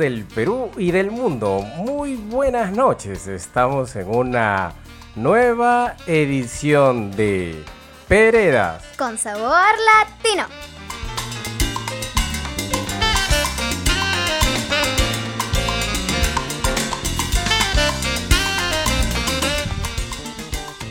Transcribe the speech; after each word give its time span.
Del 0.00 0.24
Perú 0.24 0.70
y 0.78 0.92
del 0.92 1.10
mundo, 1.10 1.60
muy 1.76 2.16
buenas 2.16 2.72
noches. 2.72 3.26
Estamos 3.26 3.94
en 3.96 4.08
una 4.08 4.72
nueva 5.14 5.94
edición 6.06 7.10
de 7.10 7.62
Peredas. 8.08 8.82
Con 8.96 9.18
sabor 9.18 9.52
latino. 9.94 10.46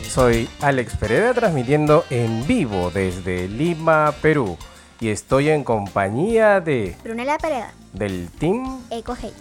Soy 0.08 0.48
Alex 0.60 0.96
Pereda 0.96 1.34
transmitiendo 1.34 2.04
en 2.10 2.46
vivo 2.46 2.92
desde 2.94 3.48
Lima, 3.48 4.14
Perú. 4.22 4.56
Y 5.02 5.08
estoy 5.08 5.48
en 5.48 5.64
compañía 5.64 6.60
de 6.60 6.94
Brunela 7.02 7.38
Pereda, 7.38 7.72
del 7.94 8.28
Team 8.38 8.82
Eco 8.90 9.16
Hey. 9.18 9.32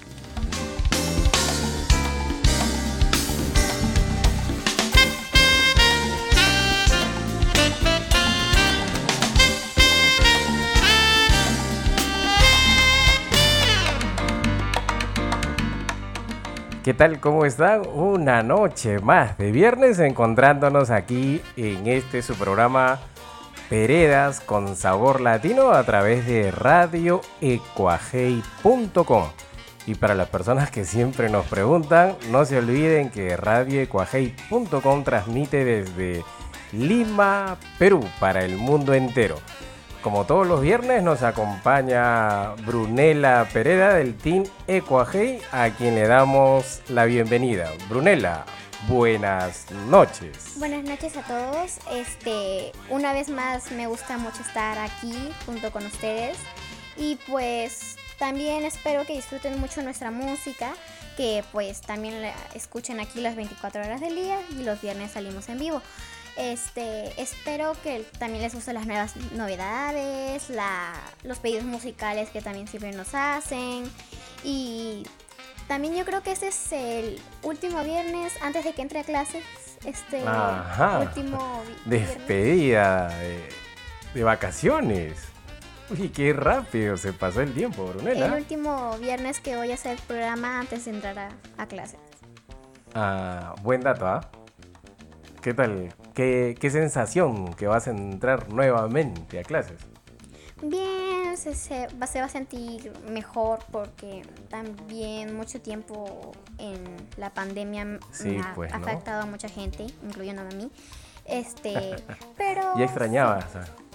¿Qué 16.86 16.94
tal? 16.94 17.20
¿Cómo 17.20 17.46
están? 17.46 17.86
Una 17.86 18.42
noche 18.44 19.00
más 19.00 19.38
de 19.38 19.52
viernes 19.52 20.00
encontrándonos 20.00 20.90
aquí 20.90 21.42
en 21.58 21.86
este 21.88 22.22
su 22.22 22.36
programa 22.36 23.00
Peredas 23.70 24.40
con 24.40 24.76
sabor 24.76 25.22
latino 25.22 25.72
a 25.72 25.84
través 25.84 26.26
de 26.26 26.50
radioecuajei.com. 26.50 29.26
Y 29.86 29.96
para 29.96 30.16
las 30.16 30.30
personas 30.30 30.72
que 30.72 30.86
siempre 30.86 31.30
nos 31.30 31.46
preguntan, 31.46 32.16
no 32.32 32.46
se 32.46 32.58
olviden 32.58 33.10
que 33.10 33.38
radioecuajei.com 33.38 35.04
transmite 35.04 35.64
desde 35.64 36.24
Lima, 36.72 37.58
Perú, 37.78 38.04
para 38.20 38.44
el 38.44 38.58
mundo 38.58 38.94
entero. 38.94 39.36
Como 40.02 40.26
todos 40.26 40.48
los 40.48 40.62
viernes 40.62 41.04
nos 41.04 41.24
acompaña 41.24 42.52
Brunela 42.66 43.48
Pereda 43.52 43.94
del 43.94 44.16
Team 44.16 44.46
Ecuajei, 44.66 45.42
a 45.52 45.70
quien 45.72 45.96
le 45.96 46.08
damos 46.08 46.82
la 46.88 47.06
bienvenida. 47.06 47.70
Brunela, 47.90 48.46
buenas 48.88 49.70
noches. 49.88 50.54
Buenas 50.58 50.84
noches 50.84 51.18
a 51.18 51.24
todos. 51.24 51.78
Este, 51.92 52.72
una 52.90 53.14
vez 53.14 53.30
más 53.30 53.72
me 53.72 53.88
gusta 53.88 54.18
mucho 54.18 54.42
estar 54.42 54.78
aquí 54.78 55.14
junto 55.46 55.72
con 55.72 55.86
ustedes 55.86 56.38
y 56.98 57.18
pues 57.28 57.98
también 58.18 58.64
espero 58.66 59.06
que 59.06 59.14
disfruten 59.14 59.60
mucho 59.60 59.82
nuestra 59.82 60.12
música, 60.12 60.74
que 61.18 61.44
pues 61.52 61.82
también 61.82 62.22
la 62.22 62.34
escuchen 62.54 63.00
aquí 63.00 63.22
las 63.22 63.36
24 63.36 63.82
horas 63.82 64.02
del 64.02 64.16
día 64.16 64.40
y 64.52 64.64
los 64.64 64.82
viernes 64.82 65.12
salimos 65.12 65.50
en 65.50 65.60
vivo. 65.60 65.82
Este, 66.38 67.22
espero 67.22 67.76
que 67.84 68.06
también 68.18 68.42
les 68.42 68.54
gusten 68.54 68.76
las 68.76 68.86
nuevas 68.86 69.16
novedades, 69.34 70.50
la, 70.50 70.94
los 71.24 71.40
pedidos 71.40 71.66
musicales 71.66 72.30
que 72.30 72.42
también 72.42 72.68
siempre 72.68 72.94
nos 72.94 73.14
hacen 73.14 73.92
y 74.44 75.04
también 75.70 75.96
yo 75.96 76.04
creo 76.04 76.22
que 76.22 76.34
ese 76.34 76.50
es 76.50 76.72
el 76.74 77.22
último 77.44 77.82
viernes 77.86 78.34
antes 78.42 78.66
de 78.66 78.74
que 78.74 78.82
entre 78.82 79.00
a 79.00 79.04
clases. 79.06 79.44
Este 79.86 80.22
Ajá. 80.28 81.00
último 81.00 81.62
vi- 81.66 81.74
viernes. 81.98 82.18
Despedida 82.18 83.08
de, 83.20 83.50
de 84.14 84.24
vacaciones. 84.26 85.14
Uy, 85.90 86.10
qué 86.10 86.34
rápido 86.34 86.98
se 86.98 87.14
pasó 87.14 87.42
el 87.42 87.54
tiempo, 87.54 87.86
El 87.88 87.94
Brunela. 87.94 88.36
último 88.36 88.98
viernes 89.00 89.40
que 89.40 89.56
voy 89.56 89.72
a 89.72 89.76
hacer 89.76 89.94
el 89.94 90.00
programa 90.00 90.60
antes 90.60 90.84
de 90.86 90.92
entrar 90.92 91.18
a, 91.18 91.30
a 91.58 91.66
clases. 91.68 92.00
Ah, 92.94 93.56
buen 93.64 93.82
dato, 93.82 94.06
¿ah? 94.08 94.22
¿Qué 95.42 95.54
tal? 95.54 95.94
¿Qué, 96.14 96.56
¿Qué 96.60 96.70
sensación 96.70 97.54
que 97.54 97.68
vas 97.68 97.88
a 97.88 97.92
entrar 97.92 98.52
nuevamente 98.52 99.40
a 99.40 99.44
clases? 99.44 99.80
Bien, 100.62 100.99
se, 101.40 101.56
se 101.56 101.88
va, 102.02 102.06
se 102.08 102.20
va 102.20 102.26
a 102.26 102.30
sentir 102.30 102.92
mejor 103.10 103.60
porque 103.72 104.22
también 104.50 105.36
mucho 105.36 105.60
tiempo 105.62 106.32
en 106.58 106.84
la 107.18 107.30
pandemia 107.32 108.00
Sí, 108.12 108.38
ha 108.44 108.54
pues, 108.54 108.72
¿no? 108.72 108.78
afectado 108.78 109.24
a 109.24 109.26
mucha 109.26 109.50
gente, 109.50 109.88
incluyéndome 110.04 110.50
a 110.54 110.56
mí. 110.58 110.72
Este, 111.26 111.96
pero... 112.38 112.74
Ya 112.78 112.86
extrañabas. 112.86 113.46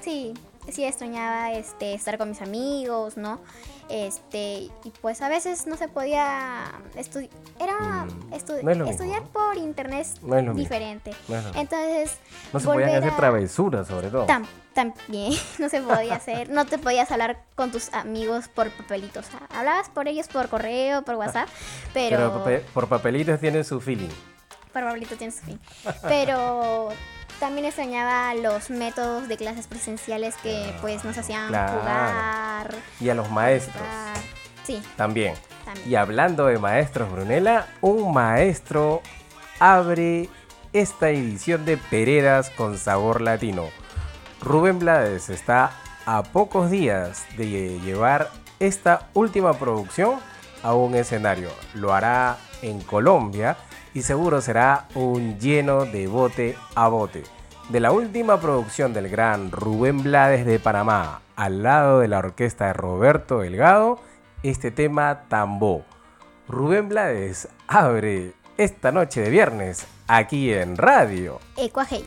Sí, 0.00 0.34
sí 0.70 0.84
extrañaba 0.84 1.52
este, 1.52 1.94
estar 1.94 2.18
con 2.18 2.28
mis 2.30 2.42
amigos, 2.42 3.16
¿no? 3.16 3.40
Este, 3.90 4.70
y 4.82 4.92
pues 5.02 5.20
a 5.20 5.28
veces 5.28 5.66
no 5.66 5.76
se 5.76 5.88
podía 5.88 6.64
estudiar, 6.96 7.30
era 7.60 8.04
Mm, 8.06 8.32
estu- 8.32 8.62
no 8.62 8.70
es 8.70 8.78
lo 8.78 8.86
estudiar 8.86 9.20
mismo. 9.22 9.32
por 9.32 9.56
internet 9.58 10.06
No 10.22 10.38
es 10.38 10.56
diferente. 10.56 11.10
No 11.28 11.36
es. 11.36 11.44
Entonces, 11.56 12.18
No 12.52 12.60
se 12.60 12.66
podían 12.66 12.90
hacer 12.94 13.14
travesuras, 13.16 13.86
sobre 13.86 14.08
todo. 14.08 14.26
También 14.74 15.32
no 15.58 15.68
se 15.68 15.80
podía 15.80 16.14
hacer, 16.16 16.50
no 16.50 16.66
te 16.66 16.76
podías 16.78 17.10
hablar 17.10 17.42
con 17.54 17.70
tus 17.70 17.92
amigos 17.94 18.48
por 18.48 18.70
papelitos. 18.70 19.26
Hablabas 19.56 19.88
por 19.88 20.08
ellos 20.08 20.28
por 20.28 20.48
correo, 20.48 21.02
por 21.02 21.14
WhatsApp, 21.14 21.48
pero, 21.94 22.42
Pero 22.44 22.62
por 22.74 22.88
papelitos 22.88 23.40
tienen 23.40 23.64
su 23.64 23.80
feeling. 23.80 24.10
por 24.72 24.82
papelitos 24.82 25.16
tienes 25.18 25.40
fin. 25.40 25.58
Pero 26.08 26.88
también 27.40 27.64
extrañaba 27.66 28.34
los 28.34 28.70
métodos 28.70 29.28
de 29.28 29.36
clases 29.36 29.66
presenciales 29.66 30.34
que 30.42 30.74
pues 30.80 31.04
nos 31.04 31.16
hacían 31.18 31.48
Claro. 31.48 31.80
jugar. 31.80 32.74
Y 33.00 33.08
a 33.08 33.14
los 33.14 33.30
maestros 33.30 33.76
jugar. 33.76 34.16
Sí, 34.64 34.82
también. 34.96 35.34
también. 35.64 35.88
Y 35.88 35.94
hablando 35.96 36.46
de 36.46 36.58
maestros, 36.58 37.10
Brunella, 37.12 37.66
un 37.80 38.12
maestro 38.14 39.02
abre 39.60 40.28
esta 40.72 41.10
edición 41.10 41.64
de 41.64 41.76
Peredas 41.76 42.50
con 42.50 42.78
sabor 42.78 43.20
latino. 43.20 43.68
Rubén 44.44 44.78
Blades 44.78 45.30
está 45.30 45.70
a 46.04 46.22
pocos 46.22 46.70
días 46.70 47.24
de 47.38 47.80
llevar 47.80 48.28
esta 48.60 49.08
última 49.14 49.54
producción 49.54 50.16
a 50.62 50.74
un 50.74 50.94
escenario. 50.94 51.48
Lo 51.72 51.94
hará 51.94 52.36
en 52.60 52.82
Colombia 52.82 53.56
y 53.94 54.02
seguro 54.02 54.42
será 54.42 54.86
un 54.94 55.38
lleno 55.38 55.86
de 55.86 56.08
bote 56.08 56.58
a 56.74 56.88
bote. 56.88 57.22
De 57.70 57.80
la 57.80 57.90
última 57.90 58.38
producción 58.38 58.92
del 58.92 59.08
gran 59.08 59.50
Rubén 59.50 60.02
Blades 60.02 60.44
de 60.44 60.58
Panamá, 60.58 61.22
al 61.36 61.62
lado 61.62 62.00
de 62.00 62.08
la 62.08 62.18
orquesta 62.18 62.66
de 62.66 62.74
Roberto 62.74 63.38
Delgado, 63.38 63.98
este 64.42 64.70
tema 64.70 65.22
Tambó. 65.28 65.86
Rubén 66.48 66.90
Blades 66.90 67.48
abre 67.66 68.34
esta 68.58 68.92
noche 68.92 69.22
de 69.22 69.30
viernes 69.30 69.86
aquí 70.06 70.52
en 70.52 70.76
radio. 70.76 71.40
Ecuajei. 71.56 72.04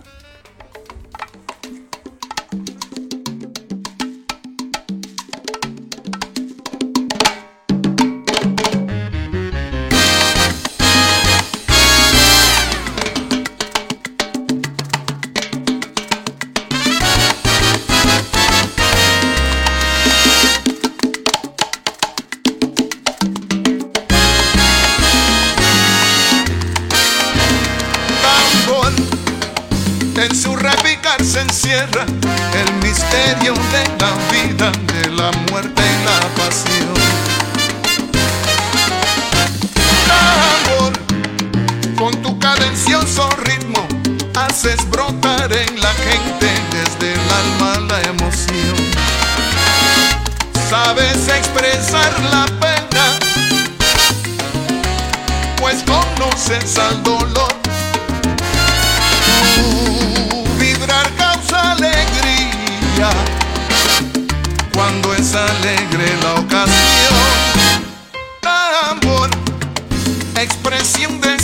La 33.99 34.11
vida, 34.31 34.71
de 34.93 35.09
la 35.11 35.31
muerte 35.51 35.81
y 35.81 36.05
la 36.05 36.19
pasión. 36.35 36.93
Tambor, 40.07 40.93
con 41.97 42.21
tu 42.21 42.37
cadencioso 42.39 43.29
ritmo, 43.43 43.87
haces 44.35 44.89
brotar 44.89 45.51
en 45.51 45.81
la 45.81 45.93
gente 45.93 46.47
desde 46.71 47.13
el 47.13 47.19
alma 47.41 47.79
la 47.87 48.01
emoción. 48.09 48.77
Sabes 50.69 51.27
expresar 51.27 52.11
la 52.31 52.45
pena 52.59 52.77
pues 55.59 55.83
conoces 55.83 56.77
al 56.77 57.03
dolor. 57.03 57.56
Alegre 65.37 66.15
la 66.23 66.33
ocasión. 66.35 67.15
Amor, 68.89 69.29
expresión 70.35 71.21
de 71.21 71.36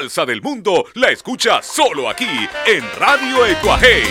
salsa 0.00 0.24
del 0.24 0.40
mundo 0.40 0.86
la 0.94 1.10
escucha 1.10 1.60
solo 1.60 2.08
aquí 2.08 2.24
en 2.66 2.82
Radio 2.98 3.44
Ecuaje. 3.44 4.02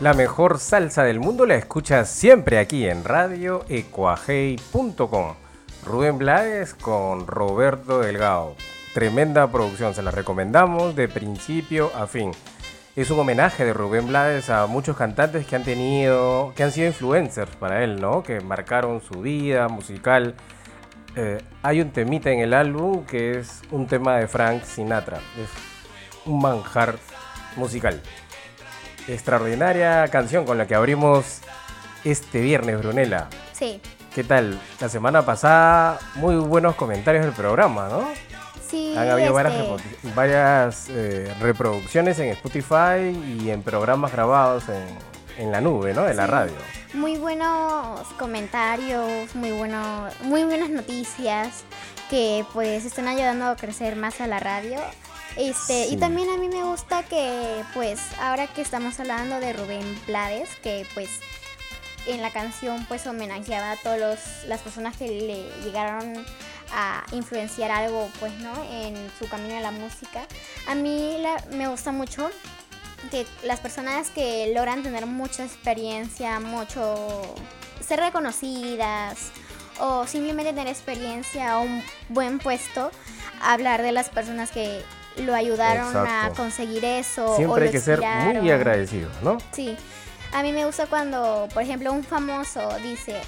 La 0.00 0.14
mejor 0.14 0.58
salsa 0.58 1.04
del 1.04 1.20
mundo 1.20 1.44
la 1.44 1.56
escuchas 1.56 2.08
siempre 2.08 2.58
aquí 2.58 2.86
en 2.86 3.04
radioecuajei.com. 3.04 5.34
Rubén 5.84 6.16
Blades 6.16 6.72
con 6.72 7.26
Roberto 7.26 8.00
Delgado. 8.00 8.56
Tremenda 8.94 9.52
producción, 9.52 9.94
se 9.94 10.02
la 10.02 10.10
recomendamos 10.10 10.96
de 10.96 11.08
principio 11.08 11.92
a 11.94 12.06
fin. 12.06 12.32
Es 12.96 13.10
un 13.10 13.20
homenaje 13.20 13.66
de 13.66 13.74
Rubén 13.74 14.08
Blades 14.08 14.48
a 14.48 14.66
muchos 14.66 14.96
cantantes 14.96 15.46
que 15.46 15.54
han 15.54 15.64
tenido, 15.64 16.54
que 16.56 16.62
han 16.62 16.72
sido 16.72 16.86
influencers 16.86 17.54
para 17.56 17.84
él, 17.84 18.00
¿no? 18.00 18.22
Que 18.22 18.40
marcaron 18.40 19.02
su 19.02 19.20
vida 19.20 19.68
musical. 19.68 20.34
Eh, 21.14 21.42
hay 21.62 21.82
un 21.82 21.90
temita 21.90 22.30
en 22.30 22.40
el 22.40 22.54
álbum 22.54 23.04
que 23.04 23.38
es 23.38 23.60
un 23.70 23.86
tema 23.86 24.16
de 24.16 24.26
Frank 24.26 24.62
Sinatra. 24.64 25.18
Es 25.18 25.50
un 26.24 26.40
manjar 26.40 26.96
musical 27.56 28.00
extraordinaria 29.08 30.08
canción 30.08 30.46
con 30.46 30.56
la 30.56 30.66
que 30.66 30.74
abrimos 30.74 31.42
este 32.02 32.40
viernes, 32.40 32.78
Brunella. 32.78 33.28
Sí. 33.52 33.78
¿Qué 34.14 34.24
tal? 34.24 34.58
La 34.80 34.88
semana 34.88 35.20
pasada, 35.20 35.98
muy 36.14 36.36
buenos 36.36 36.74
comentarios 36.76 37.26
del 37.26 37.34
programa, 37.34 37.88
¿no? 37.90 38.08
Sí. 38.68 38.94
Han 38.96 39.08
habido 39.08 39.28
este, 39.28 39.32
varias, 39.32 40.14
varias, 40.14 40.86
eh, 40.90 41.32
reproducciones 41.40 42.18
en 42.18 42.28
Spotify 42.30 43.10
y 43.40 43.50
en 43.50 43.62
programas 43.62 44.12
grabados 44.12 44.64
en, 44.68 44.86
en 45.38 45.52
la 45.52 45.60
nube, 45.60 45.94
¿no? 45.94 46.02
De 46.02 46.14
la 46.14 46.26
radio. 46.26 46.54
Muy 46.94 47.16
buenos 47.16 48.06
comentarios, 48.18 49.34
muy, 49.34 49.52
bueno, 49.52 50.08
muy 50.22 50.44
buenas 50.44 50.70
noticias 50.70 51.64
que 52.10 52.44
pues 52.52 52.84
están 52.84 53.08
ayudando 53.08 53.46
a 53.46 53.56
crecer 53.56 53.96
más 53.96 54.20
a 54.20 54.26
la 54.26 54.38
radio. 54.38 54.78
Este, 55.36 55.86
Sí. 55.86 55.94
Y 55.94 55.96
también 55.98 56.30
a 56.30 56.38
mí 56.38 56.48
me 56.48 56.62
gusta 56.64 57.02
que 57.02 57.62
pues 57.74 58.00
ahora 58.20 58.46
que 58.46 58.62
estamos 58.62 58.98
hablando 58.98 59.38
de 59.38 59.52
Rubén 59.52 59.84
Blades, 60.06 60.48
que 60.62 60.86
pues 60.94 61.10
en 62.06 62.22
la 62.22 62.30
canción 62.30 62.86
pues 62.86 63.06
homenajeaba 63.06 63.72
a 63.72 63.76
todas 63.76 64.44
las 64.46 64.60
personas 64.60 64.96
que 64.96 65.08
le 65.08 65.64
llegaron 65.64 66.24
a 66.72 67.04
influenciar 67.12 67.70
algo 67.70 68.08
pues 68.20 68.32
no 68.38 68.52
en 68.70 68.94
su 69.18 69.28
camino 69.28 69.56
a 69.56 69.60
la 69.60 69.70
música. 69.70 70.26
A 70.68 70.74
mí 70.74 71.16
la- 71.20 71.42
me 71.56 71.68
gusta 71.68 71.92
mucho 71.92 72.30
que 73.10 73.26
las 73.44 73.60
personas 73.60 74.10
que 74.10 74.52
logran 74.54 74.82
tener 74.82 75.06
mucha 75.06 75.44
experiencia, 75.44 76.40
mucho 76.40 77.34
ser 77.86 78.00
reconocidas 78.00 79.30
o 79.78 80.06
simplemente 80.06 80.52
tener 80.52 80.68
experiencia 80.68 81.58
o 81.58 81.62
un 81.62 81.82
buen 82.08 82.38
puesto, 82.38 82.90
hablar 83.42 83.82
de 83.82 83.92
las 83.92 84.08
personas 84.08 84.50
que 84.50 84.82
lo 85.18 85.34
ayudaron 85.34 85.94
a 86.06 86.30
conseguir 86.36 86.84
eso. 86.84 87.32
o 87.32 87.36
Siempre 87.36 87.60
lo 87.60 87.66
hay 87.66 87.72
que 87.72 87.80
ser 87.80 88.00
muy 88.00 88.50
agradecidos, 88.50 89.12
¿no? 89.22 89.38
Sí, 89.52 89.76
a 90.32 90.42
mí 90.42 90.52
me 90.52 90.64
gusta 90.66 90.86
cuando, 90.86 91.48
por 91.54 91.62
ejemplo, 91.62 91.92
un 91.92 92.02
famoso 92.04 92.68
dice, 92.82 93.20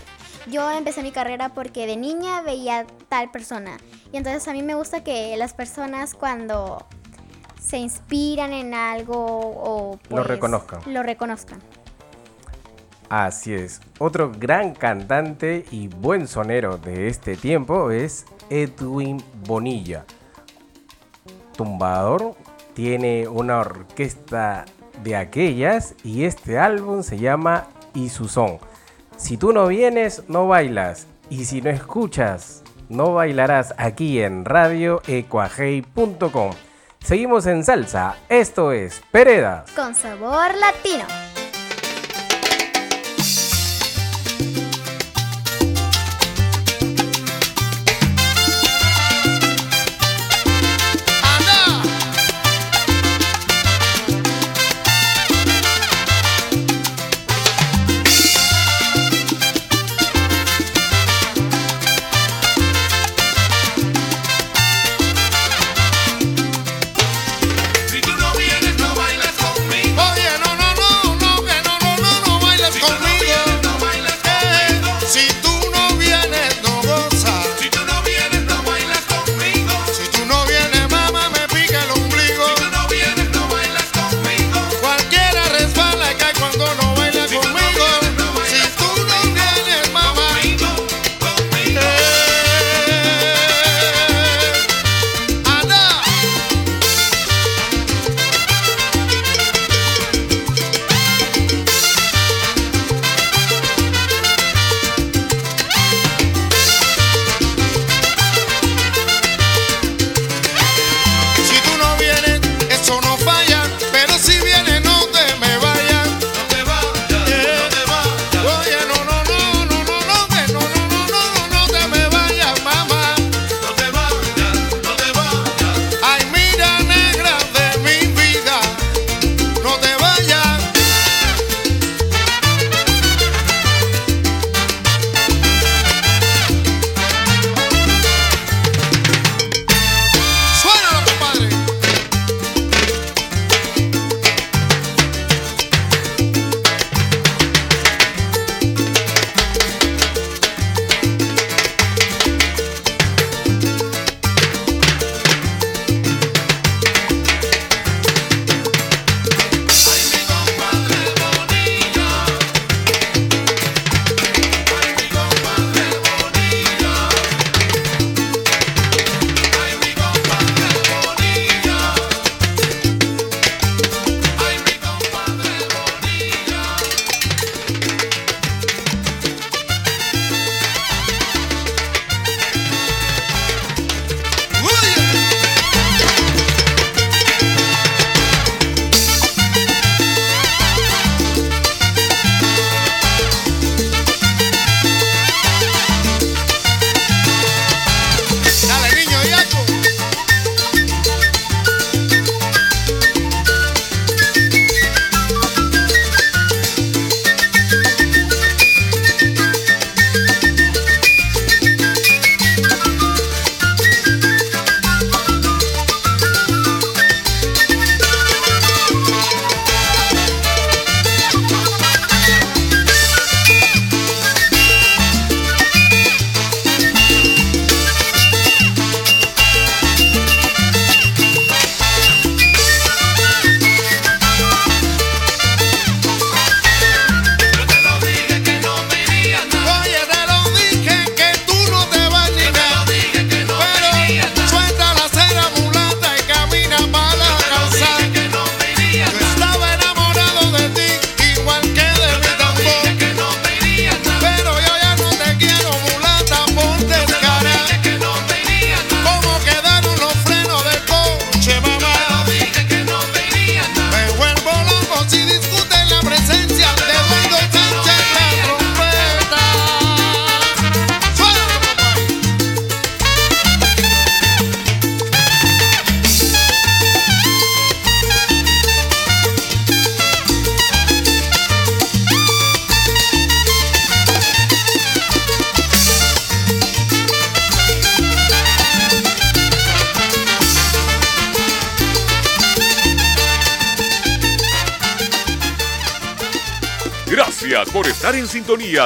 yo 0.47 0.71
empecé 0.71 1.03
mi 1.03 1.13
carrera 1.13 1.51
porque 1.51 1.87
de 1.87 1.97
niña 1.97 2.43
veía 2.43 2.87
tal 3.09 3.31
persona. 3.31 3.77
Y 4.13 4.17
entonces 4.17 4.47
a 4.49 4.53
mí 4.53 4.63
me 4.63 4.75
gusta 4.75 5.03
que 5.03 5.37
las 5.37 5.55
personas 5.55 6.15
cuando 6.15 6.87
se 7.61 7.79
inspiran 7.79 8.53
en 8.53 8.75
algo 8.75 9.17
o 9.17 9.99
Lo 10.09 10.17
pues, 10.17 10.27
reconozcan. 10.27 10.81
Lo 10.87 11.03
reconozcan. 11.03 11.61
Así 13.09 13.55
es. 13.55 13.81
Otro 13.99 14.33
gran 14.37 14.75
cantante 14.75 15.65
y 15.71 15.89
buen 15.89 16.29
sonero 16.29 16.77
de 16.77 17.09
este 17.09 17.37
tiempo 17.37 17.91
es 17.91 18.27
Edwin 18.51 19.23
Bonilla. 19.47 20.05
Tumbador, 21.57 22.35
tiene 22.75 23.27
una 23.27 23.61
orquesta 23.61 24.65
de 25.03 25.17
aquellas 25.17 25.95
y 26.05 26.25
este 26.25 26.59
álbum 26.59 27.03
se 27.03 27.19
llama 27.19 27.67
Y 27.95 28.11
su 28.11 28.29
son. 28.29 28.59
Si 29.19 29.37
tú 29.37 29.53
no 29.53 29.67
vienes, 29.67 30.23
no 30.29 30.47
bailas. 30.47 31.09
Y 31.29 31.45
si 31.45 31.61
no 31.61 31.71
escuchas, 31.71 32.63
no 32.89 33.15
bailarás 33.15 33.75
aquí 33.77 34.23
en 34.23 34.45
radioecuajei.com. 34.45 36.53
Seguimos 37.01 37.47
en 37.47 37.65
salsa. 37.65 38.15
Esto 38.29 38.71
es 38.73 39.03
Peredas. 39.11 39.71
Con 39.73 39.95
sabor 39.95 40.55
latino. 40.55 41.05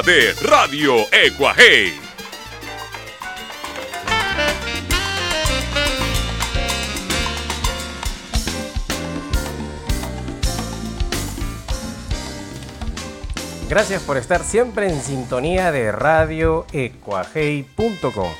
De 0.00 0.32
Radio 0.40 1.04
Ecuaje. 1.12 1.92
Gracias 13.68 14.00
por 14.02 14.16
estar 14.16 14.42
siempre 14.42 14.88
en 14.88 15.02
sintonía 15.02 15.70
de 15.70 15.92
Radio 15.92 16.64
Ecuajei.com 16.72 18.30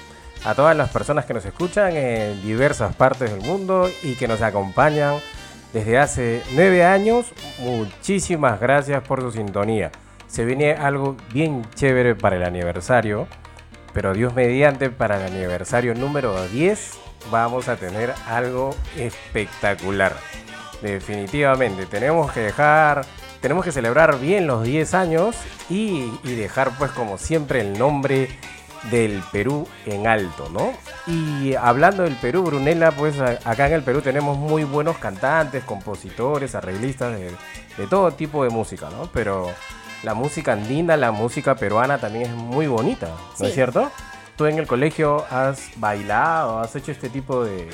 a 0.45 0.55
todas 0.55 0.75
las 0.75 0.88
personas 0.88 1.27
que 1.27 1.35
nos 1.35 1.45
escuchan 1.45 1.95
en 1.95 2.41
diversas 2.41 2.97
partes 2.97 3.31
del 3.31 3.43
mundo 3.43 3.91
y 4.03 4.15
que 4.15 4.27
nos 4.27 4.41
acompañan 4.41 5.17
desde 5.75 5.99
hace 5.99 6.43
nueve 6.55 6.83
años. 6.83 7.27
Muchísimas 7.59 8.59
gracias 8.59 9.03
por 9.03 9.21
su 9.21 9.33
sintonía. 9.33 9.93
Se 10.33 10.47
viene 10.47 10.73
algo 10.73 11.14
bien 11.35 11.62
chévere 11.75 12.14
para 12.14 12.37
el 12.37 12.42
aniversario, 12.42 13.29
pero 13.92 14.14
Dios 14.14 14.33
mediante, 14.33 14.88
para 14.88 15.18
el 15.18 15.31
aniversario 15.31 15.95
número 15.95 16.49
10 16.49 16.92
vamos 17.31 17.68
a 17.68 17.77
tener 17.77 18.14
algo 18.27 18.75
espectacular. 18.97 20.16
Definitivamente, 20.81 21.85
tenemos 21.85 22.33
que 22.33 22.40
dejar, 22.40 23.05
tenemos 23.42 23.62
que 23.62 23.73
celebrar 23.73 24.18
bien 24.21 24.47
los 24.47 24.64
10 24.64 24.95
años 24.95 25.37
y, 25.68 26.11
y 26.25 26.35
dejar 26.35 26.71
pues 26.79 26.92
como 26.92 27.18
siempre 27.18 27.61
el 27.61 27.79
nombre 27.79 28.31
del 28.90 29.23
Perú 29.33 29.68
en 29.85 30.07
alto, 30.07 30.49
¿no? 30.49 30.73
Y 31.07 31.55
hablando 31.57 32.05
del 32.05 32.16
Perú, 32.16 32.45
Brunella, 32.45 32.90
pues 32.90 33.21
acá 33.21 33.66
en 33.66 33.75
el 33.75 33.83
Perú 33.83 34.01
tenemos 34.01 34.37
muy 34.38 34.64
buenos 34.64 34.97
cantantes, 34.99 35.62
compositores, 35.64 36.55
arreglistas 36.55 37.18
de, 37.18 37.87
todo 37.87 38.12
tipo 38.12 38.45
de 38.45 38.51
música, 38.51 38.88
¿no? 38.90 39.11
Pero 39.12 39.51
la 40.03 40.15
música 40.15 40.53
andina, 40.53 40.97
la 40.97 41.12
música 41.12 41.55
peruana 41.55 41.99
también 41.99 42.31
es 42.31 42.33
muy 42.33 42.67
bonita, 42.67 43.09
¿no 43.38 43.47
es 43.47 43.55
cierto? 43.55 43.91
Tú 44.37 44.47
en 44.47 44.59
el 44.59 44.67
colegio 44.67 45.25
has 45.31 45.71
bailado, 45.77 46.59
has 46.61 46.75
hecho 46.75 46.91
este 46.91 47.09
tipo 47.09 47.45
de, 47.45 47.69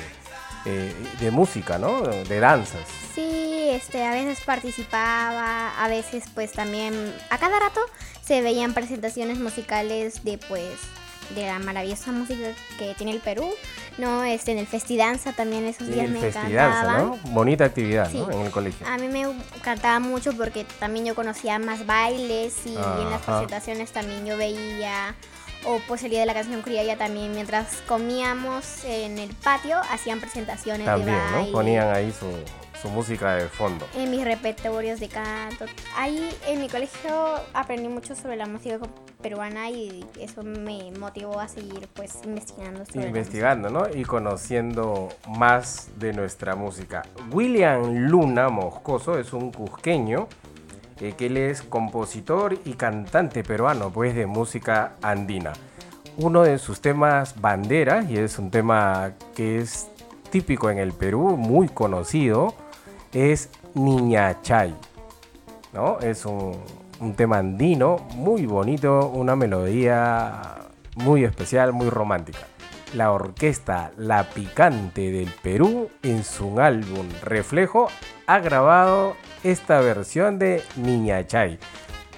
eh, 0.65 0.93
de 1.19 1.31
música, 1.31 1.77
¿no? 1.77 2.01
De 2.01 2.39
danzas. 2.39 2.81
Sí, 3.15 3.69
este, 3.71 4.05
a 4.05 4.11
veces 4.11 4.41
participaba, 4.45 5.71
a 5.83 5.87
veces 5.87 6.25
pues 6.33 6.51
también, 6.51 7.13
a 7.29 7.37
cada 7.37 7.59
rato 7.59 7.81
se 8.23 8.41
veían 8.41 8.73
presentaciones 8.73 9.39
musicales 9.39 10.23
de 10.23 10.37
pues 10.37 10.73
de 11.35 11.45
la 11.45 11.59
maravillosa 11.59 12.11
música 12.11 12.49
que 12.77 12.93
tiene 12.95 13.11
el 13.11 13.19
Perú, 13.19 13.47
¿no? 13.99 14.23
Este, 14.23 14.51
en 14.51 14.57
el 14.57 14.67
Festidanza 14.67 15.33
también 15.33 15.65
esos 15.65 15.87
días 15.87 16.09
me 16.09 16.27
encantaba. 16.27 16.97
¿no? 16.99 17.19
Bonita 17.31 17.65
actividad, 17.65 18.11
¿no? 18.11 18.31
En 18.31 18.41
el 18.41 18.51
colegio. 18.51 18.87
A 18.87 18.97
mí 18.97 19.07
me 19.07 19.21
encantaba 19.21 19.99
mucho 19.99 20.33
porque 20.33 20.65
también 20.79 21.05
yo 21.05 21.15
conocía 21.15 21.59
más 21.59 21.85
bailes 21.85 22.55
y 22.65 22.75
en 22.75 23.09
las 23.09 23.21
presentaciones 23.21 23.91
también 23.91 24.25
yo 24.25 24.37
veía 24.37 25.15
o 25.65 25.79
pues 25.87 26.03
el 26.03 26.11
día 26.11 26.21
de 26.21 26.25
la 26.25 26.33
canción 26.33 26.61
criolla 26.61 26.97
también 26.97 27.33
mientras 27.33 27.81
comíamos 27.87 28.85
en 28.85 29.17
el 29.17 29.29
patio 29.35 29.77
hacían 29.91 30.19
presentaciones 30.19 30.85
también, 30.85 31.17
de 31.17 31.21
baile. 31.21 31.47
¿no? 31.47 31.51
Ponían 31.51 31.93
ahí 31.93 32.13
su 32.17 32.27
su 32.81 32.89
música 32.89 33.35
de 33.35 33.47
fondo. 33.47 33.85
En 33.95 34.11
mis 34.11 34.23
repertorios 34.23 34.99
de 34.99 35.09
canto. 35.09 35.65
Ahí 35.97 36.29
en 36.47 36.61
mi 36.61 36.69
colegio 36.69 37.35
aprendí 37.53 37.87
mucho 37.87 38.15
sobre 38.15 38.35
la 38.35 38.45
música 38.45 38.79
peruana 39.21 39.69
y 39.69 40.05
eso 40.19 40.43
me 40.43 40.91
motivó 40.97 41.39
a 41.39 41.47
seguir 41.47 41.87
pues 41.93 42.19
investigando. 42.23 42.83
investigando, 42.95 43.69
¿no? 43.69 43.87
Y 43.93 44.03
conociendo 44.03 45.09
más 45.27 45.89
de 45.97 46.13
nuestra 46.13 46.55
música. 46.55 47.03
William 47.31 48.07
Luna 48.07 48.49
Moscoso 48.49 49.19
es 49.19 49.33
un 49.33 49.51
cusqueño 49.51 50.27
eh, 51.01 51.13
que 51.17 51.27
él 51.27 51.37
es 51.37 51.61
compositor 51.61 52.57
y 52.65 52.73
cantante 52.73 53.43
peruano 53.43 53.89
pues 53.89 54.15
de 54.15 54.25
música 54.25 54.93
andina. 55.01 55.53
Uno 56.17 56.43
de 56.43 56.57
sus 56.57 56.81
temas 56.81 57.39
bandera, 57.39 58.03
y 58.03 58.17
es 58.17 58.39
un 58.39 58.51
tema 58.51 59.13
que 59.35 59.59
es 59.59 59.87
típico 60.31 60.69
en 60.69 60.77
el 60.77 60.91
Perú, 60.91 61.37
muy 61.37 61.69
conocido, 61.69 62.53
es 63.13 63.49
Niña 63.73 64.41
Chay. 64.41 64.75
¿no? 65.73 65.99
Es 65.99 66.25
un, 66.25 66.57
tema 67.15 67.37
andino 67.37 67.97
muy 68.15 68.45
bonito, 68.45 69.07
una 69.07 69.35
melodía 69.35 70.41
muy 70.95 71.23
especial, 71.23 71.73
muy 71.73 71.89
romántica. 71.89 72.39
La 72.93 73.11
orquesta 73.11 73.91
La 73.97 74.23
Picante 74.23 75.11
del 75.11 75.31
Perú 75.43 75.89
en 76.01 76.23
su 76.23 76.59
álbum 76.59 77.07
Reflejo 77.21 77.87
ha 78.25 78.39
grabado 78.39 79.15
esta 79.43 79.79
versión 79.79 80.39
de 80.39 80.63
Niña 80.75 81.25
Chay. 81.25 81.59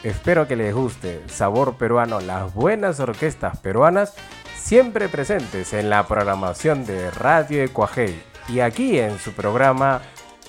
Espero 0.04 0.48
que 0.48 0.56
les 0.56 0.74
guste 0.74 1.22
sabor 1.28 1.76
peruano, 1.76 2.22
las 2.22 2.54
buenas 2.54 3.00
orquestas 3.00 3.60
peruanas 3.60 4.16
siempre 4.56 5.10
presentes 5.10 5.74
en 5.74 5.90
la 5.90 6.08
programación 6.08 6.86
de 6.86 7.12
Radio 7.12 7.64
Ecuajei 7.64 8.16
y 8.48 8.62
aquí 8.62 9.00
en 9.00 9.20
su 9.20 9.34
programa 9.34 10.02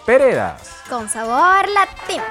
Peredas. 0.04 0.82
Con 0.88 1.08
sabor 1.08 1.68
latino. 1.68 2.24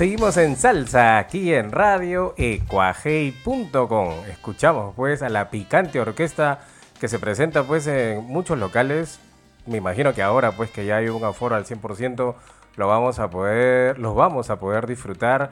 Seguimos 0.00 0.38
en 0.38 0.56
salsa 0.56 1.18
aquí 1.18 1.52
en 1.52 1.72
radio 1.72 2.32
ecuajei.com. 2.38 4.14
Escuchamos 4.30 4.94
pues 4.94 5.20
a 5.20 5.28
la 5.28 5.50
picante 5.50 6.00
orquesta 6.00 6.60
que 6.98 7.06
se 7.06 7.18
presenta 7.18 7.64
pues 7.64 7.86
en 7.86 8.24
muchos 8.24 8.58
locales. 8.58 9.20
Me 9.66 9.76
imagino 9.76 10.14
que 10.14 10.22
ahora 10.22 10.52
pues 10.52 10.70
que 10.70 10.86
ya 10.86 10.96
hay 10.96 11.10
un 11.10 11.22
aforo 11.22 11.54
al 11.54 11.66
100% 11.66 12.34
lo 12.76 12.88
vamos 12.88 13.18
a 13.18 13.28
poder, 13.28 13.98
los 13.98 14.14
vamos 14.14 14.48
a 14.48 14.58
poder 14.58 14.86
disfrutar 14.86 15.50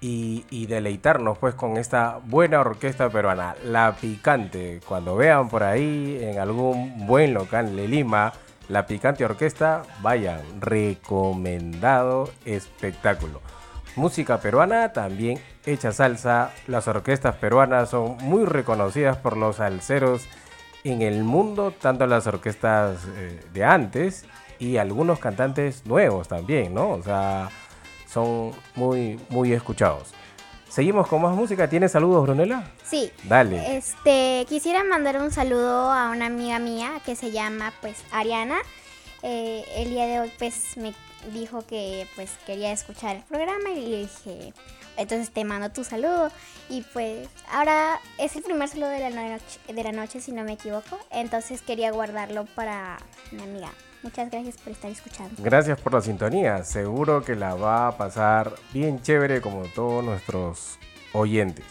y, 0.00 0.46
y, 0.48 0.64
deleitarnos 0.64 1.36
pues 1.36 1.54
con 1.54 1.76
esta 1.76 2.18
buena 2.24 2.60
orquesta 2.60 3.10
peruana, 3.10 3.56
La 3.62 3.94
Picante. 4.00 4.80
Cuando 4.88 5.16
vean 5.16 5.50
por 5.50 5.64
ahí 5.64 6.18
en 6.18 6.38
algún 6.38 7.06
buen 7.06 7.34
local 7.34 7.76
de 7.76 7.88
Lima, 7.88 8.32
La 8.70 8.86
Picante 8.86 9.22
Orquesta, 9.26 9.82
vayan, 10.00 10.40
recomendado 10.62 12.30
espectáculo 12.46 13.42
música 13.96 14.40
peruana, 14.40 14.92
también 14.92 15.38
hecha 15.66 15.92
salsa. 15.92 16.50
Las 16.66 16.88
orquestas 16.88 17.36
peruanas 17.36 17.90
son 17.90 18.16
muy 18.18 18.44
reconocidas 18.44 19.16
por 19.16 19.36
los 19.36 19.56
salseros 19.56 20.22
en 20.84 21.02
el 21.02 21.24
mundo, 21.24 21.72
tanto 21.72 22.06
las 22.06 22.26
orquestas 22.26 22.98
eh, 23.16 23.40
de 23.52 23.64
antes 23.64 24.24
y 24.58 24.76
algunos 24.76 25.18
cantantes 25.18 25.86
nuevos 25.86 26.28
también, 26.28 26.74
¿no? 26.74 26.90
O 26.90 27.02
sea, 27.02 27.50
son 28.08 28.52
muy, 28.74 29.20
muy 29.28 29.52
escuchados. 29.52 30.12
Seguimos 30.68 31.06
con 31.06 31.20
más 31.20 31.36
música. 31.36 31.68
¿Tienes 31.68 31.92
saludos, 31.92 32.22
Brunella? 32.22 32.64
Sí. 32.82 33.12
Dale. 33.24 33.76
Este, 33.76 34.46
quisiera 34.48 34.82
mandar 34.84 35.20
un 35.20 35.30
saludo 35.30 35.92
a 35.92 36.10
una 36.10 36.26
amiga 36.26 36.58
mía 36.58 36.92
que 37.04 37.14
se 37.14 37.30
llama, 37.30 37.74
pues, 37.82 38.02
Ariana. 38.10 38.56
Eh, 39.22 39.64
el 39.76 39.90
día 39.90 40.06
de 40.06 40.20
hoy, 40.20 40.32
pues, 40.38 40.78
me 40.78 40.94
dijo 41.32 41.64
que 41.66 42.06
pues 42.14 42.30
quería 42.46 42.72
escuchar 42.72 43.16
el 43.16 43.22
programa 43.22 43.70
y 43.70 43.86
le 43.86 43.98
dije, 43.98 44.52
entonces 44.96 45.30
te 45.30 45.44
mando 45.44 45.70
tu 45.70 45.84
saludo. 45.84 46.30
Y 46.68 46.82
pues 46.92 47.28
ahora 47.50 48.00
es 48.18 48.36
el 48.36 48.42
primer 48.42 48.68
saludo 48.68 48.88
de 48.88 49.10
la, 49.10 49.10
noche, 49.10 49.60
de 49.72 49.82
la 49.82 49.92
noche, 49.92 50.20
si 50.20 50.32
no 50.32 50.44
me 50.44 50.52
equivoco. 50.54 50.98
Entonces 51.10 51.62
quería 51.62 51.90
guardarlo 51.92 52.46
para 52.54 52.98
mi 53.30 53.42
amiga. 53.42 53.70
Muchas 54.02 54.30
gracias 54.30 54.56
por 54.56 54.72
estar 54.72 54.90
escuchando. 54.90 55.34
Gracias 55.38 55.80
por 55.80 55.94
la 55.94 56.00
sintonía. 56.00 56.64
Seguro 56.64 57.22
que 57.22 57.36
la 57.36 57.54
va 57.54 57.88
a 57.88 57.96
pasar 57.96 58.52
bien 58.72 59.00
chévere 59.00 59.40
como 59.40 59.62
todos 59.66 60.02
nuestros 60.02 60.78
oyentes. 61.12 61.64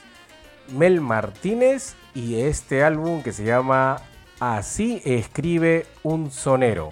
Mel 0.70 1.02
Martínez 1.02 1.96
y 2.14 2.42
este 2.42 2.84
álbum 2.84 3.22
que 3.22 3.34
se 3.34 3.44
llama 3.44 4.02
Así 4.40 5.02
escribe 5.04 5.86
un 6.04 6.32
sonero. 6.32 6.92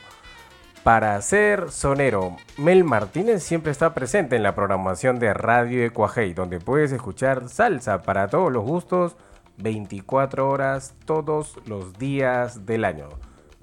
Para 0.84 1.22
ser 1.22 1.72
sonero, 1.72 2.38
Mel 2.58 2.86
Martínez 2.86 3.44
siempre 3.44 3.72
está 3.72 3.94
presente 3.94 4.38
en 4.38 4.44
la 4.44 4.56
programación 4.56 5.20
de 5.20 5.34
Radio 5.34 5.84
Ecuajei, 5.86 6.34
donde 6.34 6.60
puedes 6.60 6.94
escuchar 6.94 7.50
salsa 7.50 8.02
para 8.02 8.30
todos 8.30 8.52
los 8.52 8.64
gustos 8.64 9.18
24 9.58 10.50
horas 10.50 10.96
todos 11.06 11.58
los 11.66 11.94
días 12.00 12.66
del 12.66 12.86
año. 12.86 13.10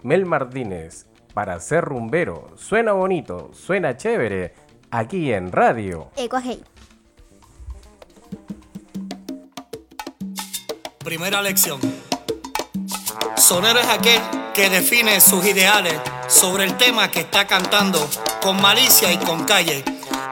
Mel 0.03 0.27
Martínez, 0.27 1.07
para 1.33 1.59
ser 1.59 1.85
rumbero, 1.85 2.51
suena 2.57 2.93
bonito, 2.93 3.51
suena 3.55 3.97
chévere, 3.97 4.55
aquí 4.91 5.33
en 5.33 5.53
Radio 5.53 6.11
Ecuajei. 6.17 6.63
Primera 11.03 11.41
lección. 11.41 11.81
Sonero 13.37 13.79
es 13.79 13.89
aquel 13.89 14.21
que 14.53 14.69
define 14.69 15.21
sus 15.21 15.47
ideales 15.47 16.01
sobre 16.29 16.65
el 16.65 16.77
tema 16.77 17.11
que 17.11 17.21
está 17.21 17.47
cantando 17.47 18.09
con 18.43 18.61
malicia 18.61 19.13
y 19.13 19.19
con 19.19 19.45
calle, 19.45 19.85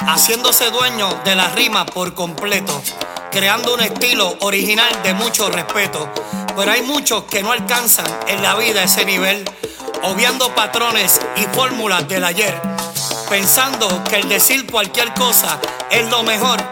haciéndose 0.06 0.70
dueño 0.70 1.08
de 1.24 1.34
la 1.34 1.48
rima 1.48 1.86
por 1.86 2.14
completo, 2.14 2.82
creando 3.30 3.74
un 3.74 3.80
estilo 3.80 4.36
original 4.40 4.90
de 5.02 5.14
mucho 5.14 5.48
respeto. 5.50 6.12
Pero 6.56 6.70
hay 6.70 6.82
muchos 6.82 7.24
que 7.24 7.42
no 7.42 7.52
alcanzan 7.52 8.06
en 8.28 8.42
la 8.42 8.54
vida 8.54 8.82
ese 8.82 9.04
nivel, 9.04 9.44
obviando 10.02 10.54
patrones 10.54 11.20
y 11.36 11.42
fórmulas 11.54 12.08
del 12.08 12.24
ayer, 12.24 12.60
pensando 13.28 14.02
que 14.04 14.16
el 14.16 14.28
decir 14.28 14.66
cualquier 14.70 15.12
cosa 15.14 15.58
es 15.90 16.08
lo 16.10 16.22
mejor 16.22 16.62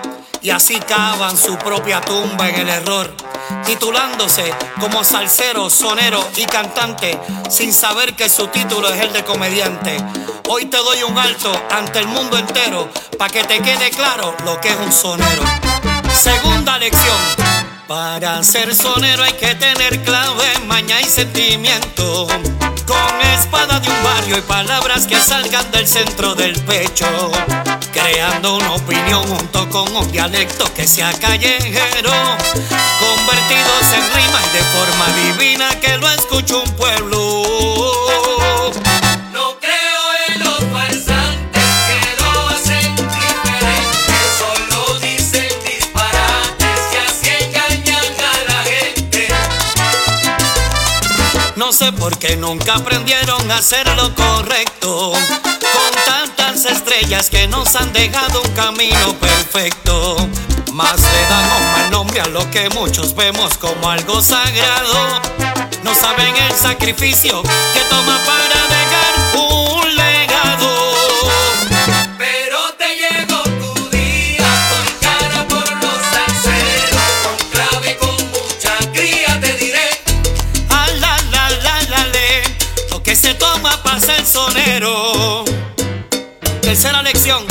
y 0.40 0.50
así 0.50 0.78
cavan 0.80 1.37
su 1.37 1.56
propia 1.56 2.00
tumba 2.00 2.48
en 2.48 2.56
el 2.56 2.68
error 2.68 3.21
titulándose 3.64 4.52
como 4.81 5.05
salsero, 5.05 5.70
sonero 5.70 6.22
y 6.37 6.44
cantante, 6.44 7.18
sin 7.50 7.72
saber 7.72 8.14
que 8.14 8.28
su 8.28 8.48
título 8.48 8.88
es 8.88 9.00
el 9.00 9.12
de 9.12 9.24
comediante. 9.24 9.96
Hoy 10.48 10.66
te 10.66 10.76
doy 10.76 11.02
un 11.02 11.16
alto 11.16 11.52
ante 11.70 12.00
el 12.00 12.09
mundo 12.09 12.37
entero, 12.38 12.88
para 13.18 13.33
que 13.33 13.44
te 13.44 13.61
quede 13.61 13.90
claro 13.90 14.35
lo 14.44 14.61
que 14.61 14.68
es 14.68 14.76
un 14.76 14.92
sonero. 14.92 15.42
Segunda 16.12 16.78
lección. 16.78 17.16
Para 17.88 18.42
ser 18.42 18.74
sonero 18.74 19.22
hay 19.22 19.33
que 19.33 19.55
tener 19.55 20.02
clave, 20.02 20.46
maña 20.66 21.00
y 21.00 21.05
sentimiento. 21.05 22.26
Con 22.87 23.20
espada 23.35 23.81
de 23.81 23.88
un 23.88 24.05
barrio 24.05 24.38
y 24.38 24.42
palabras 24.42 25.07
que 25.07 25.20
salgan 25.20 25.70
del 25.70 25.87
centro 25.87 26.35
del 26.35 26.59
pecho 26.62 27.07
creando 27.92 28.57
una 28.57 28.72
opinión 28.72 29.22
junto 29.28 29.68
con 29.68 29.94
un 29.94 30.11
dialecto 30.11 30.64
que 30.74 30.87
sea 30.87 31.12
callejero, 31.12 32.11
convertidos 32.98 33.92
en 33.92 34.14
rima 34.14 34.40
y 34.40 34.57
de 34.57 34.62
forma 34.64 35.07
divina 35.14 35.81
que 35.81 35.98
lo 35.98 36.09
escuche 36.11 36.55
un 36.55 36.70
pueblo. 36.72 38.32
Sé 51.83 51.92
por 51.92 52.16
qué 52.18 52.37
nunca 52.37 52.75
aprendieron 52.75 53.51
a 53.51 53.57
hacer 53.57 53.87
lo 53.97 54.14
correcto 54.14 55.12
estrellas 56.64 57.29
que 57.29 57.49
nos 57.49 57.75
han 57.75 57.92
dejado 57.92 58.42
un 58.42 58.51
camino 58.53 59.14
perfecto. 59.18 60.16
Más 60.73 61.01
le 61.01 61.23
un 61.59 61.73
mal 61.73 61.90
nombre 61.90 62.21
a 62.21 62.27
lo 62.27 62.49
que 62.51 62.68
muchos 62.71 63.14
vemos 63.14 63.57
como 63.59 63.90
algo 63.90 64.21
sagrado. 64.21 65.21
No 65.83 65.95
saben 65.95 66.37
el 66.37 66.53
sacrificio 66.53 67.42
que 67.42 67.81
toma 67.90 68.18
para 68.25 68.68
dejar 68.68 69.40
un 69.40 69.62
sonero. 84.24 85.44
Tercera 86.61 87.02
lección. 87.02 87.44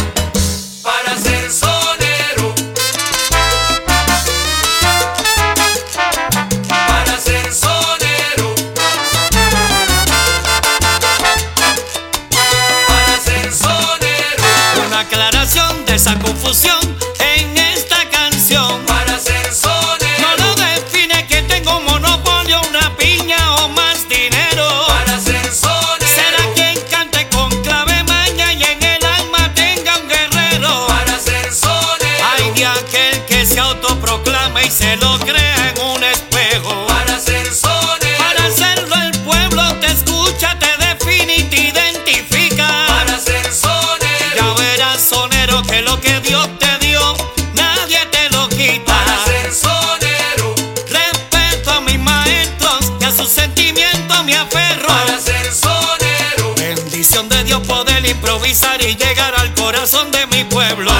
Y 58.52 58.98
llegar 58.98 59.34
al 59.40 59.54
corazón 59.54 60.12
de 60.12 60.28
mi 60.28 60.44
pueblo. 60.44 60.92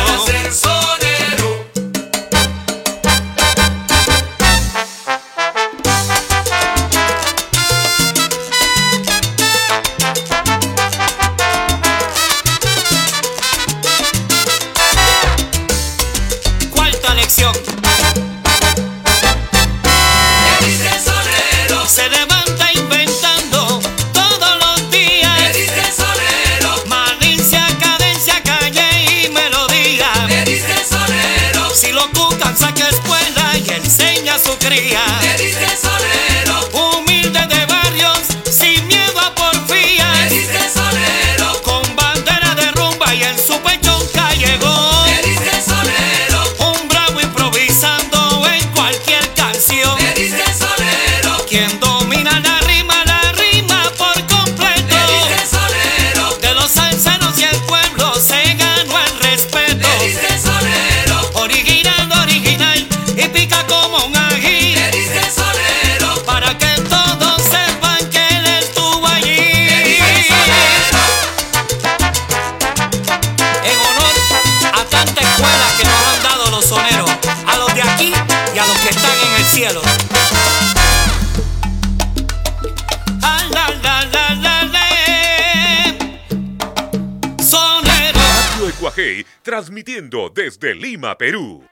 Transmitiendo 89.82 90.30
desde 90.30 90.76
Lima, 90.76 91.18
Perú. 91.18 91.64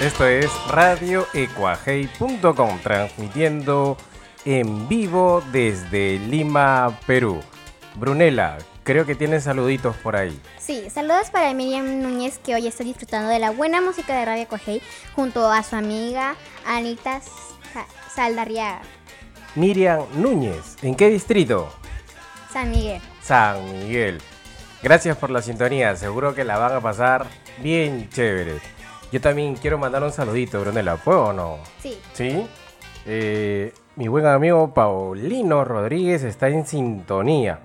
Esto 0.00 0.26
es 0.26 0.50
radioecuajei.com, 0.68 2.80
transmitiendo 2.82 3.96
en 4.44 4.88
vivo 4.88 5.42
desde 5.52 6.18
Lima, 6.18 6.98
Perú. 7.06 7.40
Brunela, 7.94 8.58
creo 8.84 9.04
que 9.06 9.14
tienes 9.16 9.44
saluditos 9.44 9.96
por 9.96 10.14
ahí. 10.16 10.38
Sí, 10.58 10.88
saludos 10.90 11.30
para 11.30 11.52
Miriam 11.54 12.00
Núñez 12.02 12.38
que 12.38 12.54
hoy 12.54 12.66
está 12.68 12.84
disfrutando 12.84 13.28
de 13.30 13.38
la 13.40 13.50
buena 13.50 13.80
música 13.80 14.16
de 14.16 14.24
Radio 14.24 14.46
Coajei 14.46 14.80
junto 15.16 15.50
a 15.50 15.62
su 15.62 15.74
amiga 15.76 16.36
Anita 16.66 17.20
Sa- 17.20 17.86
Saldarriaga, 18.14 18.82
Miriam 19.56 20.04
Núñez, 20.14 20.76
¿en 20.82 20.94
qué 20.94 21.08
distrito? 21.10 21.72
San 22.52 22.70
Miguel. 22.70 23.00
San 23.22 23.64
Miguel. 23.72 24.20
Gracias 24.82 25.16
por 25.16 25.30
la 25.30 25.42
sintonía, 25.42 25.96
seguro 25.96 26.34
que 26.34 26.44
la 26.44 26.58
van 26.58 26.72
a 26.74 26.80
pasar 26.80 27.26
bien 27.62 28.08
chévere. 28.10 28.58
Yo 29.10 29.20
también 29.20 29.54
quiero 29.56 29.78
mandar 29.78 30.02
un 30.02 30.12
saludito, 30.12 30.60
Brunela, 30.60 30.96
¿puedo 30.96 31.26
o 31.26 31.32
no? 31.32 31.58
Sí, 31.80 31.98
¿Sí? 32.12 32.46
Eh, 33.06 33.72
mi 33.96 34.08
buen 34.08 34.26
amigo 34.26 34.72
Paulino 34.74 35.64
Rodríguez 35.64 36.22
está 36.24 36.48
en 36.48 36.66
sintonía. 36.66 37.60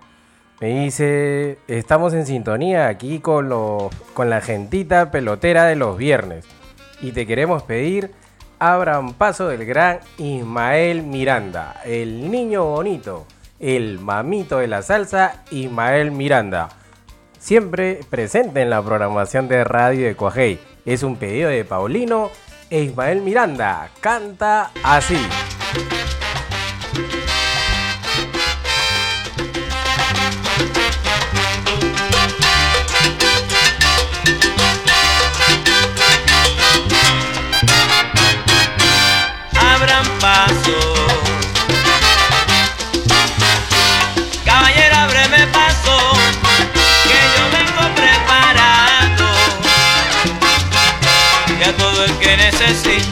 Me 0.62 0.84
dice, 0.84 1.58
estamos 1.70 2.14
en 2.14 2.26
sintonía 2.26 2.90
aquí 2.90 3.20
con, 3.20 3.50
con 4.14 4.30
la 4.30 4.42
gentita 4.42 5.10
pelotera 5.10 5.64
de 5.64 5.78
los 5.78 5.98
viernes. 5.98 6.46
Y 7.02 7.14
te 7.14 7.26
queremos 7.26 7.64
pedir, 7.64 8.12
abran 8.60 9.14
paso 9.14 9.48
del 9.48 9.66
gran 9.66 10.00
Ismael 10.18 11.04
Miranda, 11.04 11.80
el 11.86 12.30
niño 12.30 12.66
bonito, 12.66 13.26
el 13.60 14.00
mamito 14.00 14.58
de 14.58 14.68
la 14.68 14.82
salsa, 14.82 15.44
Ismael 15.50 16.12
Miranda. 16.12 16.68
Siempre 17.40 18.02
presente 18.10 18.62
en 18.62 18.70
la 18.70 18.82
programación 18.82 19.48
de 19.48 19.64
Radio 19.64 20.08
de 20.08 20.16
Coajei. 20.18 20.60
Es 20.86 21.04
un 21.04 21.16
pedido 21.16 21.50
de 21.50 21.64
Paulino 21.64 22.32
e 22.70 22.82
Ismael 22.84 23.22
Miranda. 23.22 23.90
Canta 24.02 24.72
así. 24.84 25.18
El 52.70 53.09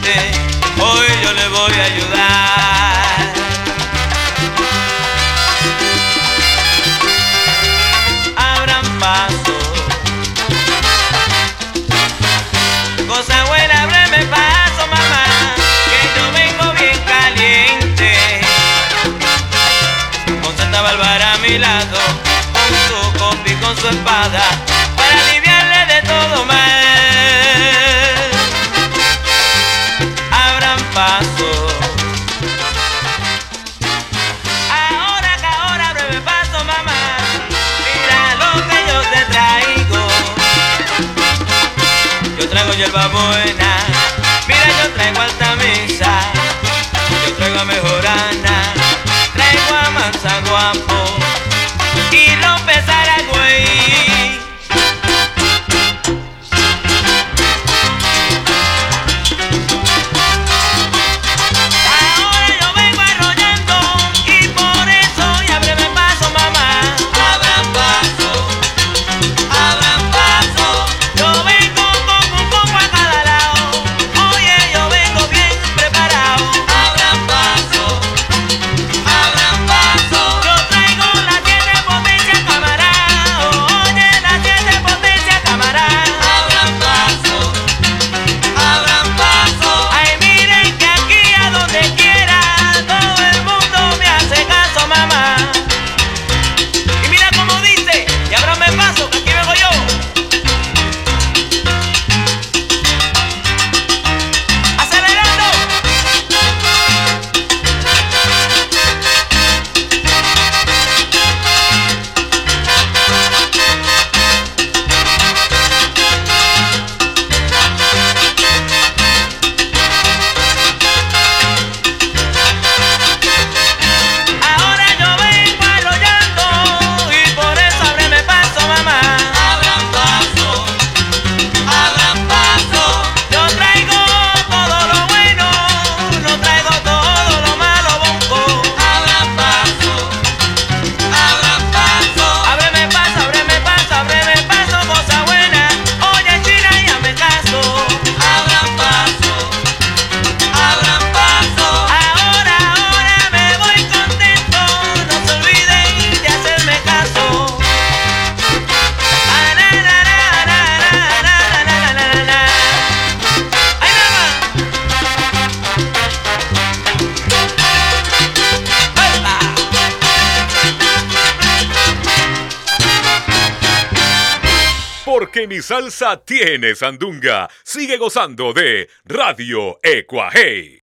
tiene 176.24 176.74
sandunga. 176.74 177.50
Sigue 177.64 177.96
gozando 177.96 178.52
de 178.52 178.88
Radio 179.04 179.78
Ecuaje. 179.82 180.87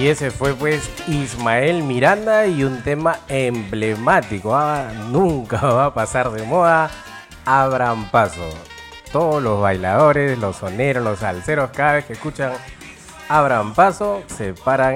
Y 0.00 0.08
ese 0.08 0.30
fue 0.30 0.54
pues 0.54 0.88
Ismael 1.08 1.82
Miranda 1.82 2.46
y 2.46 2.64
un 2.64 2.82
tema 2.82 3.18
emblemático, 3.28 4.56
ah, 4.56 4.90
nunca 5.10 5.60
va 5.60 5.84
a 5.84 5.94
pasar 5.94 6.30
de 6.30 6.42
moda, 6.42 6.90
abran 7.44 8.10
paso. 8.10 8.48
Todos 9.12 9.42
los 9.42 9.60
bailadores, 9.60 10.38
los 10.38 10.56
soneros, 10.56 11.04
los 11.04 11.18
salseros, 11.18 11.68
cada 11.72 11.92
vez 11.92 12.06
que 12.06 12.14
escuchan 12.14 12.54
abran 13.28 13.74
paso, 13.74 14.22
se 14.26 14.54
paran 14.54 14.94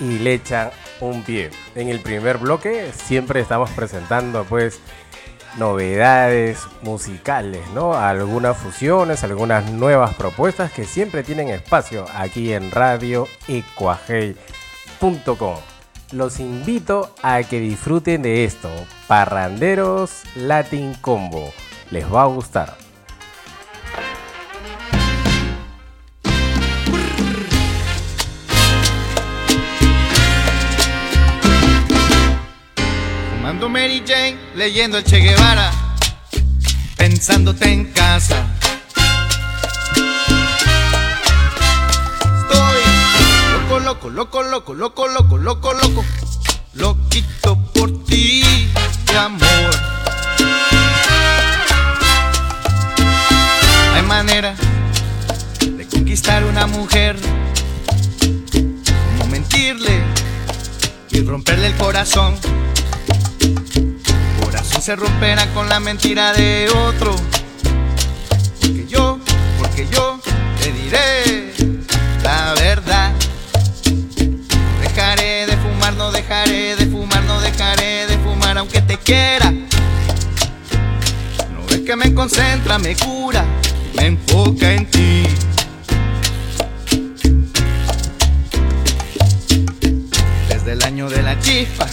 y 0.00 0.18
le 0.18 0.34
echan 0.34 0.72
un 0.98 1.22
pie. 1.22 1.52
En 1.76 1.88
el 1.88 2.00
primer 2.00 2.38
bloque 2.38 2.90
siempre 2.92 3.38
estamos 3.38 3.70
presentando 3.70 4.42
pues 4.42 4.80
novedades 5.56 6.66
musicales, 6.82 7.62
¿no? 7.74 7.94
Algunas 7.94 8.56
fusiones, 8.56 9.24
algunas 9.24 9.70
nuevas 9.70 10.14
propuestas 10.14 10.72
que 10.72 10.84
siempre 10.84 11.22
tienen 11.22 11.48
espacio 11.48 12.06
aquí 12.14 12.52
en 12.52 12.70
Radio. 12.70 13.28
Los 16.12 16.40
invito 16.40 17.14
a 17.22 17.42
que 17.42 17.58
disfruten 17.58 18.22
de 18.22 18.44
esto, 18.44 18.68
Parranderos 19.06 20.22
Latin 20.36 20.94
Combo. 21.00 21.52
Les 21.90 22.04
va 22.12 22.22
a 22.22 22.26
gustar. 22.26 22.76
Mary 33.68 34.02
Jane, 34.06 34.36
leyendo 34.56 34.98
el 34.98 35.04
Che 35.04 35.18
Guevara, 35.18 35.70
pensándote 36.96 37.72
en 37.72 37.84
casa. 37.92 38.44
Estoy 42.40 43.82
loco, 43.84 44.10
loco, 44.10 44.42
loco, 44.42 44.74
loco, 44.74 44.74
loco, 44.74 45.08
loco, 45.08 45.38
loco, 45.38 45.74
loco, 45.74 46.04
loquito 46.74 47.56
por 47.72 48.04
ti, 48.04 48.42
de 49.06 49.18
amor. 49.18 49.70
Hay 53.94 54.02
manera 54.02 54.54
de 55.60 55.86
conquistar 55.86 56.44
una 56.44 56.66
mujer, 56.66 57.16
como 59.08 59.30
mentirle 59.30 60.00
y 61.10 61.20
romperle 61.22 61.68
el 61.68 61.76
corazón 61.76 62.34
corazón 64.42 64.82
se 64.82 64.96
romperá 64.96 65.46
con 65.54 65.68
la 65.68 65.78
mentira 65.80 66.32
de 66.32 66.68
otro. 66.86 67.14
Porque 68.60 68.86
yo, 68.86 69.18
porque 69.58 69.88
yo 69.90 70.20
te 70.60 70.72
diré 70.72 71.52
la 72.22 72.54
verdad. 72.54 73.12
No 73.86 74.80
dejaré 74.80 75.46
de 75.46 75.56
fumar, 75.56 75.94
no 75.94 76.12
dejaré 76.12 76.76
de 76.76 76.86
fumar, 76.86 77.22
no 77.24 77.40
dejaré 77.40 78.06
de 78.06 78.18
fumar 78.18 78.58
aunque 78.58 78.82
te 78.82 78.96
quiera. 78.98 79.50
No 79.50 79.66
ves 81.68 81.80
que 81.80 81.96
me 81.96 82.14
concentra, 82.14 82.78
me 82.78 82.94
cura, 82.96 83.44
me 83.94 84.06
enfoca 84.06 84.72
en 84.72 84.90
ti. 84.90 85.22
Desde 90.48 90.72
el 90.72 90.82
año 90.82 91.08
de 91.08 91.22
la 91.22 91.38
chifa 91.40 91.86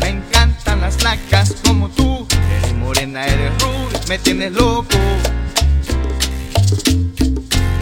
me 0.00 0.08
encantan 0.08 0.80
las 0.80 0.96
flacas 0.96 1.54
como 1.64 1.88
tú. 1.90 2.26
Eres 2.58 2.74
morena, 2.74 3.26
eres 3.26 3.52
rubia, 3.60 4.00
me 4.08 4.18
tienes 4.18 4.52
loco. 4.52 4.98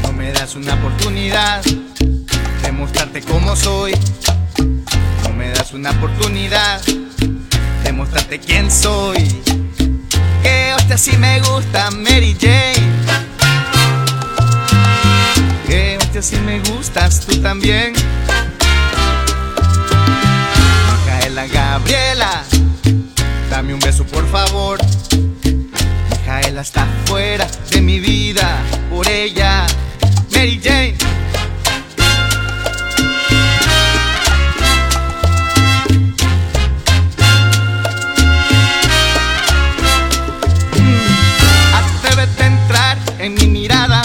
No 0.02 0.12
me 0.12 0.32
das 0.32 0.54
una 0.54 0.74
oportunidad 0.74 1.62
de 2.62 2.72
mostrarte 2.72 3.20
cómo 3.22 3.56
soy. 3.56 3.92
No 5.24 5.32
me 5.36 5.50
das 5.50 5.72
una 5.72 5.90
oportunidad 5.90 6.80
de 7.84 7.92
mostrarte 7.92 8.38
quién 8.38 8.70
soy. 8.70 9.42
Que 10.42 10.74
hostia 10.74 10.98
si 10.98 11.16
me 11.16 11.40
gusta 11.40 11.90
Mary 11.90 12.36
Jane. 12.40 12.92
Que 15.66 15.98
hostia 15.98 16.22
si 16.22 16.36
me 16.36 16.60
gustas 16.60 17.20
tú 17.20 17.40
también. 17.40 17.94
Micaela 21.32 21.46
Gabriela, 21.46 22.44
dame 23.48 23.72
un 23.72 23.80
beso 23.80 24.04
por 24.04 24.28
favor. 24.28 24.78
Micaela 26.10 26.60
está 26.60 26.86
fuera 27.06 27.46
de 27.70 27.80
mi 27.80 28.00
vida, 28.00 28.58
por 28.90 29.08
ella, 29.08 29.66
Mary 30.30 30.60
Jane. 30.62 30.94
Mm, 40.76 41.74
Atrévete 41.74 42.42
a 42.42 42.46
entrar 42.46 42.98
en 43.18 43.34
mi 43.34 43.46
mirada. 43.46 44.02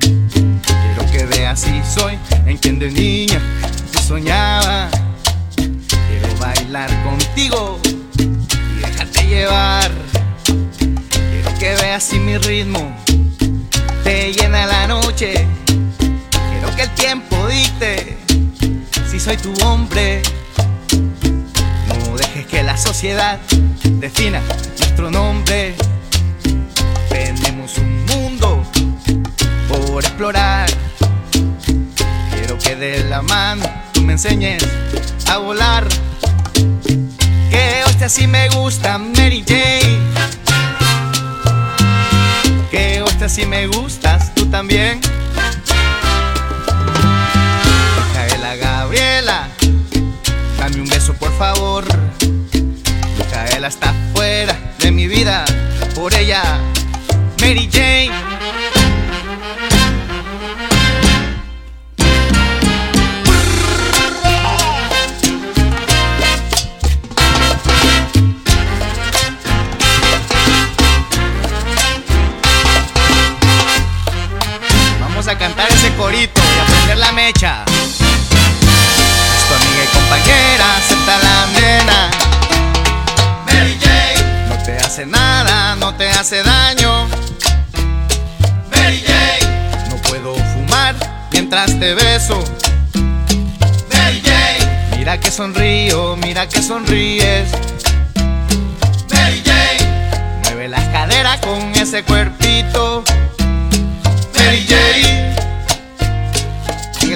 Quiero 0.00 1.12
que 1.12 1.26
veas 1.26 1.60
si 1.60 1.82
soy 1.94 2.18
en 2.46 2.56
quien 2.56 2.78
de 2.78 2.90
niña 2.90 3.38
soñaba. 4.06 4.95
Bailar 6.66 7.04
contigo 7.04 7.78
y 8.18 8.80
dejarte 8.80 9.24
llevar. 9.28 9.88
Quiero 10.44 11.58
que 11.60 11.76
veas 11.76 12.02
si 12.02 12.18
mi 12.18 12.38
ritmo 12.38 12.92
te 14.02 14.32
llena 14.32 14.66
la 14.66 14.88
noche. 14.88 15.46
Quiero 15.68 16.74
que 16.74 16.82
el 16.82 16.90
tiempo 16.96 17.36
dicte 17.46 18.18
si 19.08 19.20
soy 19.20 19.36
tu 19.36 19.54
hombre. 19.64 20.22
No 21.86 22.16
dejes 22.16 22.46
que 22.46 22.64
la 22.64 22.76
sociedad 22.76 23.38
defina 23.84 24.42
nuestro 24.80 25.08
nombre. 25.08 25.76
Tenemos 27.08 27.78
un 27.78 28.06
mundo 28.06 28.66
por 29.68 30.02
explorar. 30.02 30.68
Quiero 32.32 32.58
que 32.58 32.74
de 32.74 33.04
la 33.04 33.22
mano 33.22 33.64
tú 33.92 34.02
me 34.02 34.14
enseñes 34.14 34.66
a 35.28 35.38
volar. 35.38 35.86
Que 37.56 37.82
hostia 37.86 38.10
si 38.10 38.26
me 38.26 38.50
gusta 38.50 38.98
Mary 38.98 39.42
Jane. 39.48 39.98
Que 42.70 43.00
hostia 43.00 43.30
si 43.30 43.46
me 43.46 43.66
gustas 43.66 44.34
tú 44.34 44.44
también. 44.50 45.00
Micaela 47.96 48.56
Gabriela, 48.56 49.48
dame 50.58 50.82
un 50.82 50.88
beso 50.88 51.14
por 51.14 51.32
favor. 51.38 51.86
Micaela 53.16 53.68
está 53.68 53.94
fuera 54.14 54.54
de 54.80 54.90
mi 54.90 55.06
vida, 55.06 55.46
por 55.94 56.12
ella, 56.12 56.42
Mary 57.40 57.70
Jane. 57.72 58.25
Mecha. 77.26 77.64
Es 79.36 79.44
tu 79.48 79.54
amiga 79.54 79.82
y 79.82 79.88
compañera, 79.96 80.76
acepta 80.76 81.18
la 81.26 81.46
nena. 81.58 82.10
Mary 83.46 83.76
Jane. 83.82 84.48
No 84.48 84.62
te 84.62 84.76
hace 84.76 85.06
nada, 85.06 85.74
no 85.74 85.92
te 85.96 86.08
hace 86.08 86.44
daño. 86.44 87.08
Mary 88.72 89.02
Jane. 89.04 89.88
No 89.90 89.96
puedo 90.08 90.36
fumar 90.52 90.94
mientras 91.32 91.66
te 91.80 91.94
beso. 91.94 92.44
Mary 93.92 94.22
Jane. 94.24 94.96
Mira 94.96 95.18
que 95.18 95.32
sonrío, 95.32 96.16
mira 96.16 96.48
que 96.48 96.62
sonríes. 96.62 97.50
Mary 99.12 99.42
Jane. 99.44 99.84
Mueve 100.44 100.68
las 100.68 100.84
caderas 100.90 101.40
con 101.40 101.74
ese 101.74 102.04
cuerpito. 102.04 103.02
Mary 104.36 104.64
Jane. 104.68 105.45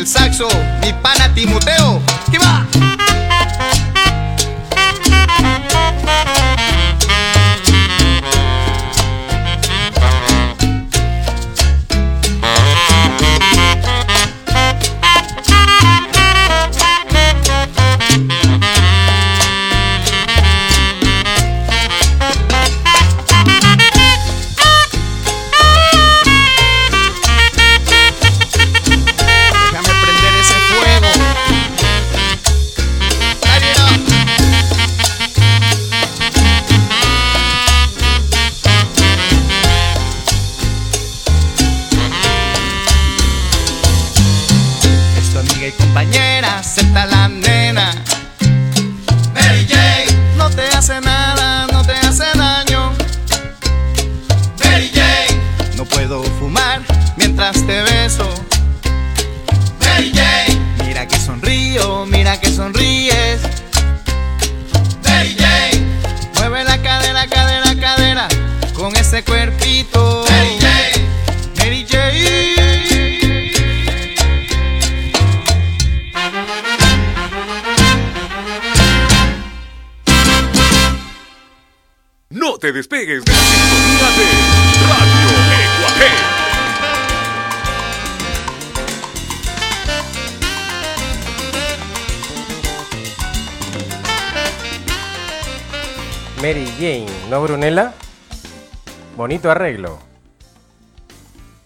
El 0.00 0.06
saxo, 0.06 0.48
mi 0.80 0.94
pana 0.94 1.28
Timoteo. 1.34 2.00
¿Qué 2.30 2.38
va? 2.38 2.66
Mary 69.70 69.86
Jane, 70.58 71.06
Mary 71.58 71.86
Jane. 71.86 73.52
No 82.30 82.58
te 82.58 82.72
despegues 82.72 83.24
de 83.24 83.30
la 83.32 83.38
sintonía 83.38 84.10
de 84.18 84.26
Radio 84.88 85.30
Ecuaje. 85.62 86.10
Mary 96.42 96.66
Jane, 96.76 97.06
¿no, 97.28 97.40
Brunella? 97.42 97.99
Bonito 99.20 99.50
arreglo. 99.50 99.98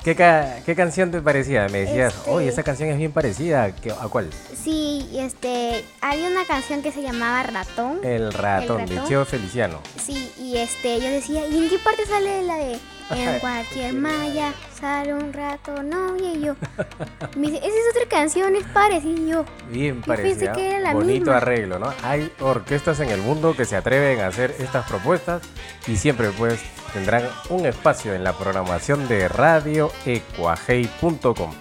¿Qué, 0.03 0.17
ca- 0.17 0.57
qué 0.67 0.75
canción 0.75 1.13
te 1.13 1.21
parecía? 1.21 1.69
Me 1.69 1.83
decías, 1.83 2.13
Este- 2.13 2.31
oye, 2.33 2.49
esa 2.49 2.65
canción 2.65 2.89
es 2.89 2.99
bien 2.99 3.13
parecida. 3.13 3.71
¿Qué- 3.77 3.93
¿A 3.93 4.09
cuál? 4.09 4.29
Sí, 4.61 5.09
este, 5.15 5.85
había 6.01 6.27
una 6.31 6.45
canción 6.47 6.83
que 6.83 6.91
se 6.91 7.01
llamaba 7.01 7.45
Ratón. 7.45 8.01
El 8.03 8.33
ratón, 8.33 8.79
de 8.87 8.97
ratón. 8.97 9.09
Cheo 9.09 9.25
Feliciano. 9.25 9.79
Sí, 10.05 10.33
y 10.37 10.57
este, 10.57 10.99
yo 11.01 11.09
decía, 11.09 11.47
¿y 11.47 11.57
en 11.57 11.69
qué 11.71 11.79
parte 11.79 12.05
sale 12.07 12.43
la 12.43 12.57
de 12.57 12.77
en 13.17 13.39
cualquier 13.41 13.93
malla 13.95 14.53
sale 14.79 15.15
un 15.15 15.33
rato 15.33 15.83
novia? 15.83 16.33
Y 16.35 16.43
yo, 16.43 16.55
me 17.37 17.47
dice, 17.51 17.59
esa 17.59 17.67
es 17.69 17.97
otra 17.97 18.09
canción, 18.09 18.55
es 18.57 18.65
parecida. 18.67 19.45
Bien 19.71 20.01
parecida. 20.03 20.53
que 20.53 20.71
era 20.71 20.81
la 20.81 20.93
Bonito 20.93 21.21
misma. 21.21 21.37
arreglo, 21.39 21.79
¿no? 21.79 21.93
Hay 22.03 22.31
orquestas 22.41 22.99
en 23.01 23.11
el 23.11 23.21
mundo 23.21 23.55
que 23.57 23.65
se 23.65 23.77
atreven 23.77 24.21
a 24.21 24.27
hacer 24.29 24.55
estas 24.59 24.87
propuestas 24.87 25.43
y 25.87 25.97
siempre 25.97 26.31
pues 26.31 26.61
tendrán 26.93 27.23
un 27.49 27.65
espacio 27.67 28.15
en 28.15 28.23
la 28.25 28.33
programación 28.35 29.09
de 29.09 29.29
radioecuajei.com 29.29 31.53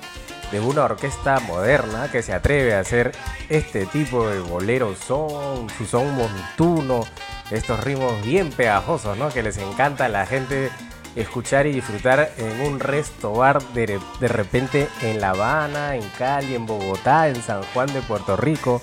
de 0.52 0.60
una 0.60 0.84
orquesta 0.84 1.40
moderna 1.40 2.12
que 2.12 2.22
se 2.22 2.34
atreve 2.34 2.76
a 2.76 2.80
hacer 2.82 3.14
este 3.50 3.86
tipo 3.88 4.28
de 4.28 4.40
boleros 4.40 5.00
son, 5.00 5.68
su 5.76 5.86
son 5.88 6.14
montuno, 6.16 7.06
estos 7.50 7.84
ritmos 7.84 8.24
bien 8.24 8.52
pegajosos, 8.52 9.18
¿no? 9.18 9.30
Que 9.30 9.42
les 9.42 9.58
encanta 9.58 10.06
a 10.06 10.10
la 10.10 10.28
gente 10.28 10.70
escuchar 11.16 11.68
y 11.68 11.74
disfrutar 11.74 12.32
en 12.38 12.62
un 12.62 12.80
resto 12.80 13.34
bar 13.34 13.62
de, 13.74 14.00
de 14.20 14.28
repente 14.28 14.88
en 15.02 15.22
La 15.22 15.32
Habana, 15.32 15.96
en 15.96 16.08
Cali, 16.18 16.56
en 16.56 16.66
Bogotá, 16.66 17.28
en 17.28 17.42
San 17.42 17.64
Juan 17.74 17.92
de 17.94 18.02
Puerto 18.02 18.36
Rico 18.36 18.82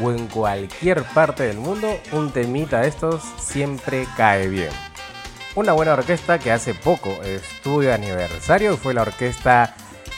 o 0.00 0.10
en 0.10 0.26
cualquier 0.28 1.02
parte 1.02 1.44
del 1.44 1.58
mundo, 1.58 2.00
un 2.12 2.30
temita 2.30 2.80
de 2.80 2.88
estos 2.88 3.22
siempre 3.38 4.06
cae 4.16 4.48
bien. 4.48 4.70
Una 5.54 5.72
buena 5.72 5.92
orquesta 5.92 6.38
que 6.38 6.50
hace 6.50 6.72
poco 6.72 7.10
estuvo 7.22 7.80
de 7.80 7.92
aniversario 7.92 8.76
fue 8.76 8.94
la 8.94 9.02
orquesta 9.02 9.74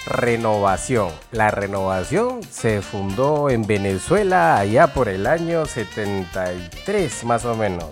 Renovación. 0.06 1.10
La 1.32 1.50
Renovación 1.50 2.42
se 2.42 2.82
fundó 2.82 3.48
en 3.48 3.66
Venezuela 3.66 4.58
allá 4.58 4.88
por 4.88 5.08
el 5.08 5.26
año 5.26 5.66
73 5.66 7.24
más 7.24 7.44
o 7.46 7.56
menos. 7.56 7.88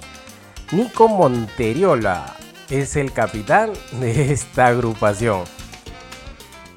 Nico 0.70 1.08
Monteriola 1.08 2.36
es 2.72 2.96
el 2.96 3.12
capitán 3.12 3.72
de 3.92 4.32
esta 4.32 4.68
agrupación. 4.68 5.44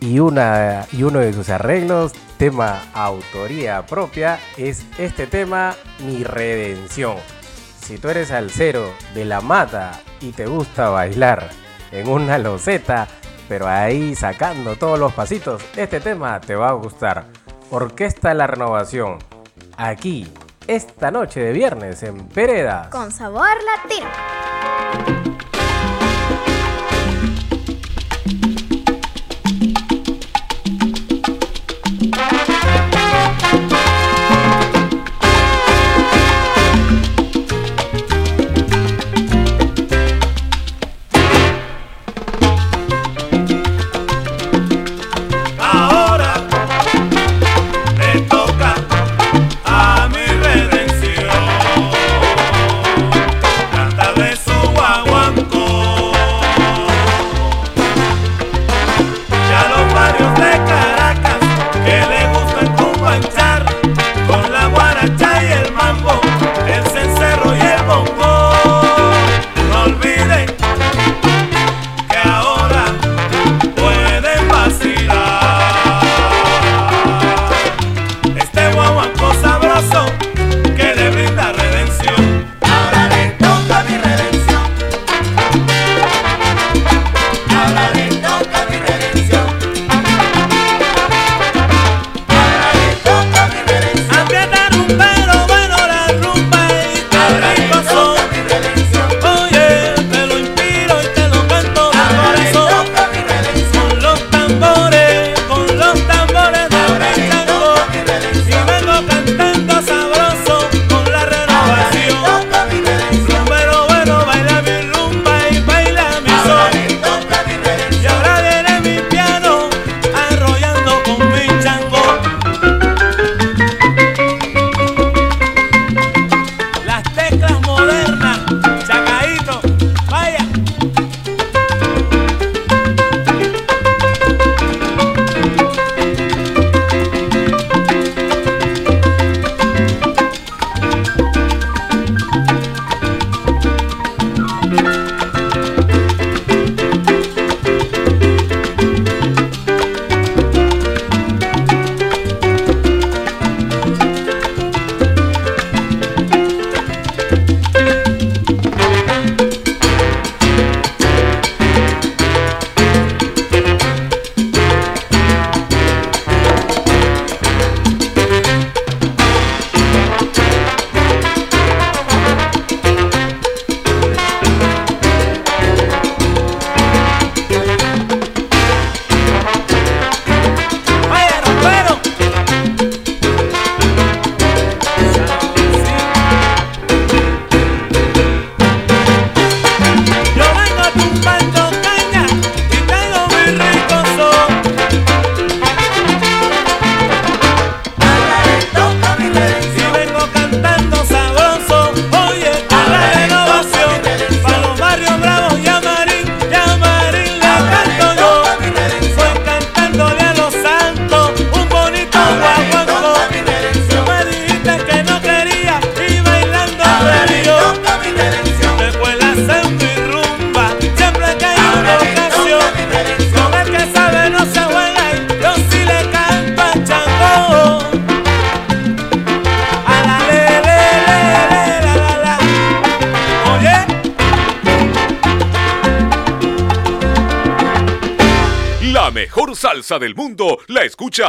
Y, 0.02 0.20
una, 0.20 0.86
y 0.92 1.04
uno 1.04 1.20
de 1.20 1.32
sus 1.32 1.50
arreglos, 1.50 2.12
tema 2.38 2.84
autoría 2.94 3.86
propia, 3.86 4.38
es 4.58 4.86
este 4.98 5.26
tema, 5.26 5.74
Mi 6.06 6.24
Redención. 6.24 7.16
Si 7.82 7.98
tú 7.98 8.10
eres 8.10 8.32
alcero 8.32 8.92
de 9.14 9.24
la 9.24 9.40
mata 9.40 10.02
y 10.20 10.32
te 10.32 10.48
gusta 10.48 10.90
bailar 10.90 11.50
en 11.92 12.10
una 12.10 12.38
loseta, 12.38 13.08
pero 13.48 13.68
ahí 13.68 14.16
sacando 14.16 14.76
todos 14.76 15.00
los 15.00 15.14
pasitos, 15.14 15.64
este 15.78 16.02
tema 16.02 16.42
te 16.42 16.56
va 16.56 16.70
a 16.70 16.74
gustar. 16.74 17.26
Orquesta 17.72 18.34
La 18.34 18.48
Renovación, 18.48 19.20
aquí, 19.78 20.28
esta 20.68 21.10
noche 21.10 21.40
de 21.40 21.54
viernes 21.54 22.04
en 22.04 22.28
Peredas. 22.28 22.90
con 22.90 23.12
sabor 23.12 23.48
latino. 23.64 24.10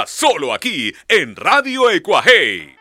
Solo 0.07 0.53
aquí 0.53 0.93
en 1.09 1.37
Radio 1.37 1.91
Ecuajei. 1.91 2.75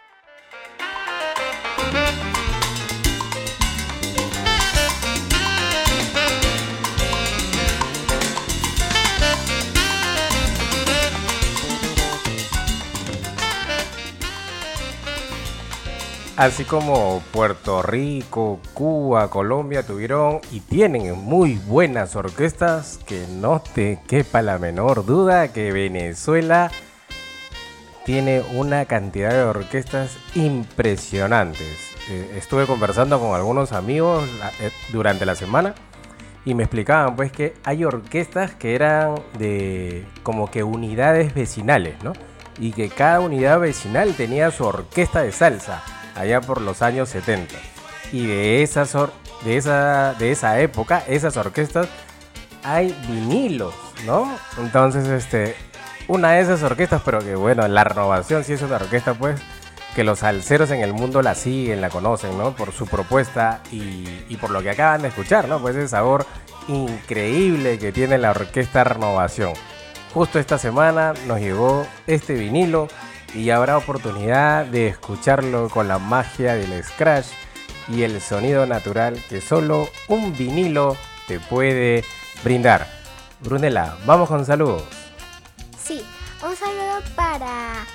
Así 16.38 16.66
como 16.66 17.24
Puerto 17.32 17.82
Rico, 17.82 18.60
Cuba, 18.74 19.30
Colombia 19.30 19.84
tuvieron 19.84 20.42
y 20.52 20.60
tienen 20.60 21.18
muy 21.18 21.54
buenas 21.68 22.16
orquestas, 22.16 23.00
que 23.06 23.26
no 23.30 23.62
te 23.74 24.00
quepa 24.08 24.42
la 24.42 24.58
menor 24.58 25.06
duda 25.06 25.54
que 25.54 25.72
Venezuela 25.72 26.72
tiene 28.06 28.42
una 28.54 28.86
cantidad 28.86 29.32
de 29.32 29.42
orquestas 29.42 30.16
impresionantes. 30.36 31.96
Eh, 32.10 32.36
estuve 32.38 32.68
conversando 32.68 33.20
con 33.20 33.36
algunos 33.36 33.72
amigos 33.74 34.30
eh, 34.62 34.70
durante 34.94 35.26
la 35.26 35.36
semana 35.36 35.74
y 36.46 36.54
me 36.54 36.64
explicaban 36.64 37.16
pues 37.16 37.32
que 37.32 37.56
hay 37.64 37.84
orquestas 37.84 38.54
que 38.54 38.76
eran 38.76 39.16
de 39.40 40.06
como 40.22 40.52
que 40.52 40.64
unidades 40.64 41.34
vecinales, 41.34 41.96
¿no? 42.04 42.14
Y 42.60 42.72
que 42.72 42.90
cada 42.90 43.20
unidad 43.20 43.60
vecinal 43.60 44.14
tenía 44.14 44.52
su 44.52 44.64
orquesta 44.66 45.24
de 45.24 45.32
salsa 45.32 45.84
allá 46.16 46.42
por 46.42 46.62
los 46.62 46.84
años 46.84 47.10
70. 47.10 47.56
Y 48.14 48.28
de 48.28 48.62
esas 48.62 48.96
de 49.44 49.58
esa 49.58 50.14
de 50.14 50.32
esa 50.32 50.60
época, 50.60 51.04
esas 51.08 51.36
orquestas 51.38 51.88
hay 52.64 52.96
vinilos, 53.08 53.74
¿no? 54.06 54.32
Entonces, 54.60 55.08
este 55.08 55.56
una 56.08 56.32
de 56.32 56.42
esas 56.42 56.62
orquestas, 56.64 57.02
pero 57.04 57.20
que 57.20 57.36
bueno, 57.36 57.68
la 57.68 57.84
renovación 57.84 58.44
sí 58.44 58.54
es 58.54 58.62
una 58.62 58.76
orquesta 58.76 59.14
pues 59.14 59.40
que 59.96 60.04
los 60.04 60.20
salseros 60.20 60.72
en 60.72 60.82
el 60.82 60.94
mundo 60.94 61.22
la 61.22 61.36
siguen, 61.36 61.80
la 61.80 61.90
conocen, 61.90 62.38
¿no? 62.38 62.54
Por 62.54 62.74
su 62.74 62.86
propuesta 62.86 63.62
y, 63.72 64.36
por 64.38 64.50
lo 64.50 64.62
que 64.62 64.72
acaban 64.72 65.02
de 65.02 65.08
escuchar, 65.08 65.48
¿no? 65.48 65.60
Pues 65.60 65.76
ese 65.76 65.88
sabor 65.88 66.26
increíble 66.68 67.80
que 67.80 67.94
tiene 67.94 68.18
la 68.18 68.32
orquesta 68.32 68.84
Renovación. 68.84 69.54
Justo 70.14 70.38
esta 70.38 70.58
semana 70.58 71.14
nos 71.28 71.40
llegó 71.40 71.88
este 72.08 72.34
vinilo 72.34 72.90
y 73.34 73.50
habrá 73.52 73.78
oportunidad 73.78 74.66
de 74.66 74.88
escucharlo 74.88 75.70
con 75.70 75.88
la 75.88 75.98
magia 75.98 76.56
del 76.56 76.84
scratch 76.84 77.28
y 77.88 78.04
el 78.04 78.20
sonido 78.20 78.66
natural 78.66 79.22
que 79.30 79.40
solo 79.40 79.88
un 80.10 80.36
vinilo 80.36 80.98
te 81.28 81.40
puede 81.40 82.04
brindar. 82.44 82.88
Brunella, 83.42 83.96
vamos 84.06 84.28
con 84.28 84.46
saludos. 84.46 85.05
Un 86.46 86.56
saludo 86.56 87.02
para 87.16 87.88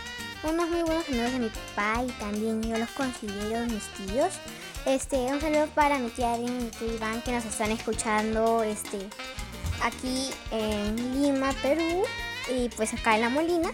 unos 0.42 0.68
muy 0.70 0.82
buenos 0.82 1.08
amigos 1.08 1.32
de 1.32 1.38
mi 1.38 1.48
papá 1.50 2.02
y 2.02 2.10
también 2.18 2.60
yo 2.60 2.76
los 2.78 2.88
considero 2.90 3.64
mis 3.66 3.84
tíos. 3.90 4.40
Este, 4.84 5.18
un 5.18 5.40
saludo 5.40 5.68
para 5.68 6.00
mi 6.00 6.08
tía 6.08 6.32
Adriana 6.32 6.58
y 6.58 6.64
mi 6.64 6.70
tío 6.70 6.92
Iván 6.92 7.22
que 7.22 7.30
nos 7.30 7.44
están 7.44 7.70
escuchando 7.70 8.64
este, 8.64 8.98
aquí 9.84 10.30
en 10.50 11.22
Lima, 11.22 11.52
Perú 11.62 12.02
y 12.52 12.68
pues 12.70 12.92
acá 12.92 13.14
en 13.14 13.20
La 13.20 13.28
Molina. 13.28 13.70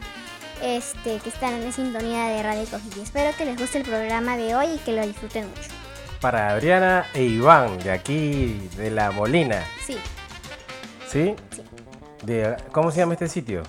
Este, 0.62 1.20
que 1.20 1.30
están 1.30 1.54
en 1.54 1.72
sintonía 1.72 2.26
de 2.26 2.42
Radio 2.42 2.66
Cojilla. 2.66 3.02
Espero 3.02 3.34
que 3.34 3.46
les 3.46 3.58
guste 3.58 3.78
el 3.78 3.84
programa 3.84 4.36
de 4.36 4.56
hoy 4.56 4.66
y 4.74 4.78
que 4.78 4.92
lo 4.92 5.06
disfruten 5.06 5.48
mucho. 5.48 5.70
Para 6.20 6.50
Adriana 6.50 7.06
e 7.14 7.22
Iván, 7.22 7.78
de 7.78 7.92
aquí, 7.92 8.68
de 8.76 8.90
La 8.90 9.10
Molina. 9.10 9.64
Sí, 9.86 9.96
¿Sí? 11.08 11.34
Sí. 11.50 11.62
De, 12.26 12.56
¿Cómo 12.72 12.90
se 12.90 12.98
llama 12.98 13.14
este 13.14 13.28
sitio? 13.28 13.62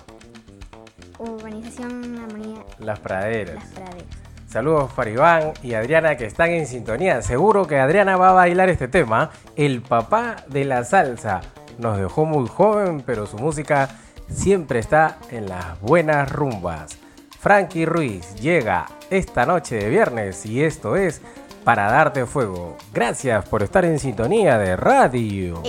Urbanización 1.18 2.16
La 2.16 2.26
Molina, 2.26 2.60
Las 2.78 3.00
Praderas. 3.00 3.54
Las 3.56 3.64
Praderas. 3.66 4.04
Saludos 4.48 4.90
para 4.94 5.10
Iván 5.10 5.52
y 5.62 5.74
Adriana 5.74 6.16
que 6.16 6.24
están 6.24 6.50
en 6.50 6.66
sintonía. 6.66 7.20
Seguro 7.20 7.66
que 7.66 7.78
Adriana 7.78 8.16
va 8.16 8.30
a 8.30 8.32
bailar 8.32 8.70
este 8.70 8.88
tema. 8.88 9.30
El 9.56 9.82
papá 9.82 10.36
de 10.48 10.64
la 10.64 10.84
salsa. 10.84 11.42
Nos 11.78 11.98
dejó 11.98 12.24
muy 12.24 12.48
joven, 12.48 13.02
pero 13.04 13.26
su 13.26 13.36
música 13.36 13.90
siempre 14.30 14.78
está 14.78 15.18
en 15.30 15.48
las 15.48 15.78
buenas 15.82 16.32
rumbas. 16.32 16.98
Frankie 17.38 17.84
Ruiz 17.84 18.34
llega 18.36 18.86
esta 19.10 19.44
noche 19.44 19.76
de 19.76 19.90
viernes 19.90 20.44
y 20.46 20.64
esto 20.64 20.96
es 20.96 21.20
para 21.62 21.90
darte 21.90 22.24
fuego. 22.24 22.76
Gracias 22.94 23.46
por 23.48 23.62
estar 23.62 23.84
en 23.84 23.98
sintonía 23.98 24.56
de 24.56 24.76
radio. 24.76 25.62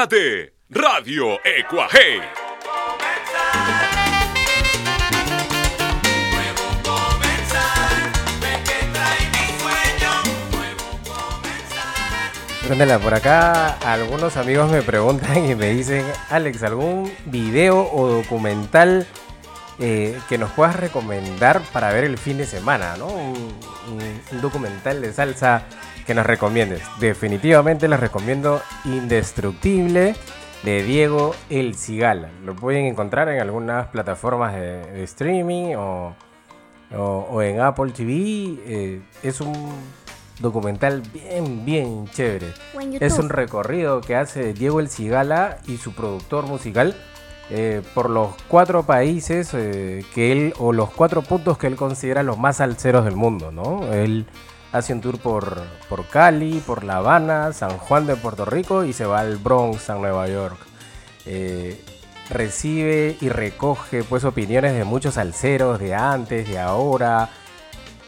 Sintonía 0.00 0.06
de 0.06 0.54
Radio 0.70 1.38
Ecuaje. 1.44 2.20
Por 13.02 13.14
acá 13.14 13.78
algunos 13.80 14.36
amigos 14.36 14.70
me 14.70 14.82
preguntan 14.82 15.44
y 15.44 15.54
me 15.54 15.70
dicen, 15.70 16.04
Alex, 16.30 16.62
¿algún 16.62 17.12
video 17.26 17.90
o 17.92 18.08
documental 18.08 19.06
eh, 19.80 20.18
que 20.28 20.38
nos 20.38 20.52
puedas 20.52 20.76
recomendar 20.76 21.60
para 21.72 21.92
ver 21.92 22.04
el 22.04 22.16
fin 22.16 22.38
de 22.38 22.46
semana? 22.46 22.96
¿no? 22.96 23.08
Un 23.08 24.40
documental 24.40 25.02
de 25.02 25.12
salsa 25.12 25.64
que 26.10 26.14
nos 26.16 26.26
recomiendes. 26.26 26.82
Definitivamente 26.98 27.86
les 27.86 28.00
recomiendo 28.00 28.60
Indestructible 28.84 30.16
de 30.64 30.82
Diego 30.82 31.36
El 31.48 31.76
Cigala. 31.76 32.30
Lo 32.44 32.56
pueden 32.56 32.86
encontrar 32.86 33.28
en 33.28 33.40
algunas 33.40 33.86
plataformas 33.88 34.54
de, 34.54 34.84
de 34.90 35.04
streaming 35.04 35.76
o, 35.76 36.16
o- 36.96 37.26
o 37.30 37.42
en 37.42 37.60
Apple 37.60 37.92
TV. 37.92 38.58
eh, 38.66 39.00
es 39.22 39.40
un 39.40 39.54
documental 40.40 41.00
bien, 41.14 41.64
bien 41.64 42.08
chévere. 42.08 42.48
Es 43.00 43.20
un 43.20 43.28
recorrido 43.28 44.00
que 44.00 44.16
hace 44.16 44.52
Diego 44.52 44.80
El 44.80 44.88
Cigala 44.88 45.58
y 45.68 45.76
su 45.76 45.92
productor 45.94 46.44
musical 46.46 46.96
eh, 47.50 47.82
por 47.94 48.10
los 48.10 48.34
cuatro 48.48 48.82
países 48.82 49.50
eh, 49.54 50.04
que 50.12 50.32
él, 50.32 50.54
o 50.58 50.72
los 50.72 50.90
cuatro 50.90 51.22
puntos 51.22 51.56
que 51.56 51.68
él 51.68 51.76
considera 51.76 52.24
los 52.24 52.36
más 52.36 52.56
salseros 52.56 53.04
del 53.04 53.14
mundo, 53.14 53.52
¿no? 53.52 53.92
Él 53.92 54.26
hace 54.72 54.92
un 54.92 55.00
tour 55.00 55.18
por, 55.18 55.62
por 55.88 56.06
Cali, 56.06 56.62
por 56.66 56.84
La 56.84 56.96
Habana, 56.96 57.52
San 57.52 57.76
Juan 57.78 58.06
de 58.06 58.16
Puerto 58.16 58.44
Rico 58.44 58.84
y 58.84 58.92
se 58.92 59.04
va 59.04 59.20
al 59.20 59.36
Bronx, 59.36 59.90
a 59.90 59.94
Nueva 59.94 60.28
York. 60.28 60.58
Eh, 61.26 61.82
recibe 62.28 63.16
y 63.20 63.28
recoge 63.28 64.04
pues 64.04 64.24
opiniones 64.24 64.74
de 64.74 64.84
muchos 64.84 65.14
salseros 65.14 65.80
de 65.80 65.94
antes, 65.94 66.48
de 66.48 66.58
ahora, 66.58 67.28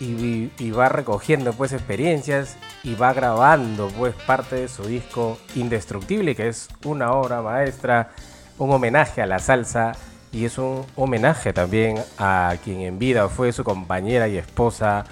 y, 0.01 0.51
y 0.59 0.71
va 0.71 0.89
recogiendo 0.89 1.53
pues 1.53 1.73
experiencias 1.73 2.57
y 2.83 2.95
va 2.95 3.13
grabando 3.13 3.89
pues 3.99 4.15
parte 4.27 4.57
de 4.57 4.69
su 4.69 4.85
disco 4.85 5.39
Indestructible, 5.55 6.35
que 6.35 6.49
es 6.49 6.69
una 6.85 7.13
obra 7.13 7.43
maestra, 7.43 8.11
un 8.59 8.73
homenaje 8.73 9.23
a 9.23 9.27
la 9.27 9.39
salsa 9.39 9.93
y 10.33 10.45
es 10.45 10.59
un 10.59 10.85
homenaje 10.97 11.53
también 11.53 11.99
a 12.19 12.55
quien 12.65 12.81
en 12.81 12.99
vida 12.99 13.29
fue 13.29 13.53
su 13.53 13.65
compañera 13.65 14.29
y 14.29 14.39
esposa 14.39 15.05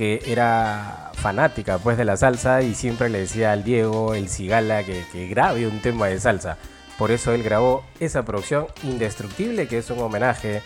que 0.00 0.22
era 0.24 1.10
fanática 1.12 1.76
pues 1.76 1.98
de 1.98 2.06
la 2.06 2.16
salsa 2.16 2.62
y 2.62 2.74
siempre 2.74 3.10
le 3.10 3.18
decía 3.20 3.52
al 3.52 3.64
Diego, 3.64 4.14
el 4.14 4.30
Cigala, 4.30 4.82
que, 4.82 5.04
que 5.12 5.26
grabe 5.26 5.66
un 5.66 5.82
tema 5.82 6.06
de 6.06 6.18
salsa. 6.18 6.56
Por 6.96 7.10
eso 7.10 7.34
él 7.34 7.42
grabó 7.42 7.84
esa 7.98 8.22
producción 8.22 8.66
Indestructible, 8.82 9.68
que 9.68 9.76
es 9.76 9.90
un 9.90 9.98
homenaje 9.98 10.62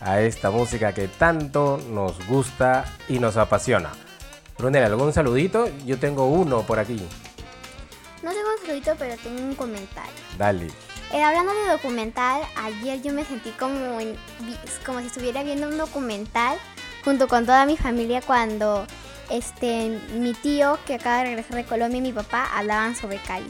a 0.00 0.20
esta 0.20 0.52
música 0.52 0.92
que 0.94 1.08
tanto 1.08 1.80
nos 1.90 2.24
gusta 2.28 2.84
y 3.08 3.18
nos 3.18 3.36
apasiona. 3.36 3.90
Brunel, 4.56 4.84
¿algún 4.84 5.12
saludito? 5.12 5.68
Yo 5.84 5.98
tengo 5.98 6.26
uno 6.28 6.62
por 6.62 6.78
aquí. 6.78 7.04
No 8.22 8.30
tengo 8.30 8.46
un 8.56 8.64
saludito, 8.66 8.92
pero 8.96 9.16
tengo 9.20 9.42
un 9.42 9.54
comentario. 9.56 10.12
Dale. 10.38 10.68
Eh, 11.12 11.22
hablando 11.24 11.52
de 11.54 11.72
documental, 11.72 12.40
ayer 12.56 13.02
yo 13.02 13.12
me 13.12 13.24
sentí 13.24 13.50
como, 13.50 13.98
en- 14.00 14.16
como 14.84 15.00
si 15.00 15.06
estuviera 15.08 15.42
viendo 15.42 15.68
un 15.68 15.76
documental 15.76 16.56
junto 17.06 17.28
con 17.28 17.46
toda 17.46 17.66
mi 17.66 17.76
familia 17.76 18.20
cuando 18.20 18.84
este, 19.30 19.96
mi 20.18 20.34
tío 20.34 20.76
que 20.86 20.96
acaba 20.96 21.18
de 21.18 21.24
regresar 21.26 21.54
de 21.54 21.64
Colombia 21.64 21.98
y 21.98 22.02
mi 22.02 22.12
papá 22.12 22.48
hablaban 22.52 22.96
sobre 22.96 23.18
Cali. 23.18 23.46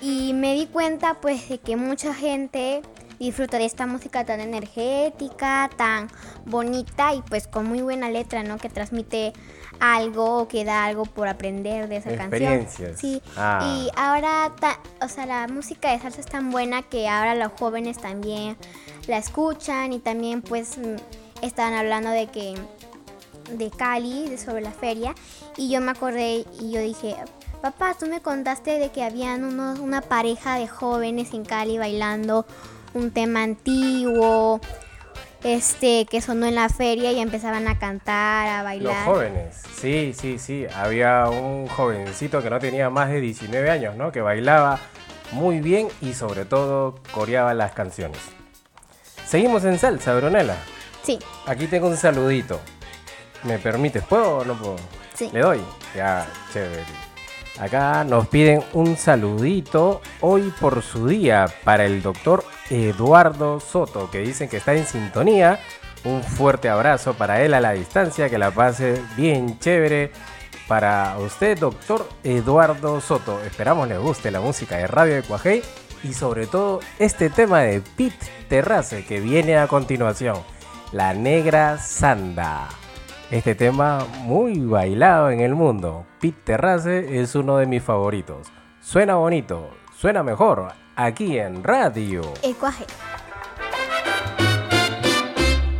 Y 0.00 0.32
me 0.32 0.54
di 0.54 0.66
cuenta 0.66 1.14
pues 1.14 1.48
de 1.48 1.58
que 1.58 1.74
mucha 1.74 2.14
gente 2.14 2.82
disfruta 3.18 3.58
de 3.58 3.64
esta 3.64 3.86
música 3.86 4.24
tan 4.24 4.40
energética, 4.40 5.68
tan 5.76 6.08
bonita 6.46 7.14
y 7.14 7.22
pues 7.22 7.48
con 7.48 7.66
muy 7.66 7.82
buena 7.82 8.08
letra, 8.10 8.44
¿no? 8.44 8.58
Que 8.58 8.68
transmite 8.68 9.32
algo 9.80 10.38
o 10.42 10.48
que 10.48 10.64
da 10.64 10.84
algo 10.84 11.04
por 11.04 11.26
aprender 11.26 11.88
de 11.88 11.96
esa 11.96 12.10
canción. 12.10 12.32
Experiencias. 12.32 13.00
Sí. 13.00 13.20
Ah. 13.36 13.60
Y 13.76 13.90
ahora, 13.96 14.52
ta- 14.60 14.78
o 15.04 15.08
sea, 15.08 15.26
la 15.26 15.48
música 15.48 15.90
de 15.90 15.98
salsa 15.98 16.20
es 16.20 16.26
tan 16.26 16.52
buena 16.52 16.82
que 16.82 17.08
ahora 17.08 17.34
los 17.34 17.50
jóvenes 17.58 17.98
también 17.98 18.56
la 19.08 19.18
escuchan 19.18 19.92
y 19.92 19.98
también 19.98 20.42
pues 20.42 20.78
mm, 20.78 20.96
estaban 21.42 21.74
hablando 21.74 22.10
de 22.10 22.26
que 22.28 22.54
de 23.50 23.70
Cali, 23.70 24.28
de 24.28 24.38
sobre 24.38 24.62
la 24.62 24.72
feria 24.72 25.14
y 25.56 25.70
yo 25.70 25.80
me 25.80 25.90
acordé 25.90 26.44
y 26.60 26.70
yo 26.72 26.80
dije, 26.80 27.16
papá, 27.62 27.94
tú 27.98 28.06
me 28.06 28.20
contaste 28.20 28.78
de 28.78 28.90
que 28.90 29.02
habían 29.04 29.44
unos, 29.44 29.78
una 29.78 30.00
pareja 30.00 30.56
de 30.56 30.66
jóvenes 30.66 31.32
en 31.34 31.44
Cali 31.44 31.78
bailando 31.78 32.46
un 32.94 33.10
tema 33.10 33.42
antiguo, 33.42 34.60
este, 35.42 36.06
que 36.06 36.20
sonó 36.22 36.46
en 36.46 36.54
la 36.54 36.68
feria 36.68 37.12
y 37.12 37.20
empezaban 37.20 37.68
a 37.68 37.78
cantar, 37.78 38.46
a 38.48 38.56
Los 38.58 38.64
bailar. 38.64 39.04
jóvenes, 39.04 39.62
sí, 39.78 40.14
sí, 40.18 40.38
sí. 40.38 40.66
Había 40.74 41.28
un 41.28 41.66
jovencito 41.68 42.42
que 42.42 42.48
no 42.50 42.58
tenía 42.58 42.88
más 42.88 43.10
de 43.10 43.20
19 43.20 43.70
años, 43.70 43.96
¿no? 43.96 44.10
Que 44.10 44.20
bailaba 44.20 44.78
muy 45.32 45.60
bien 45.60 45.88
y 46.00 46.14
sobre 46.14 46.44
todo 46.44 46.94
coreaba 47.12 47.52
las 47.52 47.72
canciones. 47.72 48.18
Seguimos 49.26 49.64
en 49.64 49.78
salsa, 49.78 50.14
Brunella. 50.14 50.56
Sí, 51.02 51.18
Aquí 51.46 51.66
tengo 51.66 51.88
un 51.88 51.96
saludito. 51.98 52.60
¿Me 53.44 53.58
permites? 53.58 54.02
¿Puedo 54.04 54.38
o 54.38 54.44
no 54.44 54.54
puedo? 54.54 54.76
Sí. 55.14 55.30
¿Le 55.32 55.40
doy? 55.40 55.60
Ya, 55.94 56.26
chévere. 56.52 56.84
Acá 57.58 58.02
nos 58.02 58.26
piden 58.26 58.64
un 58.72 58.96
saludito 58.96 60.00
hoy 60.20 60.52
por 60.60 60.82
su 60.82 61.06
día 61.06 61.46
para 61.62 61.84
el 61.84 62.02
doctor 62.02 62.44
Eduardo 62.68 63.60
Soto, 63.60 64.10
que 64.10 64.18
dicen 64.18 64.48
que 64.48 64.56
está 64.56 64.74
en 64.74 64.86
sintonía. 64.86 65.60
Un 66.04 66.22
fuerte 66.22 66.68
abrazo 66.68 67.14
para 67.14 67.42
él 67.42 67.54
a 67.54 67.60
la 67.60 67.72
distancia, 67.72 68.28
que 68.28 68.38
la 68.38 68.50
pase 68.50 69.00
bien 69.16 69.58
chévere. 69.60 70.10
Para 70.66 71.16
usted, 71.18 71.58
doctor 71.58 72.08
Eduardo 72.24 73.00
Soto, 73.00 73.40
esperamos 73.44 73.86
le 73.86 73.98
guste 73.98 74.30
la 74.30 74.40
música 74.40 74.76
de 74.78 74.86
Radio 74.86 75.14
de 75.14 75.22
Cuajé 75.22 75.62
y 76.02 76.12
sobre 76.14 76.46
todo 76.46 76.80
este 76.98 77.30
tema 77.30 77.60
de 77.60 77.80
Pete 77.80 78.26
Terrace 78.48 79.04
que 79.04 79.20
viene 79.20 79.58
a 79.58 79.68
continuación, 79.68 80.38
La 80.92 81.12
Negra 81.12 81.78
Sanda. 81.78 82.68
Este 83.30 83.54
tema 83.54 84.06
muy 84.20 84.60
bailado 84.60 85.30
en 85.30 85.40
el 85.40 85.54
mundo. 85.54 86.06
Pete 86.20 86.38
Terrace 86.44 87.20
es 87.20 87.34
uno 87.34 87.56
de 87.56 87.66
mis 87.66 87.82
favoritos. 87.82 88.48
Suena 88.80 89.14
bonito, 89.14 89.70
suena 89.96 90.22
mejor 90.22 90.72
aquí 90.94 91.38
en 91.38 91.64
radio. 91.64 92.22
Ecuaje. 92.42 92.84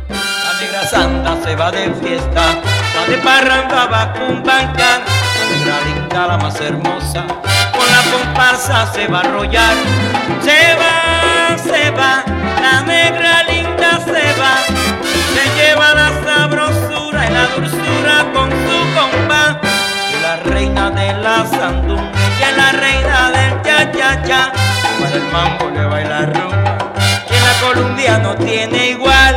La 0.09 0.59
negra 0.59 0.83
santa 0.83 1.37
se 1.43 1.55
va 1.55 1.71
de 1.71 1.93
fiesta, 1.93 2.61
va 2.97 3.07
de 3.07 3.17
parranda, 3.19 3.85
va 3.85 4.13
con 4.13 4.43
banca. 4.43 4.99
La 4.99 5.57
negra 5.57 5.79
linda, 5.85 6.27
la 6.27 6.37
más 6.37 6.59
hermosa, 6.59 7.25
con 7.27 7.87
la 7.91 8.01
comparsa 8.11 8.91
se 8.91 9.07
va 9.07 9.19
a 9.19 9.21
arrollar. 9.21 9.75
Se 10.41 10.75
va, 10.75 11.57
se 11.57 11.91
va, 11.91 12.23
la 12.59 12.81
negra 12.81 13.43
linda 13.43 13.99
se 14.03 14.41
va. 14.41 14.57
Se 15.33 15.43
lleva 15.55 15.93
la 15.93 16.09
sabrosura 16.23 16.94
y 16.94 16.94
la 17.35 17.45
dulzura 17.55 18.15
con 18.33 18.49
su 18.49 18.77
compa. 18.95 19.59
Y 20.13 20.21
la 20.21 20.35
reina 20.53 20.89
de 20.89 21.13
la 21.25 21.45
sandunga, 21.45 22.11
es 22.47 22.57
la 22.57 22.71
reina 22.71 23.31
del 23.35 23.61
cha 23.65 23.91
cha 23.91 24.23
cha. 24.23 24.41
Para 24.99 25.15
el 25.15 25.27
mambo 25.33 25.69
le 25.75 25.85
baila 25.85 26.21
rumba, 26.33 26.77
que 27.27 27.37
la 27.47 27.53
Colombia 27.65 28.17
no 28.19 28.35
tiene 28.35 28.89
igual. 28.91 29.33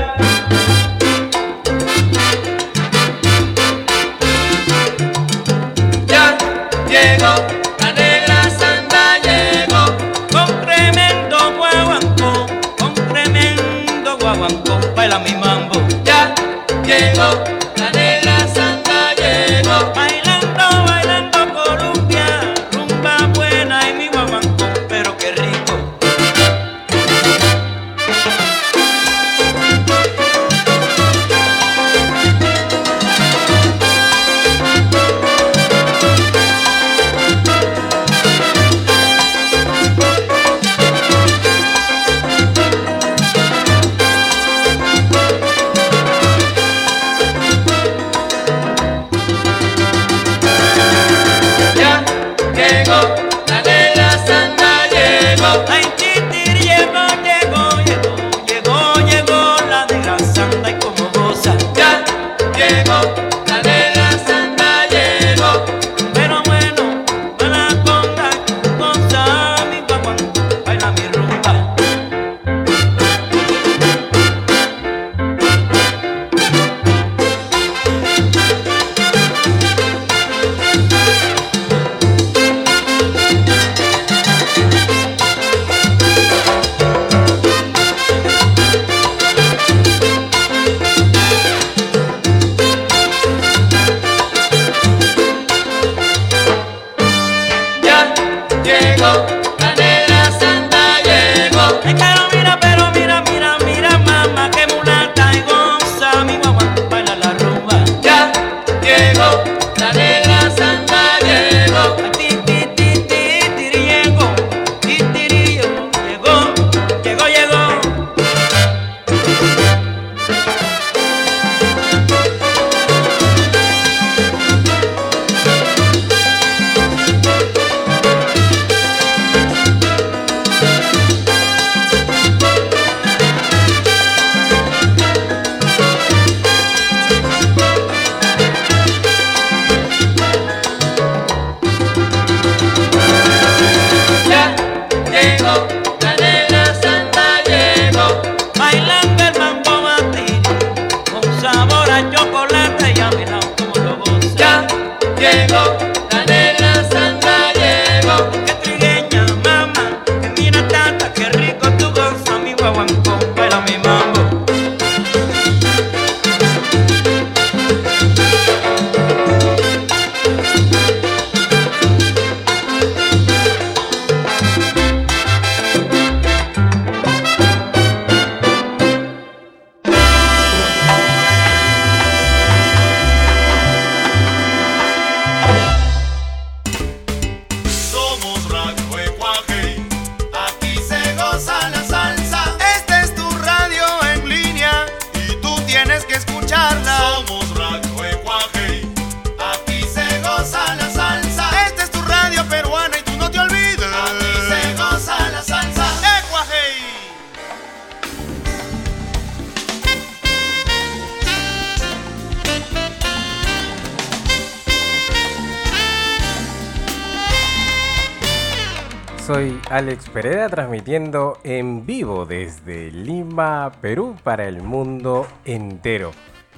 Perú 223.81 224.17
para 224.23 224.47
el 224.47 224.63
mundo 224.63 225.27
entero. 225.45 226.13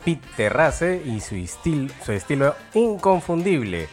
Pete 0.04 0.26
Terrace 0.36 1.02
y 1.04 1.20
su, 1.20 1.34
estil- 1.34 1.92
su 2.04 2.12
estilo 2.12 2.54
inconfundible. 2.74 3.88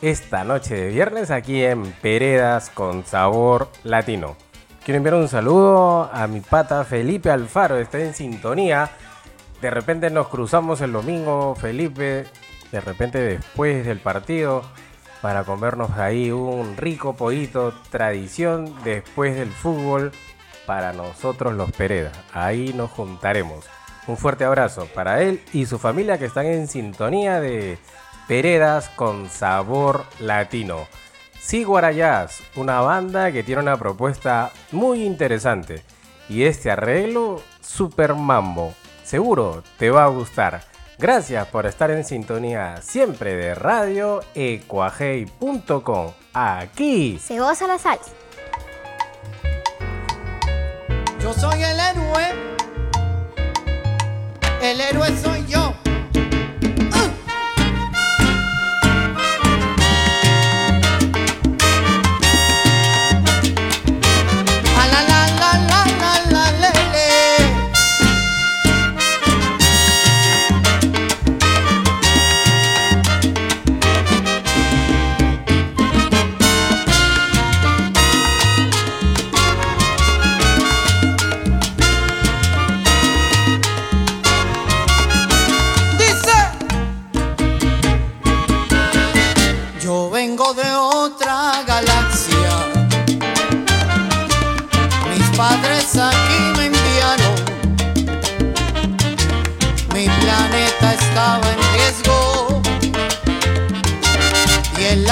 Esta 0.00 0.42
noche 0.42 0.74
de 0.74 0.88
viernes 0.88 1.30
aquí 1.30 1.62
en 1.64 1.92
Peredas 1.92 2.70
con 2.70 3.06
sabor 3.06 3.68
latino. 3.84 4.36
Quiero 4.84 4.96
enviar 4.96 5.14
un 5.14 5.28
saludo 5.28 6.10
a 6.12 6.26
mi 6.26 6.40
pata 6.40 6.82
Felipe 6.84 7.30
Alfaro, 7.30 7.78
está 7.78 8.00
en 8.00 8.14
sintonía. 8.14 8.90
De 9.60 9.70
repente 9.70 10.10
nos 10.10 10.26
cruzamos 10.26 10.80
el 10.80 10.90
domingo, 10.90 11.54
Felipe, 11.54 12.26
de 12.72 12.80
repente 12.80 13.18
después 13.20 13.86
del 13.86 14.00
partido, 14.00 14.64
para 15.20 15.44
comernos 15.44 15.92
ahí 15.92 16.32
un 16.32 16.76
rico 16.76 17.14
pollito, 17.14 17.72
tradición 17.92 18.74
después 18.82 19.36
del 19.36 19.50
fútbol 19.50 20.10
para 20.72 20.94
nosotros 20.94 21.52
los 21.52 21.70
Peredas. 21.72 22.16
Ahí 22.32 22.72
nos 22.74 22.90
juntaremos. 22.92 23.66
Un 24.06 24.16
fuerte 24.16 24.44
abrazo 24.44 24.88
para 24.94 25.20
él 25.20 25.42
y 25.52 25.66
su 25.66 25.78
familia 25.78 26.16
que 26.16 26.24
están 26.24 26.46
en 26.46 26.66
sintonía 26.66 27.40
de 27.40 27.76
Peredas 28.26 28.88
con 28.88 29.28
sabor 29.28 30.06
latino. 30.18 30.86
Siguarayas, 31.38 32.40
una 32.56 32.80
banda 32.80 33.32
que 33.32 33.42
tiene 33.42 33.60
una 33.60 33.76
propuesta 33.76 34.50
muy 34.70 35.04
interesante. 35.04 35.82
Y 36.30 36.44
este 36.44 36.70
arreglo, 36.70 37.42
Super 37.60 38.14
Mambo. 38.14 38.72
Seguro 39.04 39.62
te 39.76 39.90
va 39.90 40.04
a 40.04 40.08
gustar. 40.08 40.62
Gracias 40.98 41.46
por 41.48 41.66
estar 41.66 41.90
en 41.90 42.02
sintonía 42.02 42.80
siempre 42.80 43.36
de 43.36 43.54
radio 43.54 44.20
ecuajei.com. 44.34 46.12
Aquí 46.32 47.18
Se 47.18 47.38
goza 47.38 47.66
la 47.66 47.76
salsa. 47.76 48.21
Yo 51.22 51.32
soy 51.32 51.62
el 51.62 51.78
héroe. 51.78 52.34
El 54.60 54.80
héroe 54.80 55.06
soy 55.22 55.46
yo. 55.46 55.72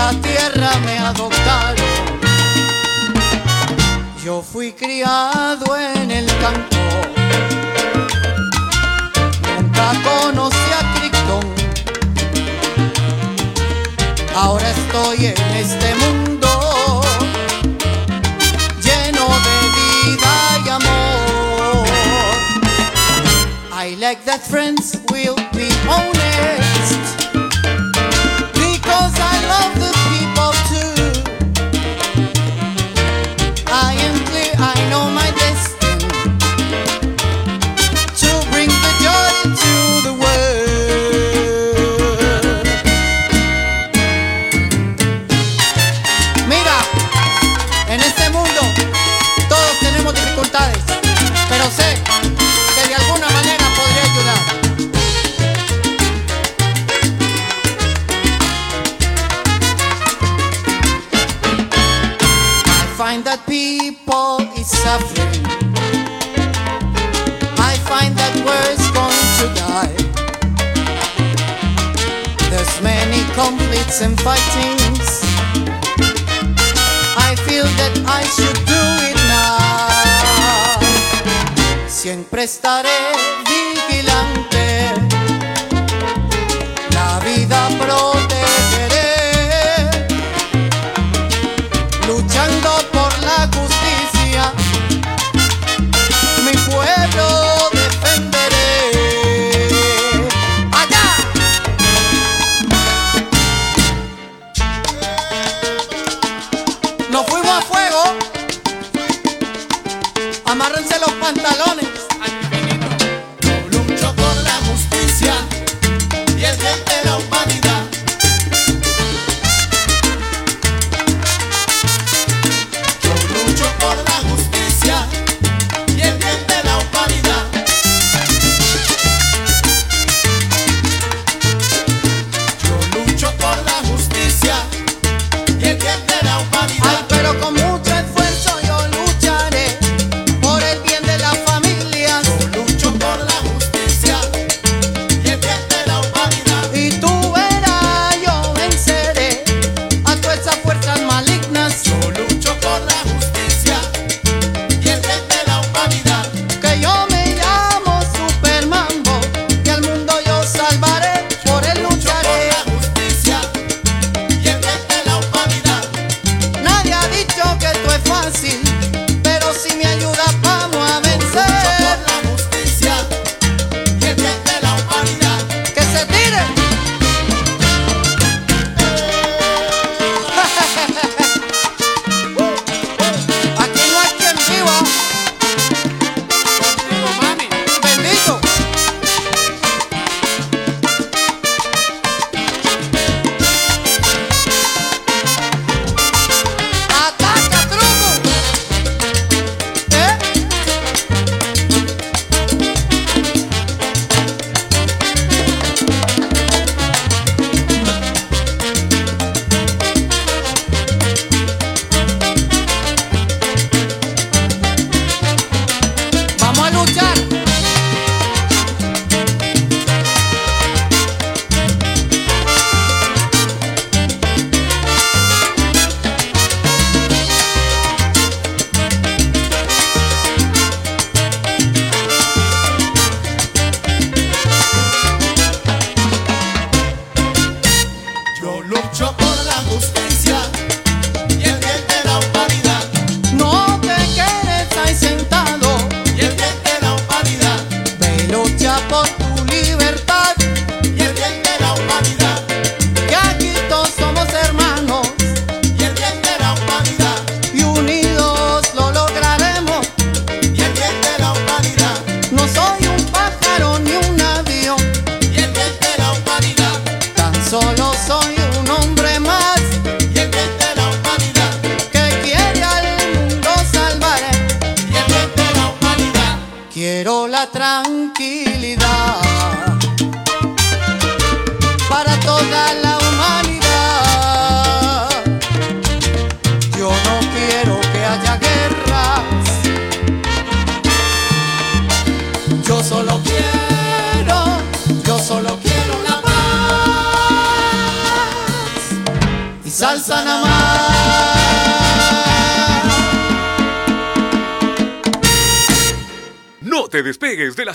la 0.01 0.11
tierra 0.28 0.70
me 0.86 0.98
adoptaron. 0.98 1.92
Yo 4.24 4.42
fui 4.42 4.72
criado 4.72 5.66
en 5.76 6.11
el 6.11 6.26
campo, 6.44 6.82
nunca 9.48 9.86
conocí 10.09 10.70
a 10.78 10.82
Cricton. 10.94 11.46
Ahora 14.34 14.68
estoy 14.70 15.26
en 15.34 15.51
este 15.64 15.88
mundo 16.03 16.51
lleno 18.86 19.24
de 19.46 19.57
vida 19.78 20.34
y 20.64 20.68
amor. 20.78 21.86
I 23.72 23.96
like 23.96 24.24
that 24.24 24.40
friends. 24.40 24.99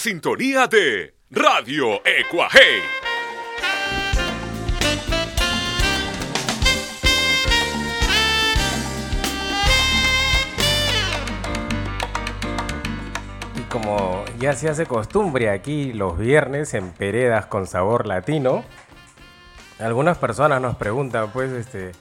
sintonía 0.06 0.68
de 0.68 1.16
Radio 1.32 2.00
Ecuaje. 2.06 2.60
Y 13.56 13.62
como 13.62 14.24
ya 14.38 14.54
se 14.54 14.70
hace 14.70 14.86
costumbre 14.86 15.50
aquí 15.50 15.92
los 15.92 16.20
viernes 16.20 16.76
en 16.76 16.92
Peredas 16.92 17.48
con 17.48 17.66
sabor 17.66 18.06
latino, 18.06 18.64
algunas 19.80 20.20
personas 20.20 20.62
nos 20.62 20.76
preguntan, 20.76 21.32
pues, 21.32 21.52
este, 21.52 21.94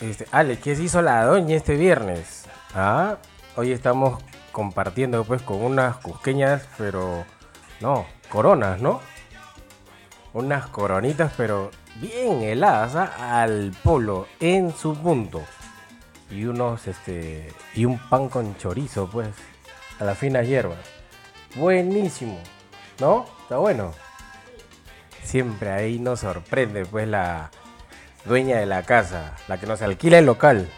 este, 0.00 0.26
Ale, 0.32 0.58
¿qué 0.58 0.74
se 0.74 0.84
hizo 0.84 1.02
la 1.02 1.22
doña 1.26 1.54
este 1.54 1.76
viernes? 1.76 2.46
Ah, 2.74 3.18
hoy 3.56 3.72
estamos 3.72 4.22
compartiendo, 4.54 5.24
pues, 5.24 5.42
con 5.42 5.62
unas 5.62 5.96
cusqueñas, 5.96 6.66
pero 6.78 7.26
no, 7.80 8.06
coronas, 8.30 8.80
¿no? 8.80 9.00
Unas 10.32 10.68
coronitas, 10.68 11.32
pero 11.36 11.70
bien 11.96 12.42
heladas, 12.42 12.94
¿ah? 12.94 13.42
al 13.42 13.74
polo, 13.82 14.28
en 14.40 14.74
su 14.74 14.94
punto. 14.94 15.42
Y 16.30 16.44
unos, 16.44 16.86
este, 16.86 17.52
y 17.74 17.84
un 17.84 17.98
pan 17.98 18.28
con 18.28 18.56
chorizo, 18.56 19.10
pues, 19.10 19.28
a 19.98 20.04
las 20.04 20.16
finas 20.16 20.46
hierbas. 20.46 20.78
Buenísimo, 21.56 22.38
¿no? 23.00 23.26
Está 23.42 23.58
bueno. 23.58 23.92
Siempre 25.24 25.70
ahí 25.70 25.98
nos 25.98 26.20
sorprende, 26.20 26.86
pues, 26.86 27.08
la 27.08 27.50
dueña 28.24 28.58
de 28.58 28.66
la 28.66 28.84
casa, 28.84 29.34
la 29.48 29.58
que 29.58 29.66
nos 29.66 29.82
alquila 29.82 30.18
el 30.18 30.26
local. 30.26 30.68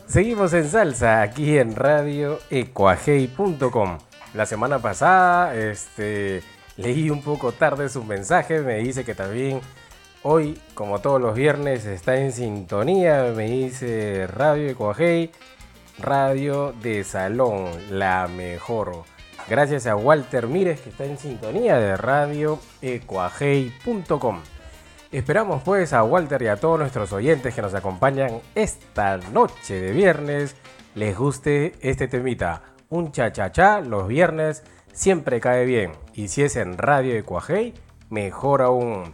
Seguimos 0.07 0.53
en 0.53 0.69
salsa 0.69 1.21
aquí 1.21 1.57
en 1.57 1.75
radio 1.75 2.39
ecuajei.com. 2.49 3.97
La 4.33 4.45
semana 4.45 4.79
pasada 4.79 5.55
este, 5.55 6.41
leí 6.77 7.09
un 7.09 7.21
poco 7.21 7.51
tarde 7.51 7.89
su 7.89 8.03
mensaje, 8.03 8.61
me 8.61 8.77
dice 8.77 9.03
que 9.03 9.15
también 9.15 9.61
hoy, 10.23 10.59
como 10.73 10.99
todos 10.99 11.21
los 11.21 11.35
viernes, 11.35 11.85
está 11.85 12.15
en 12.17 12.31
sintonía, 12.31 13.33
me 13.35 13.49
dice 13.49 14.27
Radio 14.27 14.69
Ecuajei, 14.69 15.31
radio 15.99 16.73
de 16.81 17.03
salón, 17.03 17.69
la 17.89 18.27
mejor. 18.27 19.03
Gracias 19.49 19.88
a 19.88 19.95
Walter 19.95 20.47
Mírez 20.47 20.81
que 20.81 20.89
está 20.89 21.05
en 21.05 21.17
sintonía 21.17 21.77
de 21.77 21.97
radio 21.97 22.59
ecuajei.com. 22.81 24.41
Esperamos 25.11 25.61
pues 25.63 25.91
a 25.91 26.03
Walter 26.03 26.41
y 26.41 26.47
a 26.47 26.55
todos 26.55 26.79
nuestros 26.79 27.11
oyentes 27.11 27.53
que 27.53 27.61
nos 27.61 27.73
acompañan 27.73 28.39
esta 28.55 29.17
noche 29.17 29.81
de 29.81 29.91
viernes 29.91 30.55
les 30.95 31.17
guste 31.17 31.73
este 31.81 32.07
temita. 32.07 32.61
Un 32.89 33.11
cha-cha-cha 33.11 33.81
los 33.81 34.07
viernes 34.07 34.63
siempre 34.93 35.41
cae 35.41 35.65
bien. 35.65 35.91
Y 36.13 36.29
si 36.29 36.43
es 36.43 36.55
en 36.55 36.77
Radio 36.77 37.13
de 37.13 37.73
mejor 38.09 38.61
aún. 38.61 39.13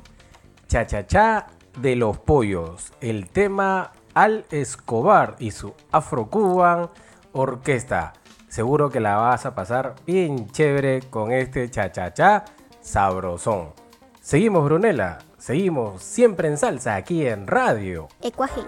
Cha-cha-cha 0.68 1.48
de 1.80 1.96
los 1.96 2.20
pollos. 2.20 2.94
El 3.02 3.28
tema 3.30 3.92
Al 4.14 4.46
Escobar 4.52 5.36
y 5.40 5.50
su 5.50 5.74
Afro-Cuban 5.92 6.92
Orquesta. 7.32 8.14
Seguro 8.50 8.92
que 8.92 9.00
la 9.00 9.16
vas 9.16 9.48
a 9.48 9.56
pasar 9.56 9.96
bien 10.06 10.48
chévere 10.52 11.02
con 11.10 11.32
este 11.32 11.72
cha-cha-cha 11.72 12.46
sabrosón. 12.82 13.74
Seguimos, 14.22 14.64
Brunella. 14.64 15.27
Seguimos 15.48 16.04
siempre 16.04 16.50
en 16.50 16.58
salsa 16.58 16.98
aquí 16.98 17.26
en 17.26 17.48
radio. 17.48 18.10
Ecuaje. 18.22 18.60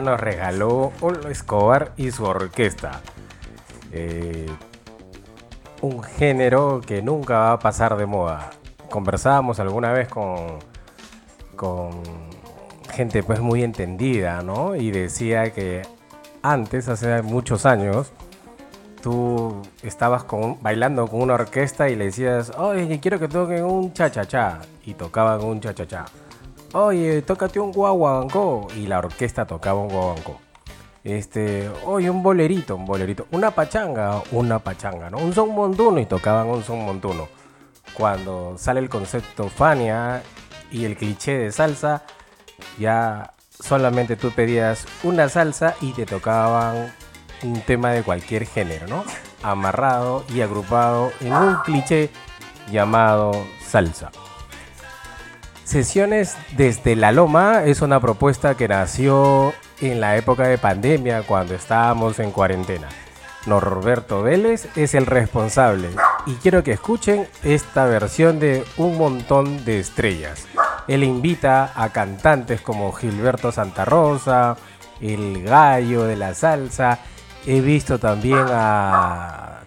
Nos 0.00 0.20
regaló 0.20 0.92
Olo 1.00 1.28
Escobar 1.28 1.92
y 1.96 2.10
su 2.10 2.24
orquesta. 2.24 3.00
Eh, 3.92 4.46
un 5.80 6.02
género 6.02 6.80
que 6.84 7.02
nunca 7.02 7.38
va 7.38 7.52
a 7.52 7.58
pasar 7.58 7.96
de 7.96 8.06
moda. 8.06 8.50
Conversábamos 8.90 9.60
alguna 9.60 9.92
vez 9.92 10.08
con, 10.08 10.58
con 11.56 11.90
gente 12.92 13.22
pues 13.22 13.40
muy 13.40 13.62
entendida, 13.62 14.42
¿no? 14.42 14.74
Y 14.74 14.90
decía 14.90 15.52
que 15.52 15.82
antes, 16.42 16.88
hace 16.88 17.22
muchos 17.22 17.66
años, 17.66 18.12
tú 19.02 19.62
estabas 19.82 20.24
bailando 20.60 21.06
con 21.06 21.22
una 21.22 21.34
orquesta 21.34 21.88
y 21.88 21.96
le 21.96 22.06
decías, 22.06 22.52
oye, 22.56 22.98
quiero 23.00 23.18
que 23.18 23.28
toquen 23.28 23.64
un 23.64 23.92
cha-cha-cha. 23.92 24.60
Y 24.84 24.94
tocaban 24.94 25.44
un 25.44 25.60
cha-cha-cha. 25.60 26.06
Oye, 26.74 27.22
tócate 27.22 27.58
un 27.60 27.72
guaguancó. 27.72 28.68
Y 28.76 28.86
la 28.86 28.98
orquesta 28.98 29.46
tocaba 29.46 29.80
un 29.80 29.88
guaguancó. 29.88 30.38
Este, 31.02 31.70
oye, 31.86 32.10
un 32.10 32.22
bolerito, 32.22 32.76
un 32.76 32.84
bolerito. 32.84 33.26
Una 33.30 33.50
pachanga, 33.50 34.22
una 34.32 34.58
pachanga, 34.58 35.08
¿no? 35.08 35.18
Un 35.18 35.32
son 35.32 35.54
montuno 35.54 35.98
y 35.98 36.06
tocaban 36.06 36.48
un 36.48 36.62
son 36.62 36.84
montuno. 36.84 37.28
Cuando 37.94 38.56
sale 38.58 38.80
el 38.80 38.90
concepto 38.90 39.48
Fania 39.48 40.22
y 40.70 40.84
el 40.84 40.96
cliché 40.96 41.38
de 41.38 41.52
salsa, 41.52 42.02
ya 42.78 43.32
solamente 43.48 44.16
tú 44.16 44.30
pedías 44.30 44.86
una 45.02 45.28
salsa 45.28 45.74
y 45.80 45.92
te 45.92 46.04
tocaban 46.04 46.92
un 47.42 47.60
tema 47.62 47.92
de 47.92 48.02
cualquier 48.02 48.44
género, 48.46 48.86
¿no? 48.86 49.04
Amarrado 49.42 50.24
y 50.28 50.42
agrupado 50.42 51.12
en 51.20 51.32
un 51.32 51.56
cliché 51.64 52.10
llamado 52.70 53.32
salsa. 53.64 54.10
Sesiones 55.68 56.38
desde 56.56 56.96
la 56.96 57.12
Loma 57.12 57.64
es 57.64 57.82
una 57.82 58.00
propuesta 58.00 58.56
que 58.56 58.68
nació 58.68 59.52
en 59.82 60.00
la 60.00 60.16
época 60.16 60.44
de 60.44 60.56
pandemia 60.56 61.24
cuando 61.24 61.54
estábamos 61.54 62.18
en 62.20 62.30
cuarentena. 62.30 62.88
Norberto 63.44 64.22
Vélez 64.22 64.66
es 64.76 64.94
el 64.94 65.04
responsable 65.04 65.90
y 66.24 66.36
quiero 66.36 66.64
que 66.64 66.72
escuchen 66.72 67.28
esta 67.42 67.84
versión 67.84 68.40
de 68.40 68.64
Un 68.78 68.96
montón 68.96 69.66
de 69.66 69.78
estrellas. 69.78 70.46
Él 70.86 71.04
invita 71.04 71.70
a 71.74 71.92
cantantes 71.92 72.62
como 72.62 72.90
Gilberto 72.92 73.52
Santa 73.52 73.84
Rosa, 73.84 74.56
El 75.02 75.42
Gallo 75.42 76.04
de 76.04 76.16
la 76.16 76.32
Salsa. 76.32 77.00
He 77.46 77.60
visto 77.60 77.98
también 77.98 78.46
a 78.48 79.64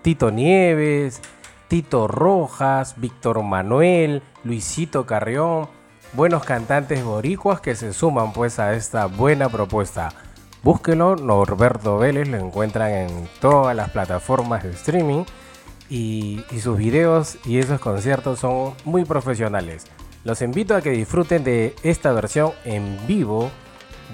Tito 0.00 0.30
Nieves, 0.30 1.20
Tito 1.68 2.08
Rojas, 2.08 2.94
Víctor 2.96 3.42
Manuel, 3.42 4.22
Luisito 4.42 5.04
Carrión. 5.04 5.68
Buenos 6.14 6.42
cantantes 6.42 7.04
boricuas 7.04 7.60
que 7.60 7.76
se 7.76 7.92
suman 7.92 8.32
pues 8.32 8.58
a 8.58 8.72
esta 8.72 9.04
buena 9.04 9.50
propuesta. 9.50 10.08
Búsquelo, 10.62 11.16
Norberto 11.16 11.98
Vélez, 11.98 12.26
lo 12.26 12.38
encuentran 12.38 12.92
en 12.92 13.28
todas 13.40 13.76
las 13.76 13.90
plataformas 13.90 14.64
de 14.64 14.70
streaming 14.70 15.24
y, 15.90 16.42
y 16.50 16.60
sus 16.60 16.78
videos 16.78 17.36
y 17.44 17.58
esos 17.58 17.80
conciertos 17.80 18.38
son 18.38 18.72
muy 18.86 19.04
profesionales. 19.04 19.84
Los 20.24 20.40
invito 20.40 20.74
a 20.74 20.80
que 20.80 20.90
disfruten 20.90 21.44
de 21.44 21.76
esta 21.82 22.12
versión 22.12 22.52
en 22.64 22.98
vivo 23.06 23.50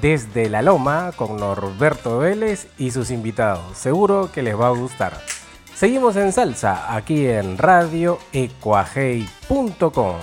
desde 0.03 0.51
la 0.51 0.61
Loma 0.61 1.13
con 1.15 1.37
Norberto 1.37 2.19
Vélez 2.19 2.67
y 2.79 2.91
sus 2.91 3.13
invitados. 3.13 3.79
Seguro 3.79 4.33
que 4.33 4.43
les 4.43 4.59
va 4.59 4.67
a 4.67 4.73
gustar. 4.73 5.13
Seguimos 5.75 6.15
en 6.15 6.33
salsa 6.33 6.95
aquí 6.95 7.27
en 7.27 7.59
Radio 7.59 8.21
radioecuajei.com. 8.33 10.17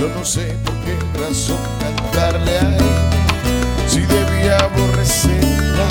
Yo 0.00 0.08
no 0.08 0.24
sé 0.24 0.56
por 0.64 0.74
qué 0.80 0.98
razón 1.20 1.56
cantarle 1.80 2.58
a 2.58 2.76
él 2.76 2.84
si 3.86 4.00
debía 4.00 4.58
aborrecerla 4.58 5.86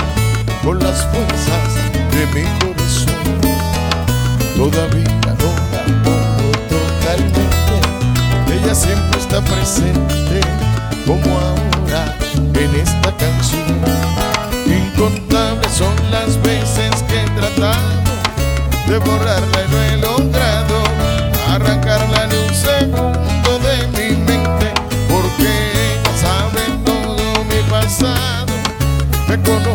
con 0.62 0.78
las 0.80 1.06
fuerzas 1.06 1.74
de 2.12 2.26
mi 2.36 2.44
corazón. 2.60 3.16
Todavía 4.58 5.08
no 5.24 5.50
la 5.72 5.84
totalmente, 6.68 7.42
ella 8.54 8.76
siempre 8.76 9.20
está 9.22 9.42
presente 9.42 10.45
como 11.06 11.38
ahora 11.38 12.18
en 12.54 12.76
esta 12.76 13.16
canción. 13.18 13.66
Incontables 14.66 15.72
son 15.72 15.94
las 16.12 16.42
veces 16.42 16.92
que 17.08 17.22
he 17.22 17.30
tratado 17.40 18.02
de 18.88 18.98
borrarla 19.00 19.64
y 19.64 19.72
no 19.72 19.84
he 19.84 19.98
logrado 19.98 20.84
arrancarla 21.50 22.24
en 22.26 22.32
un 22.40 22.54
segundo 22.54 23.60
de 23.60 23.88
mi 23.90 24.16
mente 24.16 24.74
porque 25.08 25.50
ella 25.94 26.14
sabe 26.22 26.62
todo 26.86 27.44
mi 27.46 27.62
pasado 27.70 28.54
me 29.28 29.42
conoce 29.42 29.75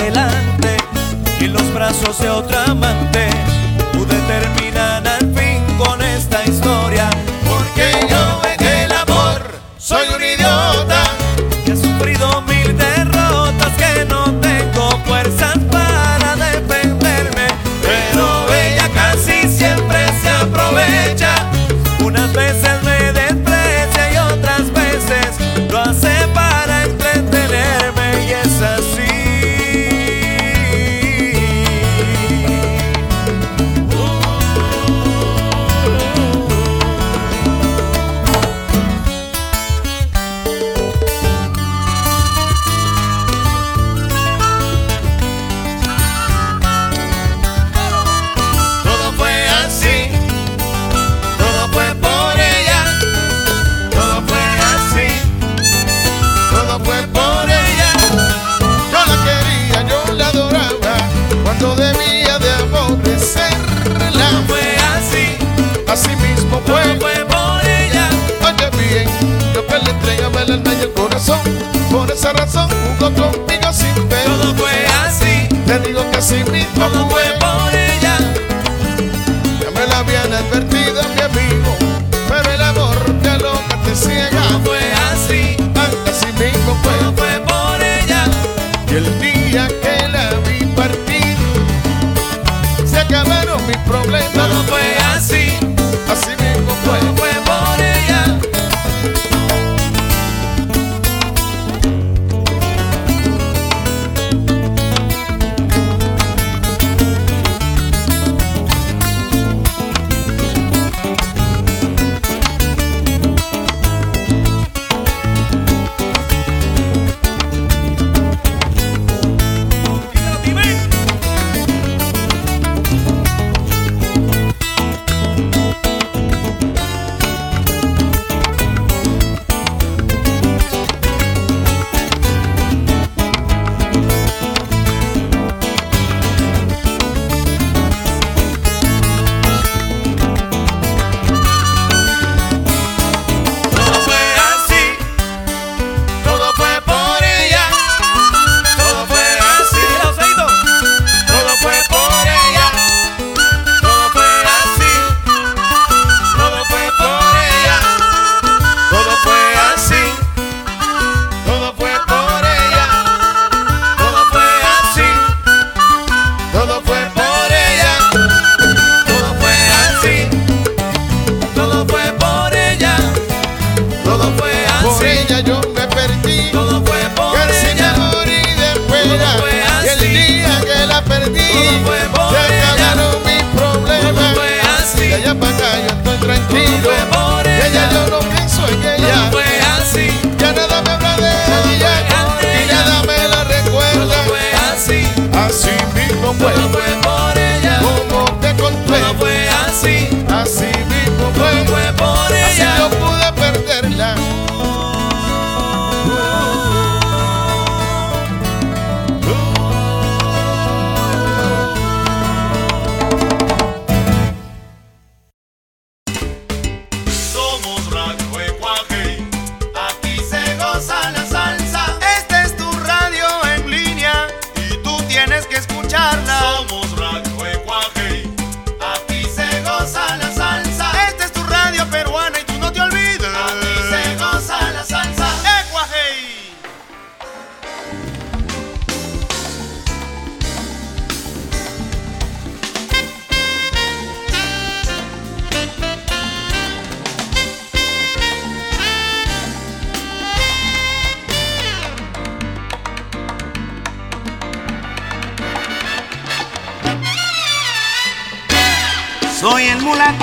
los 1.51 1.73
brazos 1.73 2.19
de 2.19 2.29
otra 2.29 2.65
amante 2.65 3.29
pude 3.93 4.15
terminar 4.27 5.20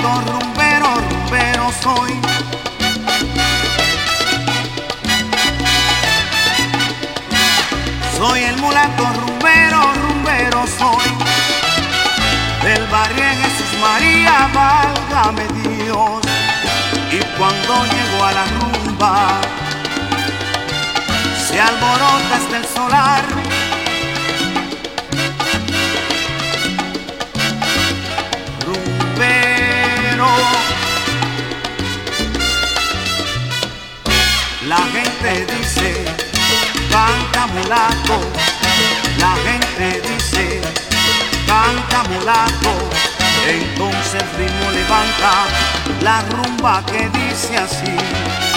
Rumbero, 0.01 0.31
rumbero, 0.31 0.87
rumbero 0.95 1.71
soy. 1.83 2.21
Soy 8.17 8.43
el 8.43 8.57
mulato 8.57 9.03
rumbero, 9.13 9.81
rumbero 9.93 10.65
soy. 10.67 11.03
Del 12.63 12.87
barrio 12.87 13.23
en 13.23 13.41
Jesús 13.41 13.79
María, 13.81 14.49
válgame 14.53 15.45
Dios. 15.63 16.21
Y 17.11 17.19
cuando 17.37 17.85
llego 17.85 18.23
a 18.23 18.31
la 18.31 18.45
rumba, 18.45 19.41
se 21.45 21.59
alborota 21.59 22.35
hasta 22.37 22.57
el 22.57 22.65
solar. 22.65 23.48
gente 35.29 35.55
dice, 35.55 36.05
canta 36.89 37.47
mulato, 37.47 38.19
la 39.19 39.35
gente 39.45 40.01
dice, 40.07 40.61
canta 41.45 42.03
mulato, 42.09 42.73
entonces 43.47 44.21
el 44.21 44.37
ritmo 44.37 44.71
levanta 44.71 45.45
la 46.01 46.21
rumba 46.23 46.83
que 46.85 47.09
dice 47.09 47.57
así. 47.57 48.48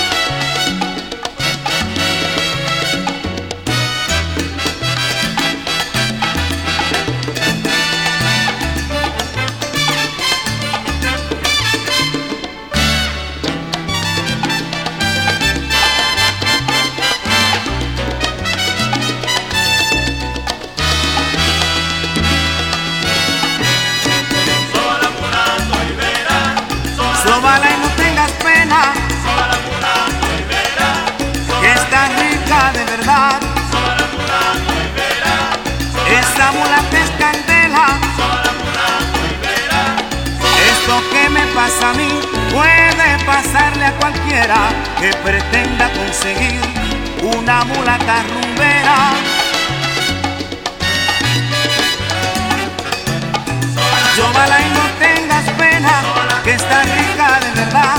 a 43.85 43.93
cualquiera 43.99 44.71
que 45.01 45.13
pretenda 45.25 45.91
conseguir 45.93 46.61
una 47.23 47.65
mulata 47.65 48.23
rumbera. 48.23 48.97
Yo 54.17 54.33
bala 54.33 54.61
y 54.61 54.71
no 54.71 54.85
tengas 54.99 55.51
pena, 55.59 56.03
que 56.45 56.53
está 56.53 56.83
rica 56.83 57.41
de 57.41 57.51
verdad. 57.61 57.97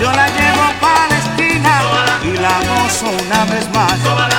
Yo 0.00 0.10
la 0.10 0.26
llevo 0.28 0.62
a 0.62 0.72
palestina 0.80 1.82
y 2.22 2.36
la 2.36 2.58
gozo 2.68 3.06
una 3.26 3.44
vez 3.44 3.68
más. 3.72 3.94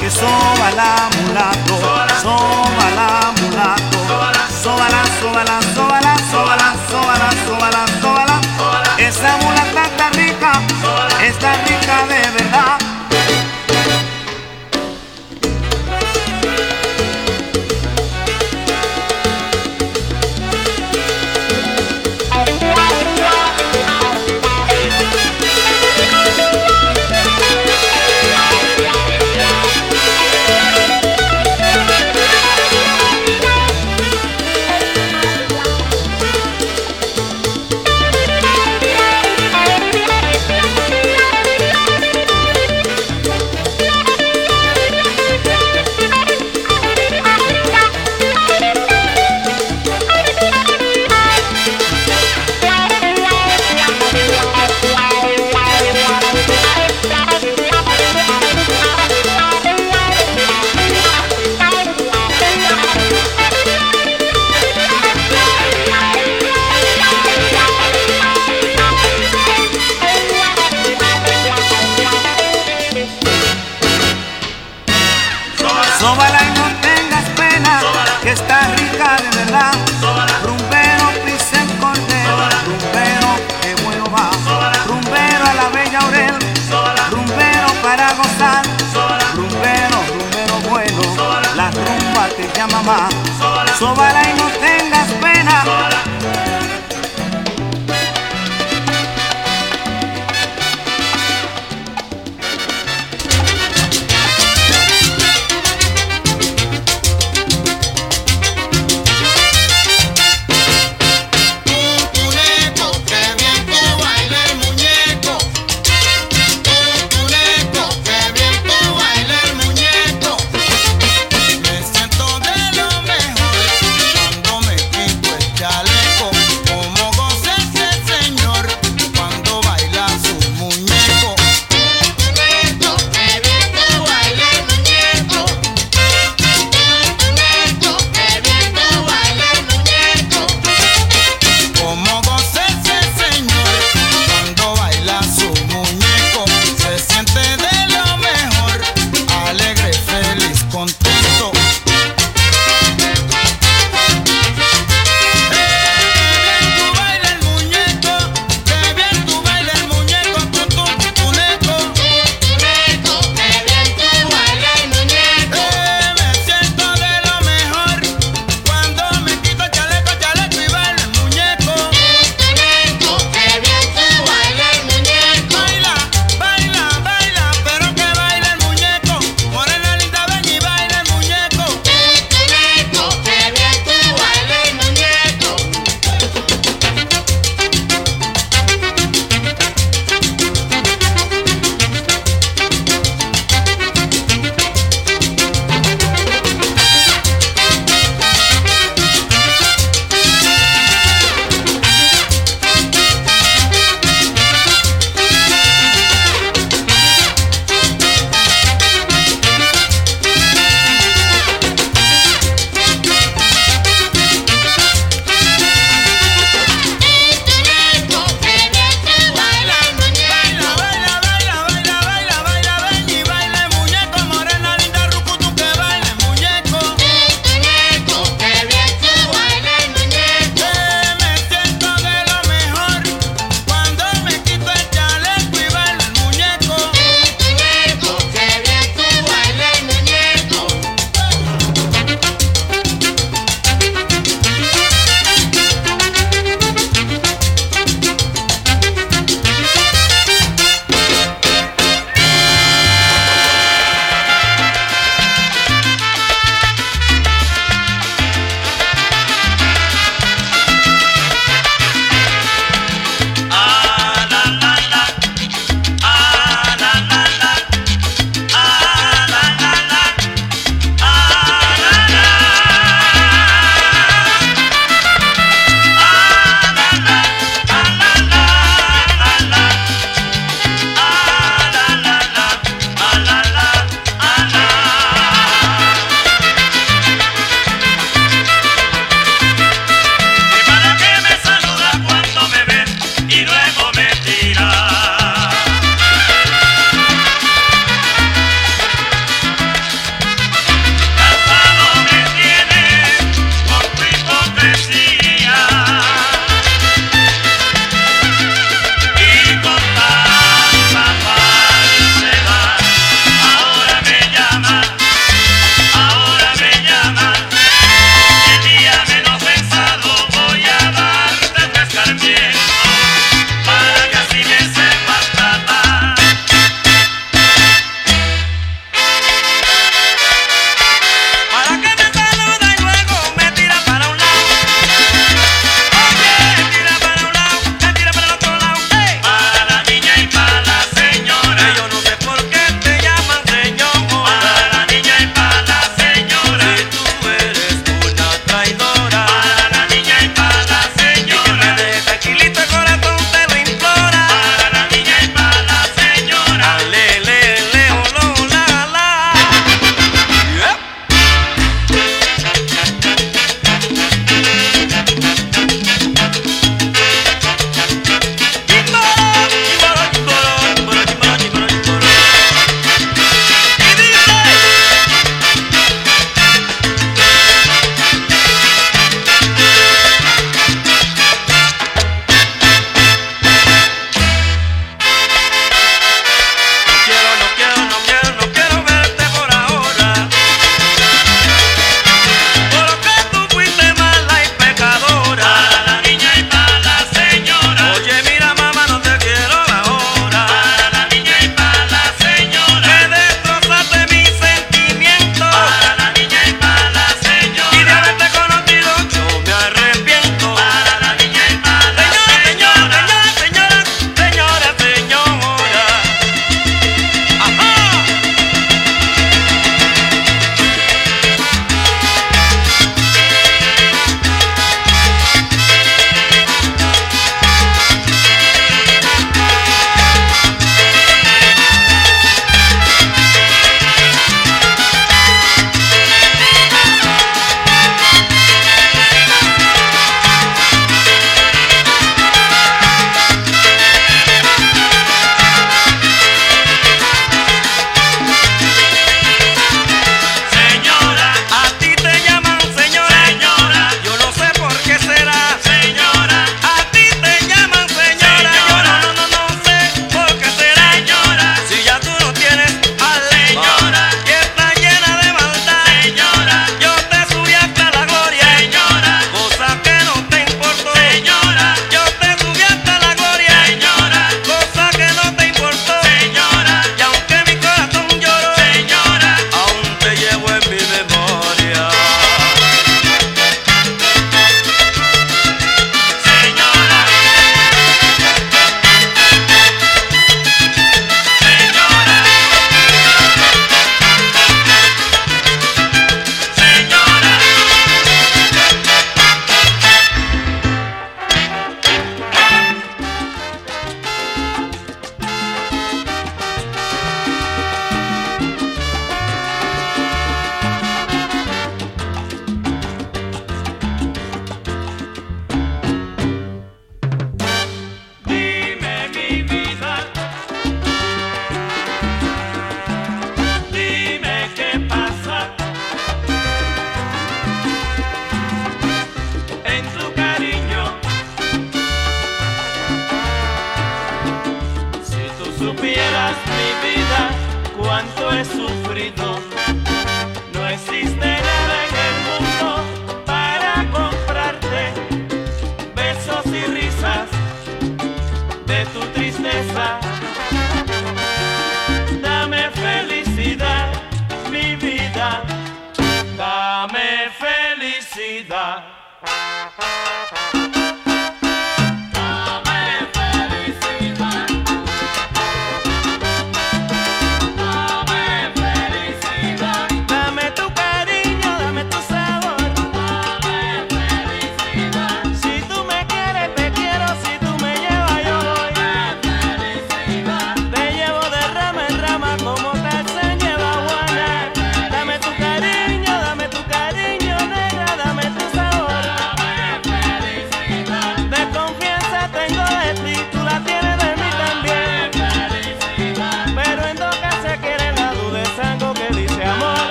Que 0.00 0.10
soba 0.10 0.70
la 0.76 1.08
mulato, 1.22 1.78
soba 2.22 2.87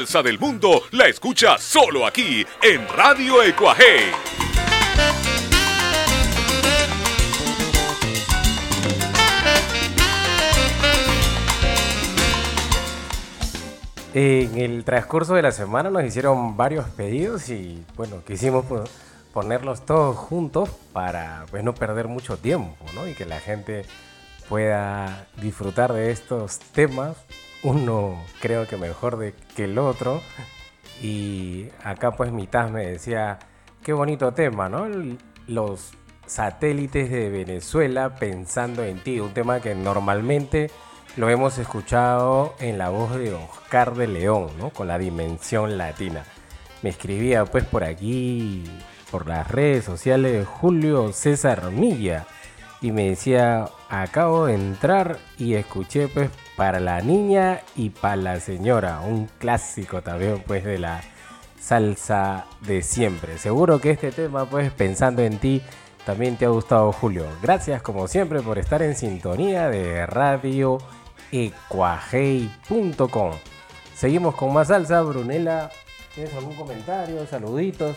salsa 0.00 0.22
del 0.22 0.38
mundo 0.38 0.82
la 0.92 1.08
escucha 1.08 1.58
solo 1.58 2.06
aquí 2.06 2.46
en 2.62 2.88
Radio 2.88 3.42
Ecuaje. 3.42 4.12
En 14.14 14.58
el 14.58 14.84
transcurso 14.84 15.34
de 15.34 15.42
la 15.42 15.52
semana 15.52 15.90
nos 15.90 16.02
hicieron 16.04 16.56
varios 16.56 16.88
pedidos 16.88 17.50
y 17.50 17.84
bueno, 17.94 18.22
quisimos 18.26 18.64
ponerlos 19.34 19.84
todos 19.84 20.16
juntos 20.16 20.70
para 20.94 21.44
pues 21.50 21.62
no 21.62 21.74
perder 21.74 22.08
mucho 22.08 22.38
tiempo. 22.38 22.86
Y 23.06 23.14
que 23.14 23.26
la 23.26 23.38
gente 23.38 23.84
pueda 24.48 25.26
disfrutar 25.42 25.92
de 25.92 26.10
estos 26.10 26.58
temas, 26.58 27.18
uno 27.62 28.24
creo 28.40 28.66
que 28.66 28.76
mejor 28.76 29.18
de, 29.18 29.34
que 29.54 29.64
el 29.64 29.78
otro. 29.78 30.22
Y 31.02 31.68
acá 31.82 32.12
pues 32.12 32.32
mitad 32.32 32.68
me 32.68 32.86
decía, 32.86 33.38
qué 33.82 33.92
bonito 33.92 34.32
tema, 34.32 34.68
¿no? 34.68 34.86
Los 35.46 35.92
satélites 36.26 37.10
de 37.10 37.28
Venezuela 37.30 38.16
pensando 38.16 38.84
en 38.84 39.02
ti, 39.02 39.18
un 39.18 39.34
tema 39.34 39.60
que 39.60 39.74
normalmente 39.74 40.70
lo 41.16 41.28
hemos 41.28 41.58
escuchado 41.58 42.54
en 42.60 42.78
la 42.78 42.90
voz 42.90 43.16
de 43.16 43.34
Oscar 43.34 43.94
de 43.94 44.06
León, 44.06 44.50
¿no? 44.58 44.70
Con 44.70 44.88
la 44.88 44.98
dimensión 44.98 45.76
latina. 45.76 46.24
Me 46.82 46.90
escribía 46.90 47.44
pues 47.44 47.64
por 47.64 47.82
aquí, 47.84 48.64
por 49.10 49.26
las 49.26 49.50
redes 49.50 49.84
sociales, 49.84 50.46
Julio 50.46 51.12
César 51.12 51.70
Milla. 51.72 52.26
Y 52.80 52.92
me 52.92 53.10
decía, 53.10 53.68
acabo 53.90 54.46
de 54.46 54.54
entrar 54.54 55.18
y 55.36 55.54
escuché 55.54 56.08
pues 56.08 56.30
para 56.60 56.78
la 56.78 57.00
niña 57.00 57.62
y 57.74 57.88
para 57.88 58.16
la 58.16 58.38
señora. 58.38 59.00
Un 59.00 59.30
clásico 59.38 60.02
también 60.02 60.44
pues 60.46 60.62
de 60.62 60.76
la 60.76 61.00
salsa 61.58 62.44
de 62.60 62.82
siempre. 62.82 63.38
Seguro 63.38 63.80
que 63.80 63.92
este 63.92 64.12
tema 64.12 64.44
pues 64.44 64.70
pensando 64.70 65.22
en 65.22 65.38
ti 65.38 65.62
también 66.04 66.36
te 66.36 66.44
ha 66.44 66.50
gustado 66.50 66.92
Julio. 66.92 67.24
Gracias 67.40 67.80
como 67.80 68.06
siempre 68.08 68.42
por 68.42 68.58
estar 68.58 68.82
en 68.82 68.94
sintonía 68.94 69.70
de 69.70 70.04
Radio 70.04 70.76
Ecuajei.com. 71.32 73.30
Seguimos 73.94 74.34
con 74.34 74.52
más 74.52 74.68
salsa. 74.68 75.00
Brunela, 75.00 75.70
¿tienes 76.14 76.34
algún 76.34 76.56
comentario? 76.56 77.26
Saluditos. 77.26 77.96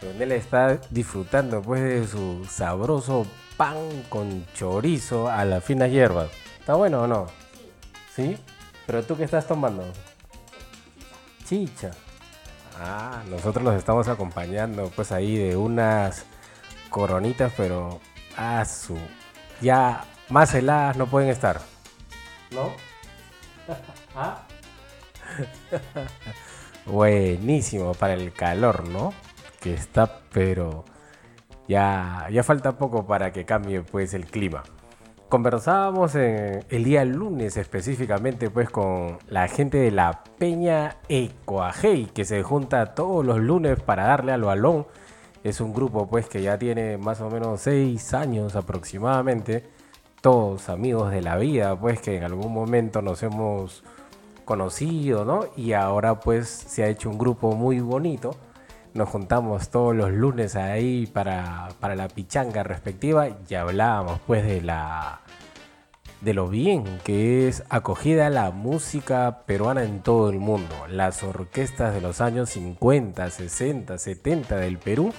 Brunela 0.00 0.34
está 0.34 0.80
disfrutando 0.88 1.60
pues 1.60 1.82
de 1.82 2.06
su 2.06 2.46
sabroso 2.46 3.26
pan 3.58 3.76
con 4.08 4.46
chorizo 4.54 5.28
a 5.28 5.44
las 5.44 5.62
finas 5.62 5.90
hierbas. 5.90 6.30
¿Está 6.58 6.74
bueno 6.74 7.02
o 7.02 7.06
no? 7.06 7.47
Sí. 8.18 8.36
¿Pero 8.84 9.04
tú 9.04 9.16
qué 9.16 9.22
estás 9.22 9.46
tomando? 9.46 9.84
Chicha. 11.44 11.92
Ah, 12.76 13.22
nosotros 13.30 13.64
los 13.64 13.76
estamos 13.76 14.08
acompañando 14.08 14.90
pues 14.96 15.12
ahí 15.12 15.36
de 15.36 15.56
unas 15.56 16.24
coronitas, 16.90 17.52
pero 17.56 18.00
a 18.36 18.64
su 18.64 18.98
ya 19.60 20.04
más 20.30 20.52
heladas 20.52 20.96
no 20.96 21.06
pueden 21.06 21.30
estar. 21.30 21.60
¿No? 22.50 22.72
¿Ah? 24.16 24.42
Buenísimo 26.86 27.94
para 27.94 28.14
el 28.14 28.32
calor, 28.32 28.88
¿no? 28.88 29.14
Que 29.60 29.74
está, 29.74 30.22
pero 30.32 30.84
ya, 31.68 32.26
ya 32.32 32.42
falta 32.42 32.78
poco 32.78 33.06
para 33.06 33.32
que 33.32 33.44
cambie 33.44 33.82
pues 33.82 34.12
el 34.12 34.26
clima. 34.26 34.64
Conversábamos 35.28 36.14
en 36.14 36.64
el 36.70 36.84
día 36.84 37.04
lunes 37.04 37.58
específicamente 37.58 38.48
pues 38.48 38.70
con 38.70 39.18
la 39.28 39.46
gente 39.46 39.76
de 39.76 39.90
la 39.90 40.24
Peña 40.38 40.96
Ecuajei 41.10 42.06
que 42.06 42.24
se 42.24 42.42
junta 42.42 42.94
todos 42.94 43.26
los 43.26 43.38
lunes 43.38 43.78
para 43.78 44.06
darle 44.06 44.32
al 44.32 44.40
balón. 44.40 44.86
Es 45.44 45.60
un 45.60 45.74
grupo 45.74 46.06
pues 46.06 46.30
que 46.30 46.40
ya 46.40 46.58
tiene 46.58 46.96
más 46.96 47.20
o 47.20 47.28
menos 47.28 47.60
seis 47.60 48.14
años 48.14 48.56
aproximadamente. 48.56 49.68
Todos 50.22 50.70
amigos 50.70 51.10
de 51.10 51.20
la 51.20 51.36
vida 51.36 51.78
pues 51.78 52.00
que 52.00 52.16
en 52.16 52.24
algún 52.24 52.50
momento 52.50 53.02
nos 53.02 53.22
hemos 53.22 53.84
conocido, 54.46 55.26
¿no? 55.26 55.44
Y 55.58 55.74
ahora 55.74 56.20
pues 56.20 56.48
se 56.48 56.84
ha 56.84 56.88
hecho 56.88 57.10
un 57.10 57.18
grupo 57.18 57.52
muy 57.52 57.80
bonito. 57.80 58.34
Nos 58.94 59.08
juntamos 59.08 59.70
todos 59.70 59.94
los 59.94 60.10
lunes 60.12 60.56
ahí 60.56 61.06
para, 61.06 61.68
para 61.80 61.94
la 61.94 62.08
pichanga 62.08 62.62
respectiva 62.62 63.28
y 63.48 63.54
hablábamos 63.54 64.20
pues 64.26 64.44
de 64.44 64.60
la 64.60 65.20
de 66.20 66.34
lo 66.34 66.48
bien 66.48 66.84
que 67.04 67.46
es 67.48 67.62
acogida 67.68 68.28
la 68.28 68.50
música 68.50 69.42
peruana 69.46 69.84
en 69.84 70.00
todo 70.00 70.30
el 70.30 70.38
mundo. 70.38 70.74
Las 70.88 71.22
orquestas 71.22 71.94
de 71.94 72.00
los 72.00 72.20
años 72.20 72.50
50, 72.50 73.30
60, 73.30 73.98
70 73.98 74.56
del 74.56 74.78
Perú 74.78 75.12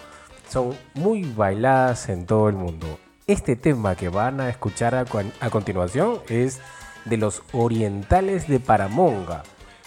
son 0.49 0.75
muy 0.95 1.23
bailadas 1.23 2.09
en 2.09 2.25
todo 2.25 2.49
el 2.49 2.55
mundo. 2.55 2.99
Este 3.27 3.55
tema 3.55 3.95
que 3.95 4.09
van 4.09 4.41
a 4.41 4.49
escuchar 4.49 4.95
a, 4.95 5.05
a 5.39 5.49
continuación 5.49 6.19
es 6.27 6.59
de 7.05 7.17
los 7.17 7.43
orientales 7.53 8.47
de 8.47 8.59
Paramonga. 8.59 9.43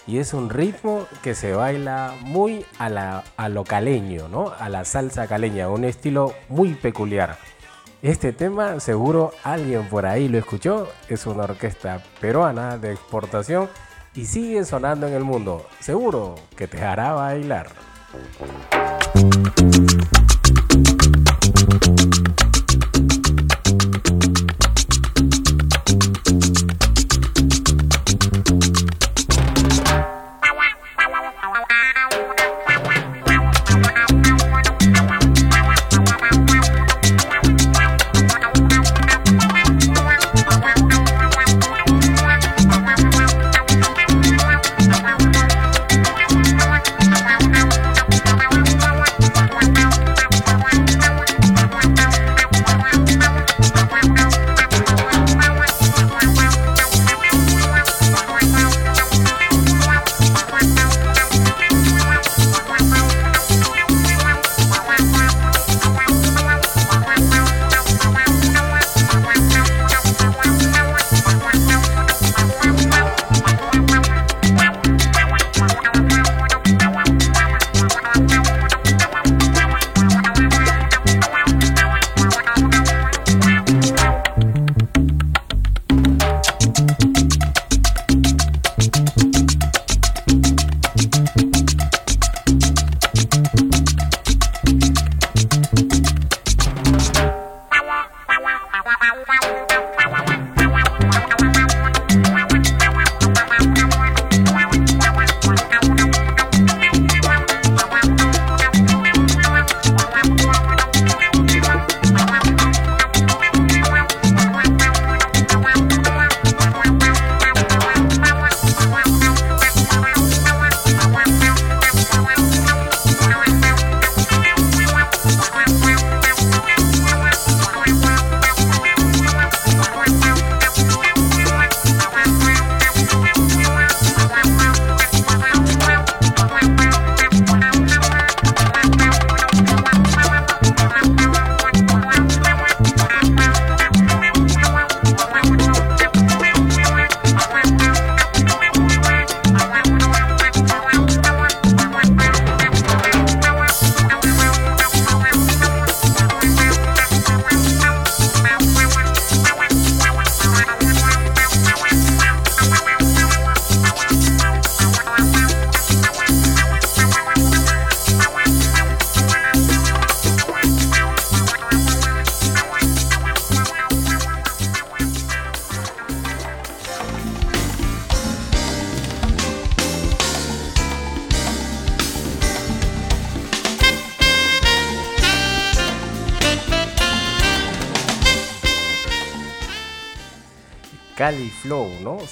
Y 0.06 0.18
es 0.18 0.34
un 0.34 0.50
ritmo 0.50 1.06
que 1.22 1.34
se 1.34 1.52
baila 1.52 2.14
muy 2.22 2.66
a, 2.78 2.88
la, 2.88 3.24
a 3.36 3.48
lo 3.48 3.64
caleño, 3.64 4.28
¿no? 4.28 4.52
A 4.58 4.68
la 4.68 4.84
salsa 4.84 5.26
caleña, 5.26 5.68
un 5.68 5.84
estilo 5.84 6.34
muy 6.48 6.74
peculiar. 6.74 7.38
Este 8.02 8.32
tema 8.32 8.80
seguro 8.80 9.32
alguien 9.44 9.88
por 9.88 10.06
ahí 10.06 10.28
lo 10.28 10.36
escuchó, 10.36 10.88
es 11.08 11.24
una 11.24 11.44
orquesta 11.44 12.02
peruana 12.20 12.76
de 12.76 12.90
exportación 12.92 13.68
y 14.14 14.26
sigue 14.26 14.64
sonando 14.64 15.06
en 15.06 15.14
el 15.14 15.22
mundo. 15.22 15.66
Seguro 15.78 16.34
que 16.56 16.66
te 16.66 16.82
hará 16.82 17.12
bailar. 17.12 17.68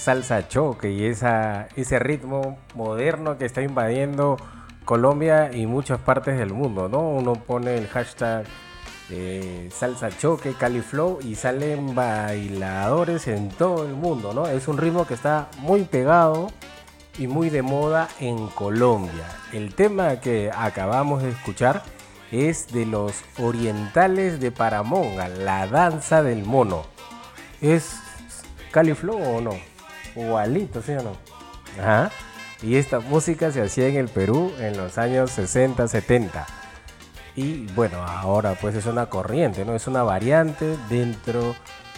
Salsa 0.01 0.49
choque 0.49 0.91
y 0.91 1.05
ese 1.05 1.99
ritmo 1.99 2.59
moderno 2.75 3.37
que 3.37 3.45
está 3.45 3.61
invadiendo 3.61 4.39
Colombia 4.87 5.53
y 5.53 5.67
muchas 5.67 6.01
partes 6.01 6.39
del 6.39 6.55
mundo, 6.55 6.89
¿no? 6.89 7.01
Uno 7.01 7.35
pone 7.35 7.77
el 7.77 7.87
hashtag 7.87 8.47
eh, 9.11 9.69
salsa 9.71 10.09
choque, 10.09 10.55
Cali 10.55 10.81
Flow 10.81 11.19
y 11.21 11.35
salen 11.35 11.95
bailadores 11.95 13.29
en 13.29 13.51
todo 13.51 13.85
el 13.85 13.93
mundo, 13.93 14.33
¿no? 14.33 14.47
Es 14.47 14.69
un 14.69 14.79
ritmo 14.79 15.07
que 15.07 15.13
está 15.13 15.49
muy 15.59 15.83
pegado 15.83 16.49
y 17.19 17.27
muy 17.27 17.51
de 17.51 17.61
moda 17.61 18.09
en 18.21 18.47
Colombia. 18.49 19.27
El 19.53 19.75
tema 19.75 20.19
que 20.21 20.51
acabamos 20.57 21.23
de 21.23 21.29
escuchar 21.29 21.83
es 22.33 22.73
de 22.73 22.87
los 22.87 23.13
orientales 23.39 24.41
de 24.41 24.51
Paramonga, 24.51 25.29
la 25.29 25.67
danza 25.67 26.23
del 26.23 26.45
mono. 26.45 26.85
¿Es 27.61 28.01
Cali 28.71 28.95
Flow 28.95 29.37
o 29.37 29.41
no? 29.43 29.70
Igualito, 30.16 30.82
¿sí 30.82 30.93
o 30.93 31.03
no? 31.03 31.16
Ajá. 31.81 32.11
Y 32.62 32.77
esta 32.77 33.01
música 33.01 33.51
se 33.51 33.62
hacía 33.62 33.89
en 33.89 33.97
el 33.97 34.09
Perú 34.09 34.53
en 34.59 34.77
los 34.77 34.99
años 34.99 35.31
60, 35.31 35.89
70. 35.89 36.47
Y 37.37 37.66
bueno, 37.74 38.03
ahora 38.03 38.55
pues 38.61 38.74
es 38.74 38.87
una 38.87 39.07
corriente, 39.07 39.65
¿no? 39.65 39.74
Es 39.74 39.87
una 39.87 40.03
variante 40.03 40.77
dentro 40.89 41.55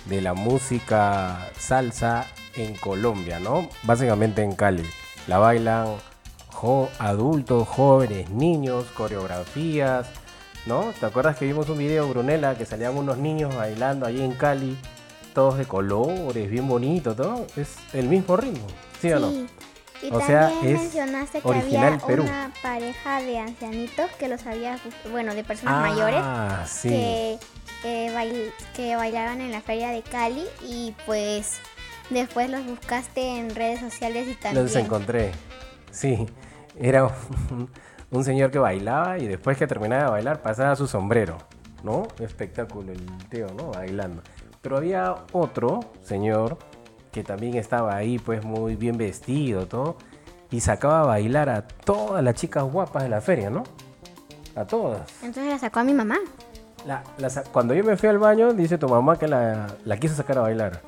de 0.06 0.20
la 0.20 0.34
música 0.34 1.48
salsa 1.58 2.26
en 2.54 2.76
Colombia, 2.76 3.40
¿no? 3.40 3.68
Básicamente 3.82 4.42
en 4.42 4.54
Cali. 4.54 4.88
La 5.26 5.38
bailan 5.38 5.96
adultos, 6.98 7.66
jóvenes, 7.66 8.30
niños, 8.30 8.84
coreografías, 8.94 10.06
¿no? 10.66 10.92
¿Te 10.98 11.06
acuerdas 11.06 11.36
que 11.36 11.44
vimos 11.44 11.68
un 11.68 11.78
video, 11.78 12.08
Brunella, 12.08 12.56
que 12.56 12.64
salían 12.64 12.96
unos 12.96 13.18
niños 13.18 13.54
bailando 13.54 14.06
ahí 14.06 14.22
en 14.22 14.32
Cali, 14.32 14.78
todos 15.32 15.58
de 15.58 15.64
colores, 15.66 16.50
bien 16.50 16.66
bonito, 16.68 17.14
todo? 17.14 17.46
Es 17.56 17.76
el 17.92 18.08
mismo 18.08 18.36
ritmo, 18.36 18.66
¿sí, 19.00 19.10
o 19.12 19.18
no? 19.20 19.30
Y 20.02 20.10
O 20.10 20.20
sea, 20.20 20.48
también 20.48 20.74
es 20.74 20.80
mencionaste 20.82 21.40
que 21.40 21.48
original 21.48 21.92
había 21.94 22.06
Perú. 22.06 22.22
una 22.24 22.52
pareja 22.60 23.22
de 23.22 23.38
ancianitos 23.38 24.10
que 24.18 24.28
los 24.28 24.44
había, 24.46 24.76
bueno, 25.12 25.32
de 25.34 25.44
personas 25.44 25.74
Ah, 25.76 25.88
mayores 25.88 26.68
sí. 26.68 26.88
que, 26.88 27.38
que, 27.82 28.12
bail- 28.12 28.52
que 28.74 28.96
bailaban 28.96 29.40
en 29.40 29.52
la 29.52 29.60
feria 29.60 29.90
de 29.90 30.02
Cali 30.02 30.42
y 30.68 30.92
pues 31.06 31.60
después 32.10 32.50
los 32.50 32.66
buscaste 32.66 33.38
en 33.38 33.54
redes 33.54 33.78
sociales 33.78 34.26
y 34.28 34.34
también. 34.34 34.64
Los 34.64 34.74
encontré. 34.74 35.30
Sí, 35.92 36.26
era 36.80 37.04
un, 37.04 37.70
un 38.10 38.24
señor 38.24 38.50
que 38.50 38.58
bailaba 38.58 39.18
y 39.20 39.28
después 39.28 39.56
que 39.56 39.68
terminaba 39.68 40.04
de 40.06 40.10
bailar 40.10 40.42
pasaba 40.42 40.74
su 40.74 40.88
sombrero, 40.88 41.38
¿no? 41.84 42.08
Espectáculo 42.18 42.90
el 42.90 43.06
tío, 43.28 43.46
¿no? 43.56 43.70
Bailando. 43.70 44.20
Pero 44.62 44.76
había 44.78 45.14
otro 45.32 45.80
señor 46.02 46.56
que 47.10 47.22
también 47.22 47.56
estaba 47.56 47.94
ahí 47.94 48.18
pues 48.18 48.42
muy 48.44 48.74
bien 48.76 48.96
vestido, 48.96 49.66
todo, 49.66 49.96
y 50.50 50.60
sacaba 50.60 51.00
a 51.02 51.04
bailar 51.06 51.50
a 51.50 51.66
todas 51.66 52.22
las 52.24 52.34
chicas 52.36 52.62
guapas 52.64 53.02
de 53.02 53.08
la 53.10 53.20
feria, 53.20 53.50
¿no? 53.50 53.64
A 54.56 54.64
todas. 54.64 55.10
Entonces 55.22 55.52
la 55.52 55.58
sacó 55.58 55.80
a 55.80 55.84
mi 55.84 55.92
mamá. 55.92 56.16
La- 56.86 57.02
la 57.18 57.28
cuando 57.52 57.74
yo 57.74 57.84
me 57.84 57.96
fui 57.96 58.08
al 58.08 58.18
baño, 58.18 58.52
dice 58.54 58.78
tu 58.78 58.88
mamá 58.88 59.18
que 59.18 59.28
la, 59.28 59.66
la 59.84 59.96
quiso 59.98 60.14
sacar 60.14 60.38
a 60.38 60.42
bailar. 60.42 60.80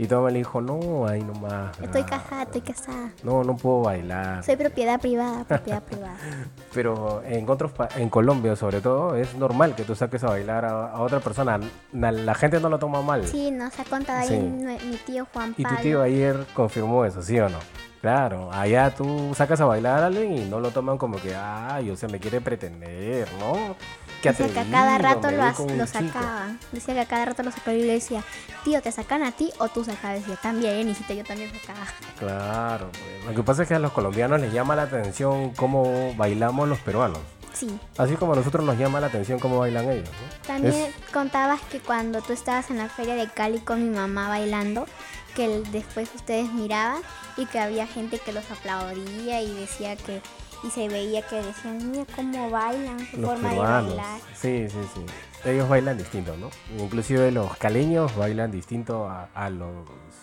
Y 0.00 0.06
tu 0.06 0.14
mamá 0.14 0.30
le 0.30 0.38
dijo, 0.38 0.60
no, 0.60 1.06
ahí 1.08 1.22
nomás. 1.24 1.76
Estoy 1.80 2.02
ah, 2.02 2.06
casada, 2.06 2.42
estoy 2.44 2.60
casada. 2.60 3.10
No, 3.24 3.42
no 3.42 3.56
puedo 3.56 3.80
bailar. 3.82 4.44
Soy 4.44 4.54
propiedad 4.56 5.00
privada, 5.00 5.42
propiedad 5.42 5.82
privada. 5.82 6.14
Pero 6.72 7.20
en 7.24 7.48
otros 7.50 7.72
en 7.96 8.08
Colombia 8.08 8.54
sobre 8.54 8.80
todo 8.80 9.16
es 9.16 9.34
normal 9.34 9.74
que 9.74 9.82
tú 9.82 9.96
saques 9.96 10.22
a 10.22 10.28
bailar 10.28 10.64
a, 10.64 10.92
a 10.92 11.00
otra 11.00 11.18
persona. 11.18 11.58
Na- 11.92 12.12
La 12.12 12.34
gente 12.34 12.60
no 12.60 12.68
lo 12.68 12.78
toma 12.78 13.02
mal. 13.02 13.26
Sí, 13.26 13.50
nos 13.50 13.76
ha 13.80 13.84
contado 13.84 14.20
ahí 14.20 14.28
Sí. 14.28 14.38
mi 14.38 14.96
tío 15.04 15.26
Juan 15.32 15.50
Y 15.56 15.62
tu 15.64 15.68
Pablo. 15.68 15.80
tío 15.82 16.02
ayer 16.02 16.46
confirmó 16.54 17.04
eso, 17.04 17.20
¿sí 17.20 17.38
o 17.40 17.48
no? 17.48 17.58
Claro, 18.00 18.52
allá 18.52 18.94
tú 18.94 19.32
sacas 19.34 19.60
a 19.60 19.64
bailar 19.64 20.04
a 20.04 20.06
alguien 20.06 20.32
y 20.38 20.44
no 20.44 20.60
lo 20.60 20.70
toman 20.70 20.96
como 20.98 21.16
que, 21.20 21.34
ay, 21.34 21.90
o 21.90 21.96
sea, 21.96 22.08
me 22.08 22.20
quiere 22.20 22.40
pretender, 22.40 23.26
¿no? 23.40 23.74
Qué 24.22 24.30
Decía 24.30 24.48
que 24.52 24.60
a 24.60 24.64
cada 24.64 24.98
rato 24.98 25.30
lo, 25.30 25.42
as- 25.42 25.58
lo 25.60 25.86
sacaban. 25.86 26.58
Decía 26.72 26.94
que 26.94 27.00
a 27.00 27.06
cada 27.06 27.24
rato 27.26 27.42
lo 27.44 27.50
sacaba 27.52 27.76
y 27.76 27.82
le 27.82 27.92
decía, 27.94 28.22
tío, 28.64 28.82
¿te 28.82 28.90
sacan 28.90 29.22
a 29.22 29.30
ti 29.32 29.50
o 29.58 29.68
tú 29.68 29.84
sacabas? 29.84 30.20
Decía, 30.20 30.36
también, 30.42 30.88
hijita, 30.88 31.14
yo 31.14 31.24
también 31.24 31.52
sacaba. 31.60 31.86
Claro, 32.18 32.90
pues. 32.90 33.24
lo 33.26 33.34
que 33.34 33.42
pasa 33.44 33.62
es 33.62 33.68
que 33.68 33.74
a 33.74 33.78
los 33.78 33.92
colombianos 33.92 34.40
les 34.40 34.52
llama 34.52 34.74
la 34.74 34.82
atención 34.82 35.50
cómo 35.54 36.14
bailamos 36.16 36.68
los 36.68 36.78
peruanos. 36.80 37.20
Sí. 37.52 37.78
Así 37.96 38.14
como 38.16 38.32
a 38.34 38.36
nosotros 38.36 38.64
nos 38.64 38.76
llama 38.78 39.00
la 39.00 39.06
atención 39.08 39.38
cómo 39.40 39.58
bailan 39.58 39.88
ellos, 39.90 40.08
¿no? 40.08 40.46
También 40.46 40.74
Es- 40.74 40.94
contabas 41.12 41.60
que 41.70 41.80
cuando 41.80 42.20
tú 42.20 42.32
estabas 42.32 42.70
en 42.70 42.78
la 42.78 42.88
feria 42.88 43.14
de 43.14 43.28
Cali 43.28 43.58
con 43.60 43.82
mi 43.82 43.96
mamá 43.96 44.28
bailando, 44.28 44.86
que 45.34 45.62
después 45.70 46.08
ustedes 46.14 46.52
miraban 46.52 47.00
y 47.36 47.46
que 47.46 47.58
había 47.60 47.86
gente 47.86 48.18
que 48.18 48.32
los 48.32 48.48
aplaudía 48.50 49.40
y 49.42 49.52
decía 49.54 49.96
que, 49.96 50.20
y 50.62 50.70
se 50.70 50.88
veía 50.88 51.22
que 51.22 51.36
decían, 51.42 51.90
mira 51.90 52.04
cómo 52.14 52.50
bailan, 52.50 52.98
su 53.06 53.18
los 53.18 53.30
forma 53.30 53.50
de 53.50 53.58
bailar. 53.58 54.20
Sí, 54.34 54.68
sí, 54.68 54.78
sí. 54.94 55.06
Ellos 55.44 55.68
bailan 55.68 55.96
distinto, 55.96 56.36
¿no? 56.36 56.50
Inclusive 56.82 57.30
los 57.30 57.56
caleños 57.56 58.16
bailan 58.16 58.50
distinto 58.50 59.08
a, 59.08 59.28
a 59.34 59.50
los 59.50 59.70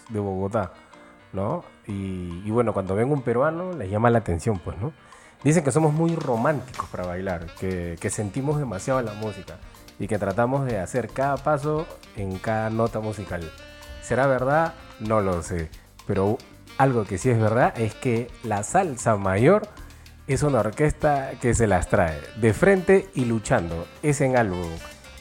de 0.09 0.19
Bogotá, 0.19 0.73
¿no? 1.33 1.63
Y, 1.87 2.41
y 2.45 2.51
bueno, 2.51 2.73
cuando 2.73 2.95
ven 2.95 3.11
un 3.11 3.21
peruano 3.21 3.73
les 3.73 3.89
llama 3.89 4.09
la 4.09 4.19
atención, 4.19 4.59
pues, 4.59 4.77
¿no? 4.77 4.91
Dicen 5.43 5.63
que 5.63 5.71
somos 5.71 5.93
muy 5.93 6.15
románticos 6.15 6.89
para 6.89 7.05
bailar, 7.05 7.47
que, 7.59 7.97
que 7.99 8.09
sentimos 8.09 8.57
demasiado 8.57 9.01
la 9.01 9.13
música 9.13 9.59
y 9.99 10.07
que 10.07 10.17
tratamos 10.17 10.65
de 10.65 10.79
hacer 10.79 11.09
cada 11.09 11.37
paso 11.37 11.85
en 12.17 12.39
cada 12.39 12.69
nota 12.69 12.99
musical. 12.99 13.49
¿Será 14.01 14.27
verdad? 14.27 14.73
No 14.99 15.21
lo 15.21 15.41
sé. 15.43 15.69
Pero 16.07 16.37
algo 16.77 17.05
que 17.05 17.17
sí 17.17 17.29
es 17.29 17.39
verdad 17.39 17.77
es 17.79 17.93
que 17.95 18.27
la 18.43 18.63
salsa 18.63 19.15
mayor 19.15 19.67
es 20.27 20.43
una 20.43 20.59
orquesta 20.59 21.31
que 21.41 21.53
se 21.53 21.67
las 21.67 21.87
trae 21.87 22.21
de 22.37 22.53
frente 22.53 23.09
y 23.13 23.25
luchando. 23.25 23.85
Es 24.01 24.21
en 24.21 24.37
álbum. 24.37 24.71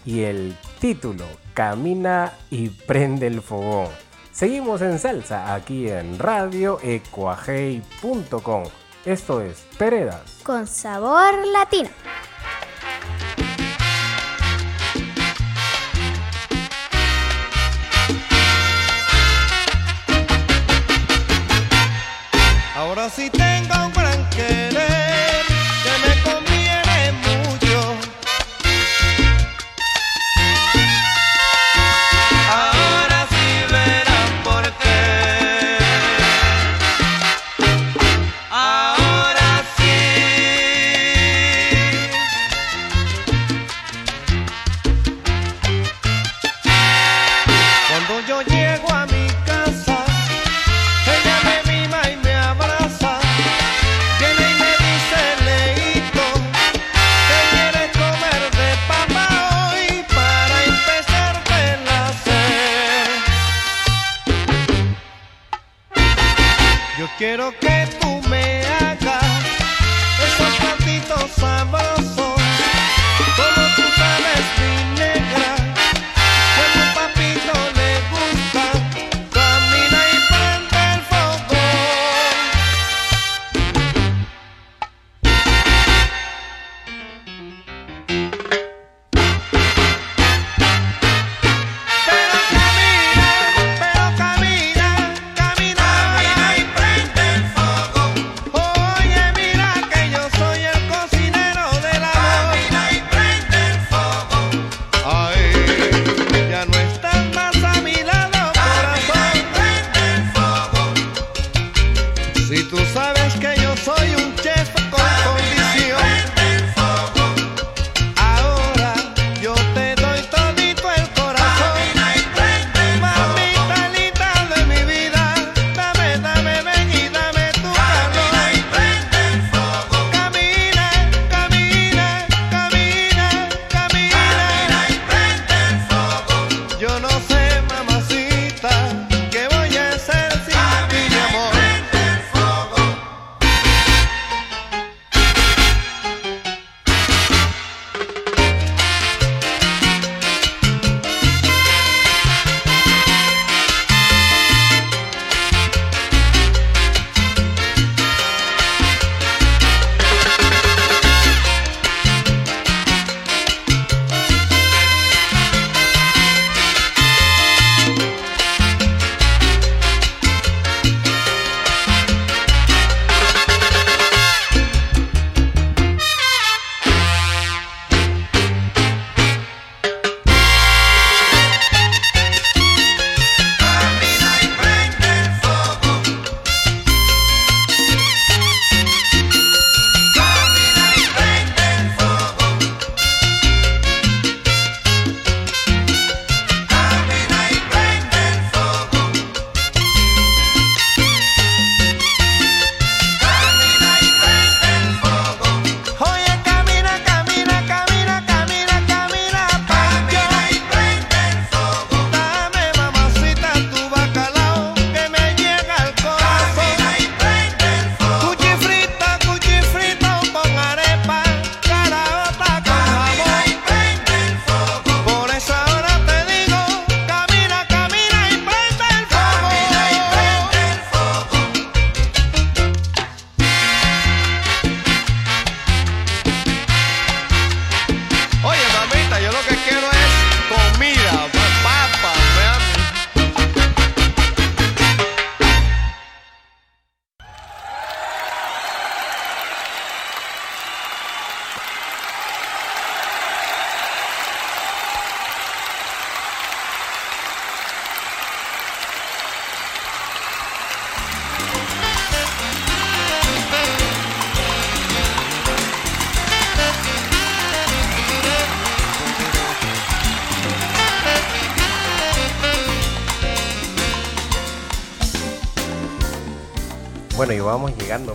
Y 0.05 0.23
el 0.23 0.57
título, 0.81 1.25
Camina 1.55 2.33
y 2.51 2.69
prende 2.71 3.27
el 3.27 3.43
fogón. 3.43 3.89
Seguimos 4.33 4.81
en 4.83 4.99
salsa 4.99 5.55
aquí 5.55 5.89
en 5.89 6.19
radioecuajei.com. 6.19 8.65
Esto 9.05 9.41
es 9.41 9.65
Peredas. 9.79 10.41
Con 10.43 10.67
sabor 10.67 11.47
latino. 11.47 11.91
Ahora 22.75 23.09
sí 23.09 23.31
tengo 23.31 23.74
Quiero 67.25 67.55
que 67.59 67.74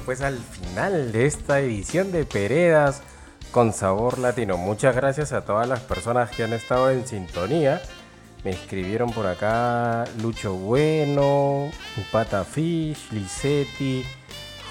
pues 0.10 0.22
al 0.22 0.40
final 0.40 1.12
de 1.12 1.28
esta 1.28 1.60
edición 1.60 2.12
de 2.12 2.26
Peredas 2.26 3.04
con 3.52 3.74
sabor 3.74 4.18
latino. 4.18 4.58
Muchas 4.58 4.96
gracias 4.96 5.34
a 5.34 5.46
todas 5.46 5.70
las 5.70 5.82
personas 5.82 6.32
que 6.32 6.44
han 6.44 6.52
estado 6.52 6.90
en 6.90 7.06
sintonía. 7.06 7.80
Me 8.44 8.50
escribieron 8.50 9.12
por 9.12 9.28
acá 9.28 10.06
Lucho 10.20 10.56
Bueno, 10.56 11.70
Upata 11.96 12.44
Fish, 12.44 13.12
Lisetti, 13.12 14.04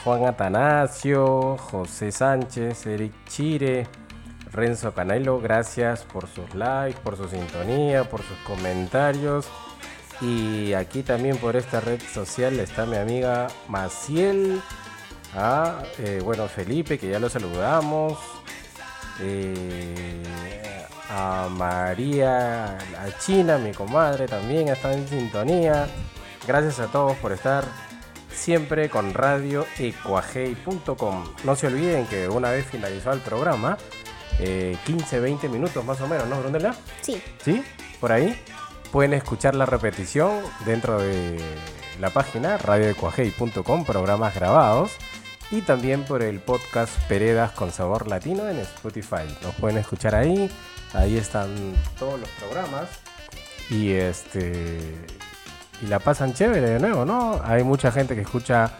Juan 0.02 0.24
Atanasio, 0.24 1.56
José 1.56 2.10
Sánchez, 2.10 2.86
Eric 2.86 3.12
Chire, 3.28 3.86
Renzo 4.50 4.92
Canelo. 4.92 5.38
Gracias 5.40 6.02
por 6.02 6.26
sus 6.26 6.52
likes, 6.56 6.98
por 7.04 7.16
su 7.16 7.28
sintonía, 7.28 8.10
por 8.10 8.22
sus 8.22 8.38
comentarios. 8.38 9.46
Y 10.20 10.72
aquí 10.72 11.04
también 11.04 11.36
por 11.36 11.54
esta 11.54 11.78
red 11.78 12.00
social 12.12 12.58
está 12.58 12.86
mi 12.86 12.96
amiga 12.96 13.46
Maciel. 13.68 14.60
Ah, 15.34 15.82
eh, 15.98 16.20
bueno, 16.24 16.48
Felipe, 16.48 16.98
que 16.98 17.08
ya 17.08 17.18
lo 17.18 17.28
saludamos. 17.28 18.18
Eh, 19.20 20.22
a 21.10 21.48
María, 21.50 22.76
a 22.76 23.18
China, 23.18 23.58
mi 23.58 23.72
comadre, 23.72 24.26
también 24.26 24.68
está 24.68 24.92
en 24.92 25.08
sintonía. 25.08 25.88
Gracias 26.46 26.80
a 26.80 26.86
todos 26.86 27.16
por 27.16 27.32
estar 27.32 27.64
siempre 28.30 28.88
con 28.88 29.14
Radio 29.14 29.66
radioecuajei.com. 29.76 31.24
No 31.44 31.56
se 31.56 31.66
olviden 31.66 32.06
que 32.06 32.28
una 32.28 32.50
vez 32.50 32.66
finalizado 32.66 33.16
el 33.16 33.22
programa, 33.22 33.78
15-20 34.38 35.48
minutos 35.48 35.84
más 35.84 36.00
o 36.00 36.06
menos, 36.06 36.28
¿no, 36.28 36.40
Brunella? 36.40 36.74
Sí. 37.00 37.20
¿Sí? 37.42 37.64
Por 38.00 38.12
ahí 38.12 38.38
pueden 38.92 39.14
escuchar 39.14 39.54
la 39.54 39.66
repetición 39.66 40.40
dentro 40.64 41.00
de 41.00 41.38
la 42.00 42.10
página 42.10 42.58
radioecuajei.com, 42.58 43.84
programas 43.84 44.34
grabados 44.34 44.92
y 45.50 45.62
también 45.62 46.04
por 46.04 46.22
el 46.22 46.40
podcast 46.40 46.92
Peredas 47.08 47.52
con 47.52 47.72
Sabor 47.72 48.06
Latino 48.08 48.48
en 48.48 48.58
Spotify. 48.58 49.24
Nos 49.42 49.54
pueden 49.56 49.78
escuchar 49.78 50.14
ahí, 50.14 50.50
ahí 50.94 51.16
están 51.16 51.48
todos 51.98 52.20
los 52.20 52.28
programas 52.30 52.88
y 53.70 53.92
este 53.92 54.94
y 55.82 55.86
la 55.86 55.98
pasan 55.98 56.34
chévere 56.34 56.70
de 56.70 56.80
nuevo, 56.80 57.04
¿no? 57.04 57.40
Hay 57.44 57.62
mucha 57.64 57.92
gente 57.92 58.14
que 58.14 58.22
escucha 58.22 58.72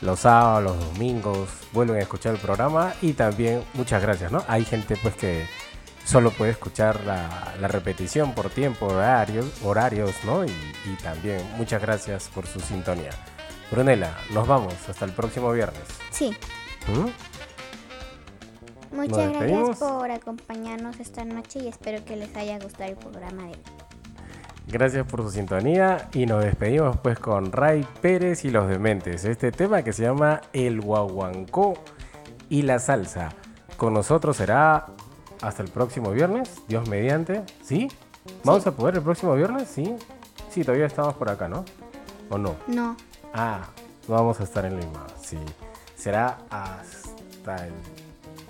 los 0.00 0.20
sábados, 0.20 0.62
los 0.62 0.92
domingos, 0.92 1.48
vuelven 1.72 1.96
a 1.96 2.00
escuchar 2.00 2.34
el 2.34 2.40
programa 2.40 2.94
y 3.02 3.12
también 3.12 3.62
muchas 3.74 4.02
gracias, 4.02 4.30
¿no? 4.30 4.44
Hay 4.48 4.64
gente 4.64 4.96
pues 5.02 5.14
que 5.14 5.46
solo 6.08 6.30
puede 6.30 6.52
escuchar 6.52 7.04
la, 7.04 7.52
la 7.60 7.68
repetición 7.68 8.32
por 8.32 8.48
tiempo, 8.48 8.86
horarios, 8.86 9.46
horarios 9.62 10.14
¿no? 10.24 10.42
Y, 10.42 10.48
y 10.48 10.96
también 11.02 11.42
muchas 11.58 11.82
gracias 11.82 12.30
por 12.34 12.46
su 12.46 12.60
sintonía. 12.60 13.10
Brunella, 13.70 14.16
nos 14.32 14.48
vamos 14.48 14.74
hasta 14.88 15.04
el 15.04 15.12
próximo 15.12 15.52
viernes. 15.52 15.82
Sí. 16.10 16.34
¿Mm? 16.88 18.96
Muchas 18.96 19.32
gracias 19.34 19.78
por 19.78 20.10
acompañarnos 20.10 20.98
esta 20.98 21.26
noche 21.26 21.58
y 21.58 21.68
espero 21.68 22.02
que 22.06 22.16
les 22.16 22.34
haya 22.36 22.58
gustado 22.58 22.90
el 22.90 22.96
programa 22.96 23.42
de 23.42 23.50
hoy. 23.50 23.62
Gracias 24.66 25.06
por 25.06 25.22
su 25.22 25.30
sintonía 25.30 26.08
y 26.14 26.24
nos 26.24 26.42
despedimos 26.42 26.96
pues 26.98 27.18
con 27.18 27.52
Ray 27.52 27.86
Pérez 28.00 28.46
y 28.46 28.50
los 28.50 28.66
Dementes. 28.66 29.26
Este 29.26 29.52
tema 29.52 29.82
que 29.82 29.92
se 29.92 30.04
llama 30.04 30.40
El 30.54 30.80
Guaguancó 30.80 31.74
y 32.48 32.62
la 32.62 32.78
Salsa. 32.78 33.28
Con 33.76 33.92
nosotros 33.92 34.38
será 34.38 34.86
hasta 35.42 35.62
el 35.62 35.68
próximo 35.70 36.10
viernes, 36.10 36.50
Dios 36.68 36.88
mediante. 36.88 37.42
¿Sí? 37.62 37.88
¿Vamos 38.44 38.66
a 38.66 38.72
poder 38.72 38.96
el 38.96 39.02
próximo 39.02 39.34
viernes? 39.34 39.68
Sí. 39.68 39.94
Sí, 40.50 40.62
todavía 40.64 40.86
estamos 40.86 41.14
por 41.14 41.30
acá, 41.30 41.48
¿no? 41.48 41.64
¿O 42.30 42.38
no? 42.38 42.56
No. 42.66 42.96
Ah, 43.32 43.60
vamos 44.06 44.40
a 44.40 44.44
estar 44.44 44.64
en 44.64 44.78
Lima, 44.80 45.06
sí. 45.20 45.38
Será 45.96 46.38
hasta 46.50 47.66
el 47.66 47.72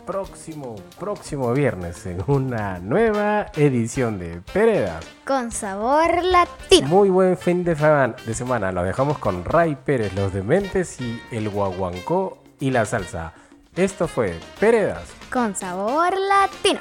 próximo, 0.07 0.77
próximo 0.99 1.53
viernes 1.53 2.07
en 2.07 2.23
una 2.27 2.79
nueva 2.79 3.47
edición 3.57 4.19
de 4.19 4.41
Pereda. 4.53 5.01
Con 5.27 5.51
sabor 5.53 6.23
latino. 6.25 6.87
Muy 6.89 7.11
buen 7.11 7.37
fin 7.37 7.63
de, 7.65 7.75
semana- 7.77 8.17
de 8.25 8.35
semana. 8.35 8.73
Lo 8.73 8.83
dejamos 8.83 9.19
con 9.19 9.45
Ray 9.45 9.77
Pérez, 9.77 10.15
Los 10.15 10.33
Dementes 10.33 11.01
y 11.01 11.21
el 11.31 11.51
Guaguancó 11.51 12.39
y 12.59 12.71
la 12.71 12.87
Salsa. 12.87 13.33
Esto 13.77 14.09
fue 14.09 14.39
Peredas. 14.59 15.05
Con 15.31 15.55
sabor 15.55 16.15
latino. 16.19 16.81